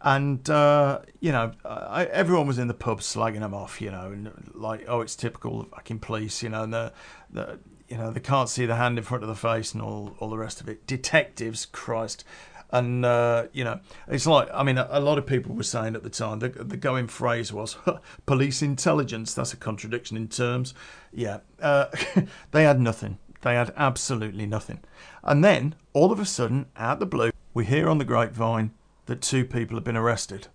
and 0.00 0.50
uh, 0.50 0.98
you 1.20 1.30
know, 1.30 1.52
I, 1.64 2.06
everyone 2.06 2.48
was 2.48 2.58
in 2.58 2.66
the 2.66 2.74
pub 2.74 2.98
slagging 2.98 3.38
them 3.38 3.54
off, 3.54 3.80
you 3.80 3.92
know, 3.92 4.10
and 4.10 4.50
like, 4.52 4.84
oh, 4.88 5.00
it's 5.00 5.14
typical 5.14 5.62
fucking 5.66 6.00
police, 6.00 6.42
you 6.42 6.48
know, 6.48 6.64
and 6.64 6.74
the, 6.74 6.92
the 7.30 7.60
you 7.88 7.96
know, 7.96 8.10
they 8.10 8.18
can't 8.18 8.48
see 8.48 8.66
the 8.66 8.74
hand 8.74 8.98
in 8.98 9.04
front 9.04 9.22
of 9.22 9.28
the 9.28 9.36
face 9.36 9.74
and 9.74 9.82
all, 9.82 10.16
all 10.18 10.30
the 10.30 10.38
rest 10.38 10.60
of 10.60 10.68
it. 10.68 10.86
Detectives, 10.88 11.66
Christ. 11.66 12.24
And, 12.72 13.04
uh, 13.04 13.48
you 13.52 13.64
know, 13.64 13.80
it's 14.08 14.26
like, 14.26 14.48
I 14.52 14.62
mean, 14.62 14.78
a, 14.78 14.88
a, 14.90 15.00
lot 15.00 15.18
of 15.18 15.26
people 15.26 15.54
were 15.54 15.62
saying 15.62 15.94
at 15.94 16.02
the 16.02 16.10
time, 16.10 16.38
the, 16.38 16.48
the 16.48 16.78
going 16.78 17.06
phrase 17.06 17.52
was 17.52 17.76
police 18.26 18.62
intelligence. 18.62 19.34
That's 19.34 19.52
a 19.52 19.58
contradiction 19.58 20.16
in 20.16 20.28
terms. 20.28 20.72
Yeah. 21.12 21.40
Uh, 21.60 21.86
they 22.50 22.64
had 22.64 22.80
nothing. 22.80 23.18
They 23.42 23.54
had 23.54 23.74
absolutely 23.76 24.46
nothing. 24.46 24.80
And 25.22 25.44
then, 25.44 25.74
all 25.92 26.12
of 26.12 26.18
a 26.18 26.24
sudden, 26.24 26.66
out 26.76 26.94
of 26.94 27.00
the 27.00 27.06
blue, 27.06 27.30
we 27.52 27.66
hear 27.66 27.90
on 27.90 27.98
the 27.98 28.04
grapevine 28.06 28.72
that 29.06 29.20
two 29.20 29.44
people 29.44 29.76
have 29.76 29.84
been 29.84 29.96
arrested. 29.96 30.48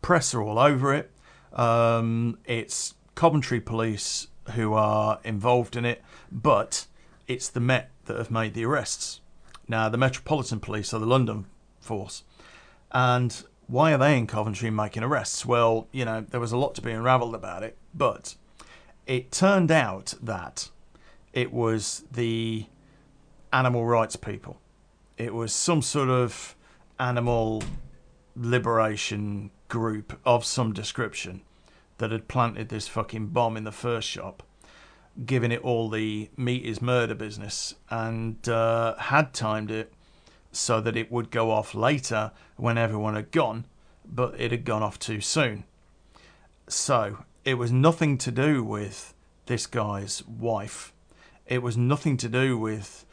Press 0.00 0.32
are 0.34 0.42
all 0.42 0.58
over 0.58 0.94
it. 0.94 1.10
Um, 1.52 2.38
it's 2.46 2.94
Coventry 3.14 3.60
Police 3.60 4.28
who 4.52 4.72
are 4.72 5.20
involved 5.24 5.76
in 5.76 5.84
it, 5.84 6.02
but 6.30 6.86
it's 7.26 7.48
the 7.48 7.60
Met 7.60 7.90
that 8.06 8.16
have 8.16 8.30
made 8.30 8.54
the 8.54 8.64
arrests. 8.64 9.20
Now, 9.66 9.88
the 9.88 9.98
Metropolitan 9.98 10.60
Police 10.60 10.92
are 10.92 11.00
the 11.00 11.06
London 11.06 11.46
force. 11.80 12.22
And 12.92 13.42
why 13.66 13.92
are 13.94 13.98
they 13.98 14.18
in 14.18 14.26
Coventry 14.26 14.70
making 14.70 15.02
arrests? 15.02 15.46
Well, 15.46 15.88
you 15.92 16.04
know, 16.04 16.20
there 16.20 16.40
was 16.40 16.52
a 16.52 16.56
lot 16.56 16.74
to 16.76 16.82
be 16.82 16.92
unravelled 16.92 17.34
about 17.34 17.62
it, 17.62 17.76
but 17.94 18.34
it 19.06 19.32
turned 19.32 19.70
out 19.70 20.14
that 20.22 20.70
it 21.32 21.52
was 21.52 22.04
the 22.12 22.66
animal 23.52 23.84
rights 23.86 24.16
people. 24.16 24.60
It 25.16 25.34
was 25.34 25.52
some 25.52 25.82
sort 25.82 26.08
of 26.08 26.56
animal 26.98 27.62
liberation 28.36 29.50
group 29.68 30.18
of 30.24 30.44
some 30.44 30.72
description 30.72 31.42
that 31.98 32.10
had 32.10 32.28
planted 32.28 32.68
this 32.68 32.88
fucking 32.88 33.28
bomb 33.28 33.56
in 33.56 33.64
the 33.64 33.72
first 33.72 34.08
shop, 34.08 34.42
giving 35.24 35.52
it 35.52 35.62
all 35.62 35.88
the 35.88 36.28
meat 36.36 36.64
is 36.64 36.82
murder 36.82 37.14
business, 37.14 37.74
and 37.90 38.48
uh, 38.48 38.96
had 38.96 39.32
timed 39.32 39.70
it 39.70 39.92
so 40.52 40.80
that 40.80 40.96
it 40.96 41.10
would 41.10 41.30
go 41.30 41.50
off 41.50 41.74
later 41.74 42.32
when 42.56 42.78
everyone 42.78 43.14
had 43.14 43.30
gone, 43.30 43.66
but 44.04 44.38
it 44.38 44.50
had 44.50 44.64
gone 44.64 44.82
off 44.82 44.98
too 44.98 45.20
soon. 45.20 45.64
So 46.68 47.24
it 47.44 47.54
was 47.54 47.70
nothing 47.70 48.18
to 48.18 48.30
do 48.30 48.62
with 48.62 49.14
this 49.46 49.66
guy's 49.66 50.26
wife. 50.26 50.92
It 51.46 51.62
was 51.62 51.76
nothing 51.76 52.16
to 52.18 52.28
do 52.28 52.56
with, 52.56 53.04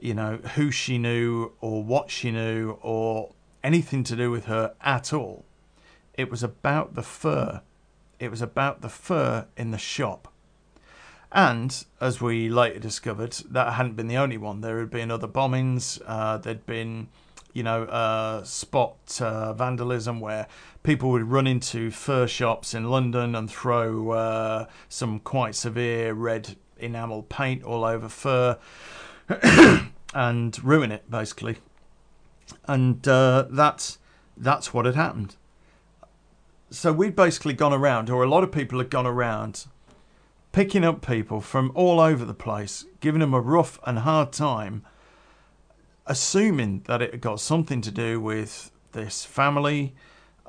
you 0.00 0.14
know, 0.14 0.36
who 0.54 0.70
she 0.70 0.98
knew 0.98 1.52
or 1.60 1.82
what 1.82 2.10
she 2.10 2.30
knew 2.30 2.78
or 2.80 3.32
anything 3.62 4.04
to 4.04 4.16
do 4.16 4.30
with 4.30 4.46
her 4.46 4.74
at 4.80 5.12
all. 5.12 5.44
It 6.14 6.30
was 6.30 6.42
about 6.42 6.94
the 6.94 7.02
fur. 7.02 7.60
It 8.18 8.30
was 8.30 8.40
about 8.40 8.80
the 8.80 8.88
fur 8.88 9.46
in 9.56 9.70
the 9.70 9.78
shop. 9.78 10.32
And 11.34 11.84
as 12.00 12.20
we 12.20 12.48
later 12.48 12.78
discovered, 12.78 13.32
that 13.50 13.72
hadn't 13.72 13.96
been 13.96 14.06
the 14.06 14.16
only 14.16 14.38
one. 14.38 14.60
There 14.60 14.78
had 14.78 14.90
been 14.90 15.10
other 15.10 15.26
bombings. 15.26 16.00
Uh, 16.06 16.38
there'd 16.38 16.64
been, 16.64 17.08
you 17.52 17.64
know, 17.64 17.82
uh, 17.82 18.44
spot 18.44 19.20
uh, 19.20 19.52
vandalism 19.52 20.20
where 20.20 20.46
people 20.84 21.10
would 21.10 21.24
run 21.24 21.48
into 21.48 21.90
fur 21.90 22.28
shops 22.28 22.72
in 22.72 22.88
London 22.88 23.34
and 23.34 23.50
throw 23.50 24.12
uh, 24.12 24.66
some 24.88 25.18
quite 25.18 25.56
severe 25.56 26.12
red 26.12 26.54
enamel 26.78 27.24
paint 27.24 27.64
all 27.64 27.84
over 27.84 28.08
fur 28.08 28.56
and 30.14 30.64
ruin 30.64 30.92
it, 30.92 31.10
basically. 31.10 31.56
And 32.68 33.06
uh, 33.08 33.46
that's 33.50 33.98
that's 34.36 34.72
what 34.72 34.86
had 34.86 34.94
happened. 34.94 35.34
So 36.70 36.92
we'd 36.92 37.16
basically 37.16 37.54
gone 37.54 37.72
around, 37.72 38.08
or 38.08 38.22
a 38.22 38.28
lot 38.28 38.44
of 38.44 38.52
people 38.52 38.78
had 38.78 38.90
gone 38.90 39.06
around 39.06 39.66
picking 40.54 40.84
up 40.84 41.04
people 41.04 41.40
from 41.40 41.72
all 41.74 41.98
over 41.98 42.24
the 42.24 42.32
place, 42.32 42.86
giving 43.00 43.18
them 43.18 43.34
a 43.34 43.40
rough 43.40 43.80
and 43.84 43.98
hard 43.98 44.32
time, 44.32 44.84
assuming 46.06 46.80
that 46.86 47.02
it 47.02 47.10
had 47.10 47.20
got 47.20 47.40
something 47.40 47.80
to 47.80 47.90
do 47.90 48.20
with 48.20 48.70
this 48.92 49.24
family, 49.24 49.96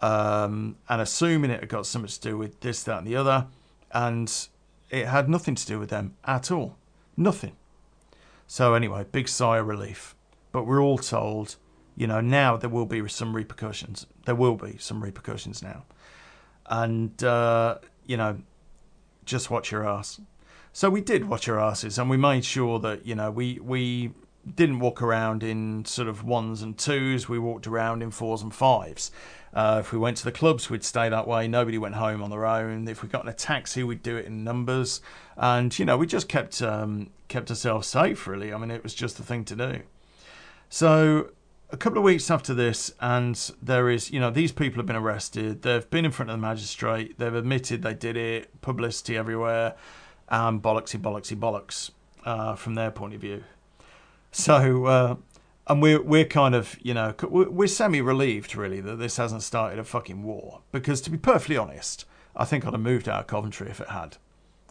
um, 0.03 0.75
and 0.87 1.01
assuming 1.01 1.49
it 1.49 1.59
had 1.59 1.69
got 1.69 1.87
something 1.87 2.07
to 2.07 2.19
do 2.21 2.37
with 2.37 2.59
this, 2.59 2.83
that, 2.83 2.99
and 2.99 3.07
the 3.07 3.15
other, 3.15 3.47
and 3.93 4.47
it 4.91 5.07
had 5.07 5.27
nothing 5.27 5.55
to 5.55 5.65
do 5.65 5.79
with 5.79 5.89
them 5.89 6.13
at 6.23 6.51
all. 6.51 6.77
Nothing. 7.17 7.55
So, 8.45 8.75
anyway, 8.75 9.07
big 9.11 9.27
sigh 9.27 9.57
of 9.57 9.65
relief. 9.65 10.13
But 10.51 10.67
we're 10.67 10.83
all 10.83 10.99
told, 10.99 11.55
you 11.97 12.05
know, 12.05 12.21
now 12.21 12.57
there 12.57 12.69
will 12.69 12.85
be 12.85 13.07
some 13.09 13.35
repercussions. 13.35 14.05
There 14.25 14.35
will 14.35 14.55
be 14.55 14.77
some 14.77 15.03
repercussions 15.03 15.63
now. 15.63 15.85
And, 16.67 17.23
uh, 17.23 17.79
you 18.05 18.17
know, 18.17 18.37
just 19.25 19.49
watch 19.49 19.71
your 19.71 19.87
ass. 19.87 20.19
So 20.73 20.89
we 20.89 21.01
did 21.01 21.29
watch 21.29 21.47
our 21.47 21.59
asses, 21.59 21.97
and 21.97 22.09
we 22.09 22.17
made 22.17 22.43
sure 22.43 22.79
that 22.79 23.05
you 23.05 23.15
know 23.15 23.31
we 23.31 23.59
we 23.61 24.11
didn't 24.55 24.79
walk 24.79 25.01
around 25.01 25.41
in 25.41 25.85
sort 25.85 26.07
of 26.07 26.23
ones 26.23 26.61
and 26.61 26.77
twos. 26.77 27.27
We 27.27 27.39
walked 27.39 27.65
around 27.65 28.03
in 28.03 28.11
fours 28.11 28.41
and 28.41 28.53
fives. 28.53 29.11
Uh, 29.53 29.77
if 29.79 29.93
we 29.93 29.97
went 29.97 30.17
to 30.17 30.25
the 30.25 30.33
clubs, 30.33 30.69
we'd 30.69 30.83
stay 30.83 31.07
that 31.07 31.27
way. 31.27 31.47
Nobody 31.47 31.77
went 31.77 31.95
home 31.95 32.21
on 32.21 32.29
their 32.29 32.45
own. 32.45 32.87
If 32.87 33.01
we 33.01 33.07
got 33.07 33.23
in 33.23 33.29
a 33.29 33.33
taxi, 33.33 33.83
we'd 33.83 34.03
do 34.03 34.17
it 34.17 34.25
in 34.25 34.43
numbers, 34.43 35.01
and 35.37 35.77
you 35.79 35.85
know 35.85 35.97
we 35.97 36.07
just 36.07 36.27
kept 36.27 36.61
um, 36.61 37.09
kept 37.29 37.49
ourselves 37.49 37.87
safe. 37.87 38.27
Really, 38.27 38.53
I 38.53 38.57
mean, 38.57 38.71
it 38.71 38.83
was 38.83 38.93
just 38.93 39.17
the 39.17 39.23
thing 39.23 39.45
to 39.45 39.55
do. 39.55 39.81
So 40.69 41.29
a 41.69 41.77
couple 41.77 41.97
of 41.97 42.03
weeks 42.03 42.29
after 42.29 42.53
this, 42.53 42.93
and 42.99 43.51
there 43.61 43.89
is, 43.89 44.11
you 44.11 44.19
know, 44.19 44.29
these 44.29 44.51
people 44.51 44.79
have 44.79 44.85
been 44.85 44.95
arrested. 44.95 45.63
They've 45.63 45.89
been 45.89 46.05
in 46.05 46.11
front 46.11 46.29
of 46.29 46.37
the 46.37 46.41
magistrate. 46.41 47.17
They've 47.17 47.33
admitted 47.33 47.81
they 47.81 47.93
did 47.93 48.17
it. 48.17 48.61
Publicity 48.61 49.17
everywhere, 49.17 49.75
and 50.29 50.61
bollocksy, 50.61 50.99
bollocksy, 50.99 51.37
bollocks 51.37 51.91
uh, 52.23 52.55
from 52.55 52.75
their 52.75 52.91
point 52.91 53.13
of 53.13 53.21
view. 53.21 53.43
So, 54.31 54.85
uh, 54.85 55.15
and 55.67 55.81
we're 55.81 56.01
we're 56.01 56.25
kind 56.25 56.53
of, 56.53 56.77
you 56.81 56.93
know, 56.93 57.15
we're 57.29 57.67
semi 57.67 58.01
relieved 58.01 58.55
really 58.55 58.81
that 58.81 58.97
this 58.97 59.17
hasn't 59.17 59.41
started 59.41 59.79
a 59.79 59.83
fucking 59.83 60.23
war. 60.23 60.61
Because 60.71 61.01
to 61.01 61.09
be 61.09 61.17
perfectly 61.17 61.57
honest, 61.57 62.05
I 62.35 62.45
think 62.45 62.65
I'd 62.65 62.73
have 62.73 62.81
moved 62.81 63.09
out 63.09 63.21
of 63.21 63.27
Coventry 63.27 63.69
if 63.69 63.79
it 63.79 63.89
had. 63.89 64.17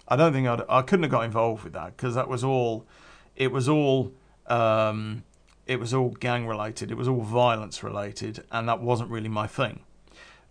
I 0.07 0.17
don't 0.17 0.33
think 0.33 0.47
I'd. 0.47 0.63
I 0.69 0.83
couldn't 0.83 1.05
have 1.05 1.13
got 1.13 1.25
involved 1.25 1.65
with 1.65 1.73
that 1.73 1.97
because 1.97 2.15
that 2.15 2.29
was 2.29 2.45
all. 2.45 2.87
It 3.35 3.51
was 3.51 3.69
all. 3.69 4.13
Um, 4.47 5.25
it 5.67 5.81
was 5.81 5.95
all 5.95 6.11
gang 6.11 6.47
related, 6.47 6.91
it 6.91 6.97
was 6.97 7.09
all 7.09 7.23
violence 7.23 7.83
related, 7.83 8.45
and 8.51 8.69
that 8.69 8.81
wasn't 8.81 9.11
really 9.11 9.29
my 9.29 9.47
thing. 9.47 9.81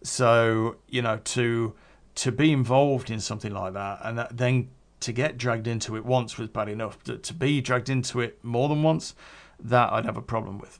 So 0.03 0.77
you 0.87 1.01
know, 1.01 1.17
to 1.17 1.73
to 2.15 2.31
be 2.31 2.51
involved 2.51 3.09
in 3.09 3.19
something 3.19 3.53
like 3.53 3.73
that, 3.73 3.99
and 4.03 4.17
that, 4.17 4.37
then 4.37 4.69
to 4.99 5.11
get 5.11 5.37
dragged 5.37 5.67
into 5.67 5.95
it 5.95 6.05
once 6.05 6.37
was 6.37 6.49
bad 6.49 6.69
enough. 6.69 7.03
To, 7.03 7.17
to 7.17 7.33
be 7.33 7.61
dragged 7.61 7.89
into 7.89 8.19
it 8.21 8.43
more 8.43 8.69
than 8.69 8.83
once, 8.83 9.15
that 9.59 9.91
I'd 9.91 10.05
have 10.05 10.17
a 10.17 10.21
problem 10.21 10.57
with. 10.57 10.79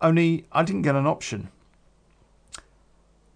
Only 0.00 0.46
I 0.52 0.62
didn't 0.62 0.82
get 0.82 0.94
an 0.94 1.06
option. 1.06 1.50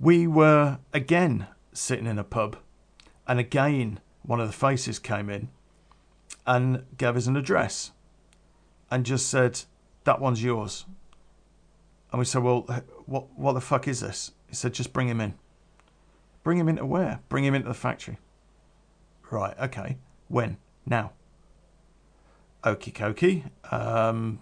We 0.00 0.26
were 0.26 0.78
again 0.92 1.46
sitting 1.72 2.06
in 2.06 2.18
a 2.18 2.24
pub, 2.24 2.56
and 3.26 3.38
again 3.38 4.00
one 4.22 4.40
of 4.40 4.46
the 4.46 4.54
faces 4.54 4.98
came 4.98 5.28
in 5.28 5.48
and 6.46 6.84
gave 6.96 7.16
us 7.16 7.26
an 7.26 7.36
address 7.36 7.92
and 8.90 9.04
just 9.04 9.28
said, 9.28 9.62
that 10.04 10.20
one's 10.20 10.42
yours. 10.42 10.86
And 12.12 12.18
we 12.18 12.24
said, 12.24 12.42
well, 12.42 12.60
what, 13.06 13.26
what 13.36 13.54
the 13.54 13.60
fuck 13.60 13.88
is 13.88 14.00
this? 14.00 14.30
He 14.48 14.54
said, 14.54 14.72
just 14.72 14.92
bring 14.92 15.08
him 15.08 15.20
in. 15.20 15.34
Bring 16.44 16.58
him 16.58 16.68
into 16.68 16.86
where? 16.86 17.20
Bring 17.28 17.44
him 17.44 17.54
into 17.54 17.68
the 17.68 17.74
factory. 17.74 18.18
Right, 19.30 19.58
okay. 19.58 19.96
When? 20.28 20.58
Now. 20.86 21.12
Okie 22.62 22.92
dokie. 22.92 23.44
Um, 23.72 24.40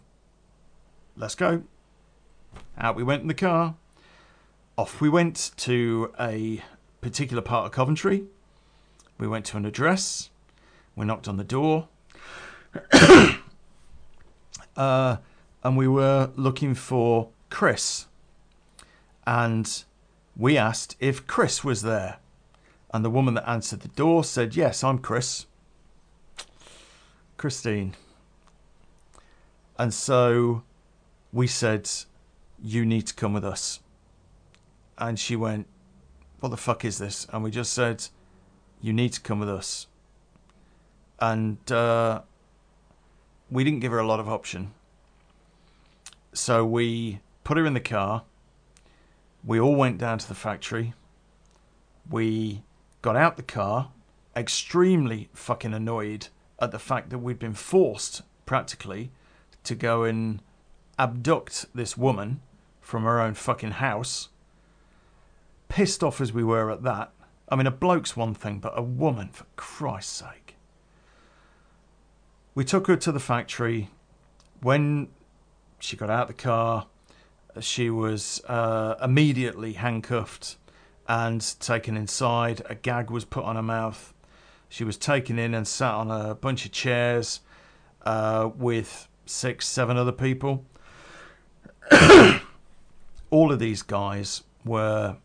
let's 1.16 1.34
go. 1.34 1.62
Out 2.76 2.96
we 2.96 3.02
went 3.02 3.22
in 3.22 3.28
the 3.28 3.34
car. 3.34 3.76
Off 4.76 5.00
we 5.00 5.08
went 5.08 5.52
to 5.58 6.12
a 6.20 6.62
particular 7.00 7.42
part 7.42 7.66
of 7.66 7.72
Coventry. 7.72 8.24
We 9.18 9.28
went 9.28 9.44
to 9.46 9.56
an 9.56 9.64
address. 9.64 10.30
We 10.96 11.06
knocked 11.06 11.28
on 11.28 11.36
the 11.36 11.44
door. 11.44 11.88
uh, 14.76 15.16
and 15.62 15.76
we 15.76 15.88
were 15.88 16.30
looking 16.36 16.74
for 16.74 17.28
Chris. 17.50 18.06
And 19.26 19.84
we 20.36 20.58
asked 20.58 20.96
if 20.98 21.26
Chris 21.26 21.62
was 21.62 21.82
there. 21.82 22.18
And 22.92 23.04
the 23.04 23.10
woman 23.10 23.34
that 23.34 23.48
answered 23.48 23.80
the 23.80 23.88
door 23.88 24.24
said, 24.24 24.54
Yes, 24.56 24.84
I'm 24.84 24.98
Chris. 24.98 25.46
Christine. 27.36 27.94
And 29.78 29.94
so 29.94 30.62
we 31.32 31.46
said, 31.46 31.88
You 32.62 32.84
need 32.84 33.06
to 33.06 33.14
come 33.14 33.32
with 33.32 33.44
us. 33.44 33.80
And 34.98 35.18
she 35.18 35.36
went, 35.36 35.66
What 36.40 36.50
the 36.50 36.56
fuck 36.56 36.84
is 36.84 36.98
this? 36.98 37.26
And 37.32 37.42
we 37.42 37.50
just 37.50 37.72
said, 37.72 38.06
You 38.80 38.92
need 38.92 39.12
to 39.14 39.20
come 39.20 39.40
with 39.40 39.48
us. 39.48 39.86
And 41.18 41.58
uh, 41.70 42.22
we 43.50 43.64
didn't 43.64 43.80
give 43.80 43.92
her 43.92 43.98
a 43.98 44.06
lot 44.06 44.20
of 44.20 44.28
option. 44.28 44.72
So 46.32 46.64
we 46.64 47.20
put 47.44 47.58
her 47.58 47.66
in 47.66 47.74
the 47.74 47.80
car. 47.80 48.24
We 49.44 49.60
all 49.60 49.74
went 49.74 49.98
down 49.98 50.18
to 50.18 50.28
the 50.28 50.34
factory. 50.34 50.94
We 52.08 52.62
got 53.02 53.16
out 53.16 53.36
the 53.36 53.42
car, 53.42 53.90
extremely 54.36 55.28
fucking 55.34 55.74
annoyed 55.74 56.28
at 56.60 56.70
the 56.70 56.78
fact 56.78 57.10
that 57.10 57.18
we'd 57.18 57.38
been 57.38 57.54
forced, 57.54 58.22
practically, 58.46 59.10
to 59.64 59.74
go 59.74 60.04
and 60.04 60.40
abduct 60.98 61.66
this 61.74 61.96
woman 61.96 62.40
from 62.80 63.02
her 63.04 63.20
own 63.20 63.34
fucking 63.34 63.72
house. 63.72 64.28
Pissed 65.68 66.02
off 66.02 66.20
as 66.20 66.32
we 66.32 66.44
were 66.44 66.70
at 66.70 66.82
that. 66.82 67.12
I 67.48 67.56
mean, 67.56 67.66
a 67.66 67.72
bloke's 67.72 68.16
one 68.16 68.34
thing, 68.34 68.58
but 68.58 68.72
a 68.76 68.82
woman, 68.82 69.28
for 69.28 69.44
Christ's 69.56 70.12
sake. 70.12 70.56
We 72.54 72.64
took 72.64 72.86
her 72.86 72.96
to 72.96 73.12
the 73.12 73.20
factory. 73.20 73.90
When 74.60 75.08
she 75.82 75.96
got 75.96 76.10
out 76.10 76.22
of 76.22 76.28
the 76.28 76.42
car. 76.42 76.86
She 77.60 77.90
was 77.90 78.40
uh, 78.46 78.94
immediately 79.02 79.72
handcuffed 79.72 80.56
and 81.08 81.40
taken 81.58 81.96
inside. 81.96 82.62
A 82.70 82.76
gag 82.76 83.10
was 83.10 83.24
put 83.24 83.44
on 83.44 83.56
her 83.56 83.62
mouth. 83.62 84.14
She 84.68 84.84
was 84.84 84.96
taken 84.96 85.40
in 85.40 85.54
and 85.54 85.66
sat 85.66 85.92
on 85.92 86.10
a 86.10 86.36
bunch 86.36 86.64
of 86.64 86.72
chairs 86.72 87.40
uh, 88.02 88.48
with 88.56 89.08
six, 89.26 89.66
seven 89.66 89.96
other 89.96 90.12
people. 90.12 90.64
All 93.30 93.50
of 93.50 93.58
these 93.58 93.82
guys 93.82 94.44
were 94.64 95.16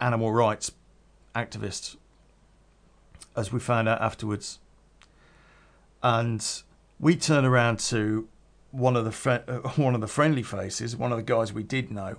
animal 0.00 0.32
rights 0.32 0.72
activists, 1.36 1.96
as 3.36 3.52
we 3.52 3.60
found 3.60 3.88
out 3.88 4.02
afterwards. 4.02 4.58
And 6.02 6.44
we 6.98 7.14
turn 7.14 7.44
around 7.44 7.78
to 7.78 8.28
one 8.70 8.96
of 8.96 9.04
the 9.04 9.12
fr- 9.12 9.50
one 9.76 9.94
of 9.94 10.00
the 10.00 10.06
friendly 10.06 10.42
faces, 10.42 10.96
one 10.96 11.12
of 11.12 11.18
the 11.18 11.24
guys 11.24 11.52
we 11.52 11.62
did 11.62 11.90
know, 11.90 12.16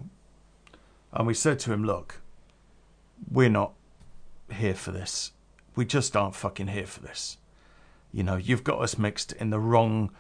and 1.13 1.27
we 1.27 1.33
said 1.33 1.59
to 1.59 1.73
him, 1.73 1.83
"Look, 1.83 2.21
we're 3.29 3.49
not 3.49 3.73
here 4.51 4.75
for 4.75 4.91
this. 4.91 5.31
We 5.75 5.85
just 5.85 6.15
aren't 6.15 6.35
fucking 6.35 6.67
here 6.67 6.85
for 6.85 7.01
this. 7.01 7.37
You 8.11 8.23
know, 8.23 8.35
you've 8.35 8.63
got 8.63 8.81
us 8.81 8.97
mixed 8.97 9.31
in 9.33 9.49
the 9.51 9.59
wrong, 9.59 10.11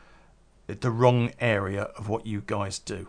the 0.67 0.91
wrong 0.91 1.33
area 1.39 1.83
of 1.97 2.09
what 2.09 2.25
you 2.25 2.41
guys 2.45 2.79
do." 2.79 3.07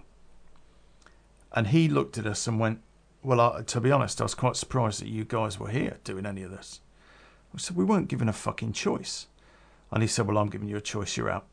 And 1.53 1.69
he 1.69 1.89
looked 1.89 2.19
at 2.19 2.27
us 2.27 2.47
and 2.47 2.59
went, 2.59 2.81
"Well, 3.23 3.41
I, 3.41 3.63
to 3.63 3.81
be 3.81 3.93
honest, 3.93 4.21
I 4.21 4.25
was 4.25 4.35
quite 4.35 4.57
surprised 4.57 5.01
that 5.01 5.09
you 5.09 5.25
guys 5.25 5.61
were 5.61 5.69
here 5.69 5.99
doing 6.05 6.27
any 6.27 6.43
of 6.43 6.51
this." 6.51 6.81
We 7.53 7.59
said 7.59 7.77
we 7.77 7.85
weren't 7.85 8.09
given 8.09 8.29
a 8.29 8.33
fucking 8.33 8.73
choice. 8.73 9.27
And 9.93 10.03
he 10.03 10.09
said, 10.09 10.27
Well, 10.27 10.39
I'm 10.39 10.49
giving 10.49 10.69
you 10.69 10.79
a 10.79 10.81
choice. 10.81 11.17
You're 11.17 11.31
out. 11.31 11.45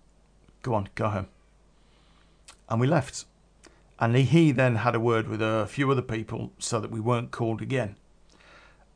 Go 0.61 0.73
on, 0.73 0.89
go 0.95 1.09
home. 1.09 1.27
And 2.69 2.79
we 2.79 2.87
left. 2.87 3.25
And 3.99 4.15
he 4.15 4.51
then 4.51 4.77
had 4.77 4.95
a 4.95 4.99
word 4.99 5.27
with 5.27 5.41
a 5.41 5.67
few 5.67 5.91
other 5.91 6.01
people 6.01 6.53
so 6.57 6.79
that 6.79 6.91
we 6.91 6.99
weren't 6.99 7.31
called 7.31 7.61
again. 7.61 7.97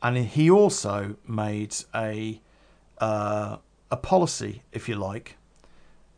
And 0.01 0.17
he 0.17 0.49
also 0.49 1.15
made 1.27 1.75
a 1.93 2.41
uh, 2.99 3.57
a 3.91 3.97
policy, 3.97 4.63
if 4.71 4.87
you 4.87 4.95
like, 4.95 5.37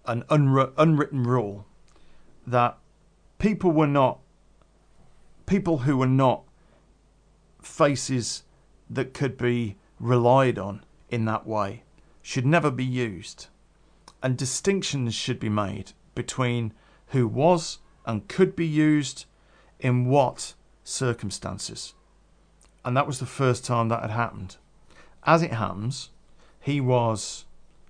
an 0.06 0.24
unri- 0.30 0.72
unwritten 0.78 1.24
rule 1.24 1.66
that 2.46 2.78
people 3.38 3.72
were 3.72 3.88
not 3.88 4.20
people 5.46 5.80
who 5.80 5.98
were 5.98 6.08
not 6.08 6.44
faces 7.62 8.44
that 8.90 9.14
could 9.14 9.38
be 9.38 9.78
relied 10.00 10.60
on 10.60 10.84
in 11.10 11.26
that 11.26 11.46
way 11.46 11.84
should 12.22 12.46
never 12.46 12.72
be 12.72 12.86
used, 12.86 13.48
and 14.24 14.38
distinctions 14.38 15.14
should 15.14 15.40
be 15.40 15.50
made 15.50 15.92
between 16.16 16.74
who 17.08 17.28
was 17.28 17.80
and 18.06 18.28
could 18.28 18.56
be 18.56 18.68
used 18.68 19.26
in 19.80 20.06
what 20.06 20.54
circumstances. 20.84 21.94
And 22.84 22.96
that 22.96 23.08
was 23.08 23.20
the 23.20 23.26
first 23.26 23.66
time 23.66 23.90
that 23.90 24.02
had 24.02 24.12
happened. 24.12 24.58
As 25.24 25.42
it 25.42 25.54
happens, 25.54 26.12
he 26.60 26.80
was 26.80 27.46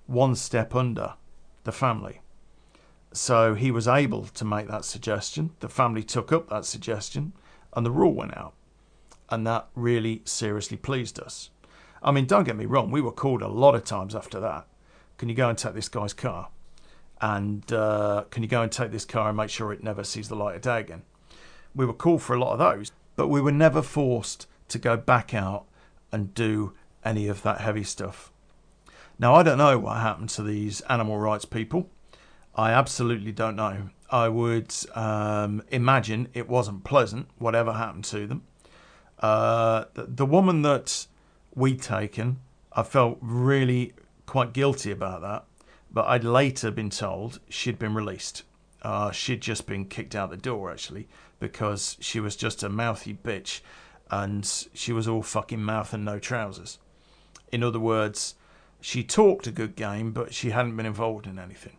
one 0.07 0.35
step 0.35 0.73
under 0.73 1.15
the 1.63 1.71
family. 1.71 2.21
So 3.11 3.55
he 3.55 3.71
was 3.71 3.87
able 3.87 4.23
to 4.23 4.45
make 4.45 4.67
that 4.67 4.85
suggestion. 4.85 5.51
The 5.59 5.69
family 5.69 6.03
took 6.03 6.31
up 6.31 6.49
that 6.49 6.65
suggestion 6.65 7.33
and 7.73 7.85
the 7.85 7.91
rule 7.91 8.13
went 8.13 8.37
out. 8.37 8.53
And 9.29 9.45
that 9.47 9.67
really 9.75 10.21
seriously 10.25 10.77
pleased 10.77 11.19
us. 11.19 11.49
I 12.03 12.11
mean, 12.11 12.25
don't 12.25 12.43
get 12.43 12.55
me 12.55 12.65
wrong, 12.65 12.91
we 12.91 13.01
were 13.01 13.11
called 13.11 13.41
a 13.41 13.47
lot 13.47 13.73
of 13.75 13.83
times 13.83 14.15
after 14.15 14.39
that. 14.39 14.67
Can 15.17 15.29
you 15.29 15.35
go 15.35 15.49
and 15.49 15.57
take 15.57 15.73
this 15.73 15.89
guy's 15.89 16.13
car? 16.13 16.49
And 17.21 17.71
uh, 17.71 18.25
can 18.29 18.43
you 18.43 18.49
go 18.49 18.61
and 18.61 18.71
take 18.71 18.91
this 18.91 19.05
car 19.05 19.29
and 19.29 19.37
make 19.37 19.49
sure 19.49 19.71
it 19.71 19.83
never 19.83 20.03
sees 20.03 20.27
the 20.27 20.35
light 20.35 20.55
of 20.55 20.61
day 20.61 20.79
again? 20.79 21.03
We 21.73 21.85
were 21.85 21.93
called 21.93 22.21
for 22.21 22.35
a 22.35 22.39
lot 22.39 22.53
of 22.53 22.59
those, 22.59 22.91
but 23.15 23.27
we 23.27 23.41
were 23.41 23.51
never 23.51 23.81
forced 23.81 24.47
to 24.69 24.79
go 24.79 24.97
back 24.97 25.33
out 25.33 25.65
and 26.11 26.33
do 26.33 26.73
any 27.03 27.27
of 27.27 27.43
that 27.43 27.61
heavy 27.61 27.83
stuff. 27.83 28.31
Now, 29.17 29.35
I 29.35 29.43
don't 29.43 29.57
know 29.57 29.79
what 29.79 29.97
happened 29.97 30.29
to 30.29 30.43
these 30.43 30.81
animal 30.81 31.17
rights 31.17 31.45
people. 31.45 31.89
I 32.55 32.71
absolutely 32.71 33.31
don't 33.31 33.55
know. 33.55 33.89
I 34.09 34.29
would 34.29 34.73
um, 34.93 35.63
imagine 35.69 36.29
it 36.33 36.47
wasn't 36.47 36.83
pleasant, 36.83 37.27
whatever 37.37 37.73
happened 37.73 38.05
to 38.05 38.27
them. 38.27 38.43
Uh, 39.19 39.85
the, 39.93 40.03
the, 40.03 40.25
woman 40.25 40.61
that 40.61 41.07
we'd 41.55 41.81
taken, 41.81 42.39
I 42.73 42.83
felt 42.83 43.17
really 43.21 43.93
quite 44.25 44.53
guilty 44.53 44.91
about 44.91 45.21
that, 45.21 45.45
but 45.95 46.07
I'd 46.07 46.25
later 46.25 46.71
been 46.71 46.89
told 46.89 47.39
she'd 47.47 47.79
been 47.79 47.95
released. 47.95 48.43
Uh, 48.81 49.11
she'd 49.11 49.41
just 49.41 49.65
been 49.65 49.85
kicked 49.85 50.13
out 50.13 50.29
the 50.29 50.37
door, 50.37 50.69
actually, 50.69 51.07
because 51.39 51.95
she 52.01 52.19
was 52.19 52.35
just 52.35 52.61
a 52.63 52.69
mouthy 52.69 53.13
bitch 53.13 53.61
and 54.11 54.67
she 54.73 54.91
was 54.91 55.07
all 55.07 55.23
fucking 55.23 55.63
mouth 55.63 55.93
and 55.93 56.03
no 56.03 56.19
trousers. 56.19 56.79
In 57.49 57.63
other 57.63 57.79
words, 57.79 58.35
she 58.81 59.05
talked 59.05 59.47
a 59.47 59.51
good 59.51 59.77
game, 59.77 60.11
but 60.11 60.33
she 60.33 60.49
hadn't 60.49 60.75
been 60.75 60.85
involved 60.85 61.27
in 61.27 61.39
anything. 61.39 61.77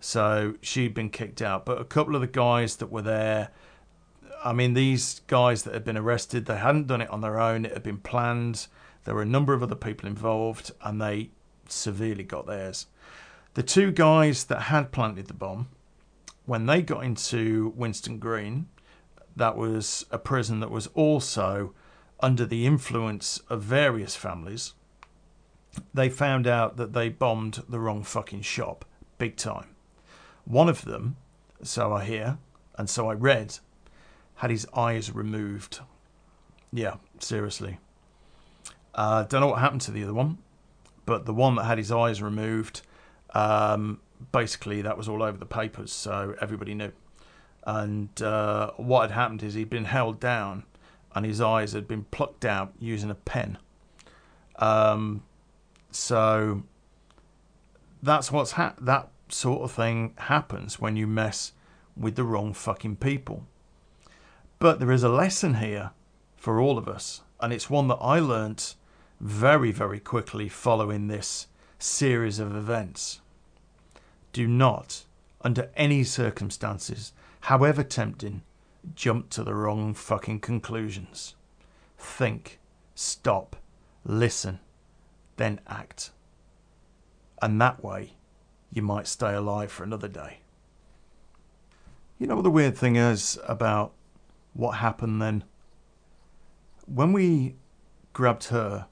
So 0.00 0.54
she'd 0.62 0.94
been 0.94 1.10
kicked 1.10 1.42
out. 1.42 1.66
But 1.66 1.82
a 1.82 1.84
couple 1.84 2.14
of 2.14 2.22
the 2.22 2.26
guys 2.26 2.76
that 2.76 2.90
were 2.90 3.02
there, 3.02 3.50
I 4.42 4.54
mean, 4.54 4.72
these 4.72 5.20
guys 5.26 5.64
that 5.64 5.74
had 5.74 5.84
been 5.84 5.98
arrested, 5.98 6.46
they 6.46 6.56
hadn't 6.56 6.86
done 6.86 7.02
it 7.02 7.10
on 7.10 7.20
their 7.20 7.38
own. 7.38 7.66
It 7.66 7.74
had 7.74 7.82
been 7.82 7.98
planned. 7.98 8.68
There 9.04 9.14
were 9.14 9.22
a 9.22 9.26
number 9.26 9.52
of 9.52 9.62
other 9.62 9.74
people 9.74 10.08
involved, 10.08 10.70
and 10.82 10.98
they 10.98 11.28
severely 11.68 12.24
got 12.24 12.46
theirs. 12.46 12.86
The 13.54 13.62
two 13.62 13.90
guys 13.90 14.44
that 14.44 14.62
had 14.62 14.92
planted 14.92 15.26
the 15.26 15.34
bomb, 15.34 15.68
when 16.46 16.66
they 16.66 16.82
got 16.82 17.04
into 17.04 17.72
Winson 17.76 18.18
Green, 18.18 18.68
that 19.36 19.56
was 19.56 20.06
a 20.10 20.18
prison 20.18 20.60
that 20.60 20.70
was 20.70 20.88
also 20.88 21.74
under 22.20 22.44
the 22.44 22.66
influence 22.66 23.40
of 23.48 23.62
various 23.62 24.16
families. 24.16 24.74
They 25.94 26.08
found 26.08 26.46
out 26.46 26.76
that 26.76 26.92
they 26.92 27.08
bombed 27.08 27.62
the 27.68 27.78
wrong 27.78 28.02
fucking 28.02 28.42
shop, 28.42 28.84
big 29.18 29.36
time. 29.36 29.74
One 30.44 30.68
of 30.68 30.84
them, 30.84 31.16
so 31.62 31.92
I 31.92 32.04
hear, 32.04 32.38
and 32.76 32.88
so 32.88 33.10
I 33.10 33.14
read, 33.14 33.58
had 34.36 34.50
his 34.50 34.66
eyes 34.74 35.12
removed. 35.12 35.80
Yeah, 36.72 36.96
seriously. 37.18 37.78
Uh, 38.94 39.24
don't 39.24 39.40
know 39.40 39.48
what 39.48 39.60
happened 39.60 39.82
to 39.82 39.90
the 39.90 40.02
other 40.02 40.14
one, 40.14 40.38
but 41.06 41.26
the 41.26 41.34
one 41.34 41.54
that 41.56 41.64
had 41.64 41.78
his 41.78 41.92
eyes 41.92 42.22
removed, 42.22 42.82
um, 43.34 44.00
basically 44.32 44.82
that 44.82 44.96
was 44.96 45.08
all 45.08 45.22
over 45.22 45.38
the 45.38 45.46
papers, 45.46 45.92
so 45.92 46.34
everybody 46.40 46.74
knew. 46.74 46.92
And 47.64 48.20
uh, 48.22 48.72
what 48.76 49.02
had 49.02 49.10
happened 49.10 49.42
is 49.42 49.54
he'd 49.54 49.70
been 49.70 49.84
held 49.84 50.20
down, 50.20 50.64
and 51.14 51.26
his 51.26 51.40
eyes 51.40 51.72
had 51.72 51.86
been 51.86 52.04
plucked 52.04 52.44
out 52.44 52.72
using 52.78 53.10
a 53.10 53.14
pen. 53.14 53.58
Um, 54.56 55.22
so 55.90 56.62
that's 58.02 58.32
what's 58.32 58.52
ha- 58.52 58.74
that 58.80 59.10
sort 59.28 59.62
of 59.62 59.72
thing 59.72 60.14
happens 60.16 60.80
when 60.80 60.96
you 60.96 61.06
mess 61.06 61.52
with 61.96 62.16
the 62.16 62.24
wrong 62.24 62.52
fucking 62.52 62.96
people. 62.96 63.46
But 64.58 64.78
there 64.80 64.92
is 64.92 65.02
a 65.02 65.08
lesson 65.08 65.54
here 65.54 65.92
for 66.36 66.60
all 66.60 66.78
of 66.78 66.88
us, 66.88 67.22
and 67.40 67.52
it's 67.52 67.68
one 67.68 67.88
that 67.88 67.96
I 67.96 68.18
learnt 68.18 68.74
very, 69.20 69.72
very 69.72 70.00
quickly 70.00 70.48
following 70.48 71.08
this 71.08 71.48
series 71.78 72.38
of 72.38 72.54
events. 72.54 73.20
Do 74.32 74.46
not, 74.46 75.04
under 75.40 75.70
any 75.76 76.04
circumstances, 76.04 77.12
however 77.42 77.82
tempting, 77.82 78.42
jump 78.94 79.30
to 79.30 79.42
the 79.42 79.54
wrong 79.54 79.94
fucking 79.94 80.40
conclusions. 80.40 81.34
Think, 81.96 82.58
stop, 82.94 83.56
listen, 84.04 84.60
then 85.36 85.60
act. 85.66 86.10
And 87.40 87.60
that 87.60 87.82
way, 87.82 88.14
you 88.72 88.82
might 88.82 89.06
stay 89.06 89.34
alive 89.34 89.70
for 89.70 89.84
another 89.84 90.08
day. 90.08 90.38
You 92.18 92.26
know 92.26 92.34
what 92.34 92.42
the 92.42 92.50
weird 92.50 92.76
thing 92.76 92.96
is 92.96 93.38
about 93.46 93.92
what 94.52 94.72
happened 94.72 95.22
then? 95.22 95.44
When 96.86 97.12
we 97.12 97.54
grabbed 98.12 98.44
her, 98.44 98.86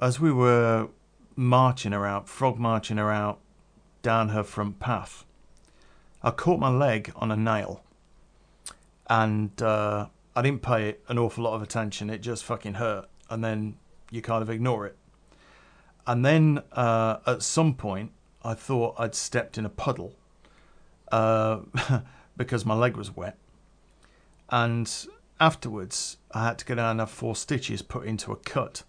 as 0.00 0.18
we 0.18 0.32
were 0.32 0.88
marching 1.38 1.92
her 1.92 2.04
out, 2.04 2.28
frog 2.28 2.58
marching 2.58 2.96
her 2.96 3.12
out 3.12 3.38
down 4.02 4.30
her 4.30 4.42
front 4.42 4.80
path, 4.80 5.24
I 6.20 6.32
caught 6.32 6.58
my 6.58 6.68
leg 6.68 7.12
on 7.14 7.30
a 7.30 7.36
nail 7.36 7.84
and 9.08 9.62
uh, 9.62 10.08
I 10.34 10.42
didn't 10.42 10.62
pay 10.62 10.88
it 10.88 11.04
an 11.08 11.16
awful 11.16 11.44
lot 11.44 11.54
of 11.54 11.62
attention. 11.62 12.10
It 12.10 12.18
just 12.18 12.44
fucking 12.44 12.74
hurt. 12.74 13.08
And 13.30 13.44
then 13.44 13.76
you 14.10 14.20
kind 14.20 14.42
of 14.42 14.50
ignore 14.50 14.86
it. 14.86 14.96
And 16.06 16.24
then 16.24 16.62
uh, 16.72 17.18
at 17.26 17.42
some 17.42 17.74
point, 17.74 18.10
I 18.42 18.54
thought 18.54 18.96
I'd 18.98 19.14
stepped 19.14 19.58
in 19.58 19.64
a 19.64 19.70
puddle 19.70 20.14
uh, 21.12 21.60
because 22.36 22.66
my 22.66 22.74
leg 22.74 22.96
was 22.96 23.14
wet. 23.14 23.36
And 24.50 24.90
afterwards, 25.38 26.16
I 26.32 26.46
had 26.46 26.58
to 26.58 26.64
go 26.64 26.74
down 26.74 26.92
and 26.92 27.00
have 27.00 27.10
four 27.10 27.36
stitches 27.36 27.82
put 27.82 28.06
into 28.06 28.32
a 28.32 28.36
cut. 28.36 28.82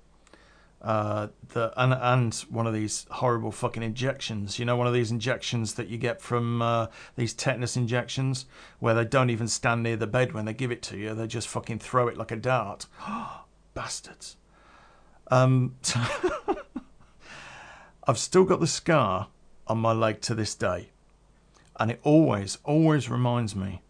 Uh, 0.82 1.28
the 1.50 1.74
and 1.76 1.94
and 1.94 2.34
one 2.50 2.66
of 2.66 2.74
these 2.74 3.06
horrible 3.12 3.52
fucking 3.52 3.84
injections. 3.84 4.60
You 4.60 4.66
know, 4.66 4.78
one 4.78 4.88
of 4.88 4.94
these 4.94 5.12
injections 5.12 5.74
that 5.74 5.88
you 5.88 5.98
get 5.98 6.22
from 6.22 6.62
uh, 6.62 6.88
these 7.18 7.34
tetanus 7.34 7.76
injections, 7.76 8.46
where 8.80 8.94
they 8.94 9.06
don't 9.06 9.30
even 9.30 9.48
stand 9.48 9.84
near 9.84 9.98
the 9.98 10.08
bed 10.08 10.32
when 10.32 10.46
they 10.46 10.54
give 10.54 10.72
it 10.72 10.82
to 10.84 10.98
you. 10.98 11.14
They 11.14 11.28
just 11.28 11.50
fucking 11.50 11.80
throw 11.80 12.08
it 12.08 12.18
like 12.18 12.32
a 12.32 12.38
dart. 12.38 12.86
Bastards. 13.74 14.38
Um, 15.30 15.76
I've 18.08 18.18
still 18.18 18.46
got 18.46 18.60
the 18.60 18.68
scar 18.68 19.28
on 19.68 19.78
my 19.78 19.92
leg 19.92 20.22
to 20.22 20.34
this 20.34 20.56
day. 20.56 20.90
And 21.80 21.92
it 21.92 22.00
always, 22.04 22.58
always 22.64 23.10
reminds 23.10 23.56
me, 23.56 23.82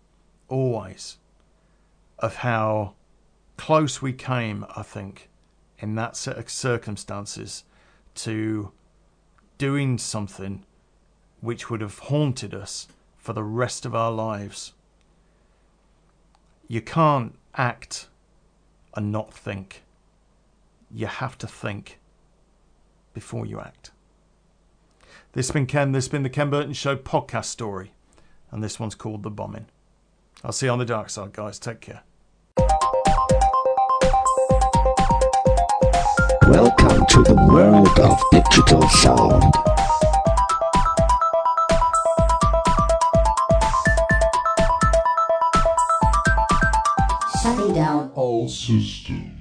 always, 0.47 1.17
of 2.19 2.37
how 2.37 2.93
close 3.57 4.01
we 4.01 4.13
came, 4.13 4.65
I 4.75 4.83
think, 4.83 5.28
in 5.79 5.95
that 5.95 6.15
set 6.15 6.37
of 6.37 6.49
circumstances 6.49 7.63
to 8.15 8.71
doing 9.57 9.97
something 9.97 10.65
which 11.41 11.69
would 11.69 11.81
have 11.81 11.99
haunted 11.99 12.53
us 12.53 12.87
for 13.17 13.33
the 13.33 13.43
rest 13.43 13.85
of 13.85 13.95
our 13.95 14.11
lives. 14.11 14.73
You 16.67 16.81
can't 16.81 17.35
act 17.55 18.07
and 18.95 19.11
not 19.11 19.33
think. 19.33 19.83
You 20.91 21.07
have 21.07 21.37
to 21.39 21.47
think 21.47 21.99
before 23.13 23.45
you 23.45 23.59
act. 23.59 23.91
This 25.33 25.47
has 25.47 25.53
been 25.53 25.65
Ken. 25.67 25.91
This 25.91 26.05
has 26.05 26.11
been 26.11 26.23
the 26.23 26.29
Ken 26.29 26.49
Burton 26.49 26.73
Show 26.73 26.95
podcast 26.95 27.45
story. 27.45 27.93
And 28.51 28.63
this 28.63 28.79
one's 28.79 28.95
called 28.95 29.23
The 29.23 29.29
Bombing. 29.29 29.67
I'll 30.43 30.51
see 30.51 30.65
you 30.65 30.71
on 30.71 30.79
the 30.79 30.85
dark 30.85 31.09
side, 31.09 31.33
guys. 31.33 31.59
Take 31.59 31.81
care. 31.81 32.01
Welcome 36.49 37.05
to 37.05 37.21
the 37.21 37.35
world 37.35 37.99
of 37.99 38.19
digital 38.31 38.81
sound. 38.89 39.53
Shutting 47.43 47.75
down 47.75 48.11
all 48.15 48.49
systems. 48.49 49.38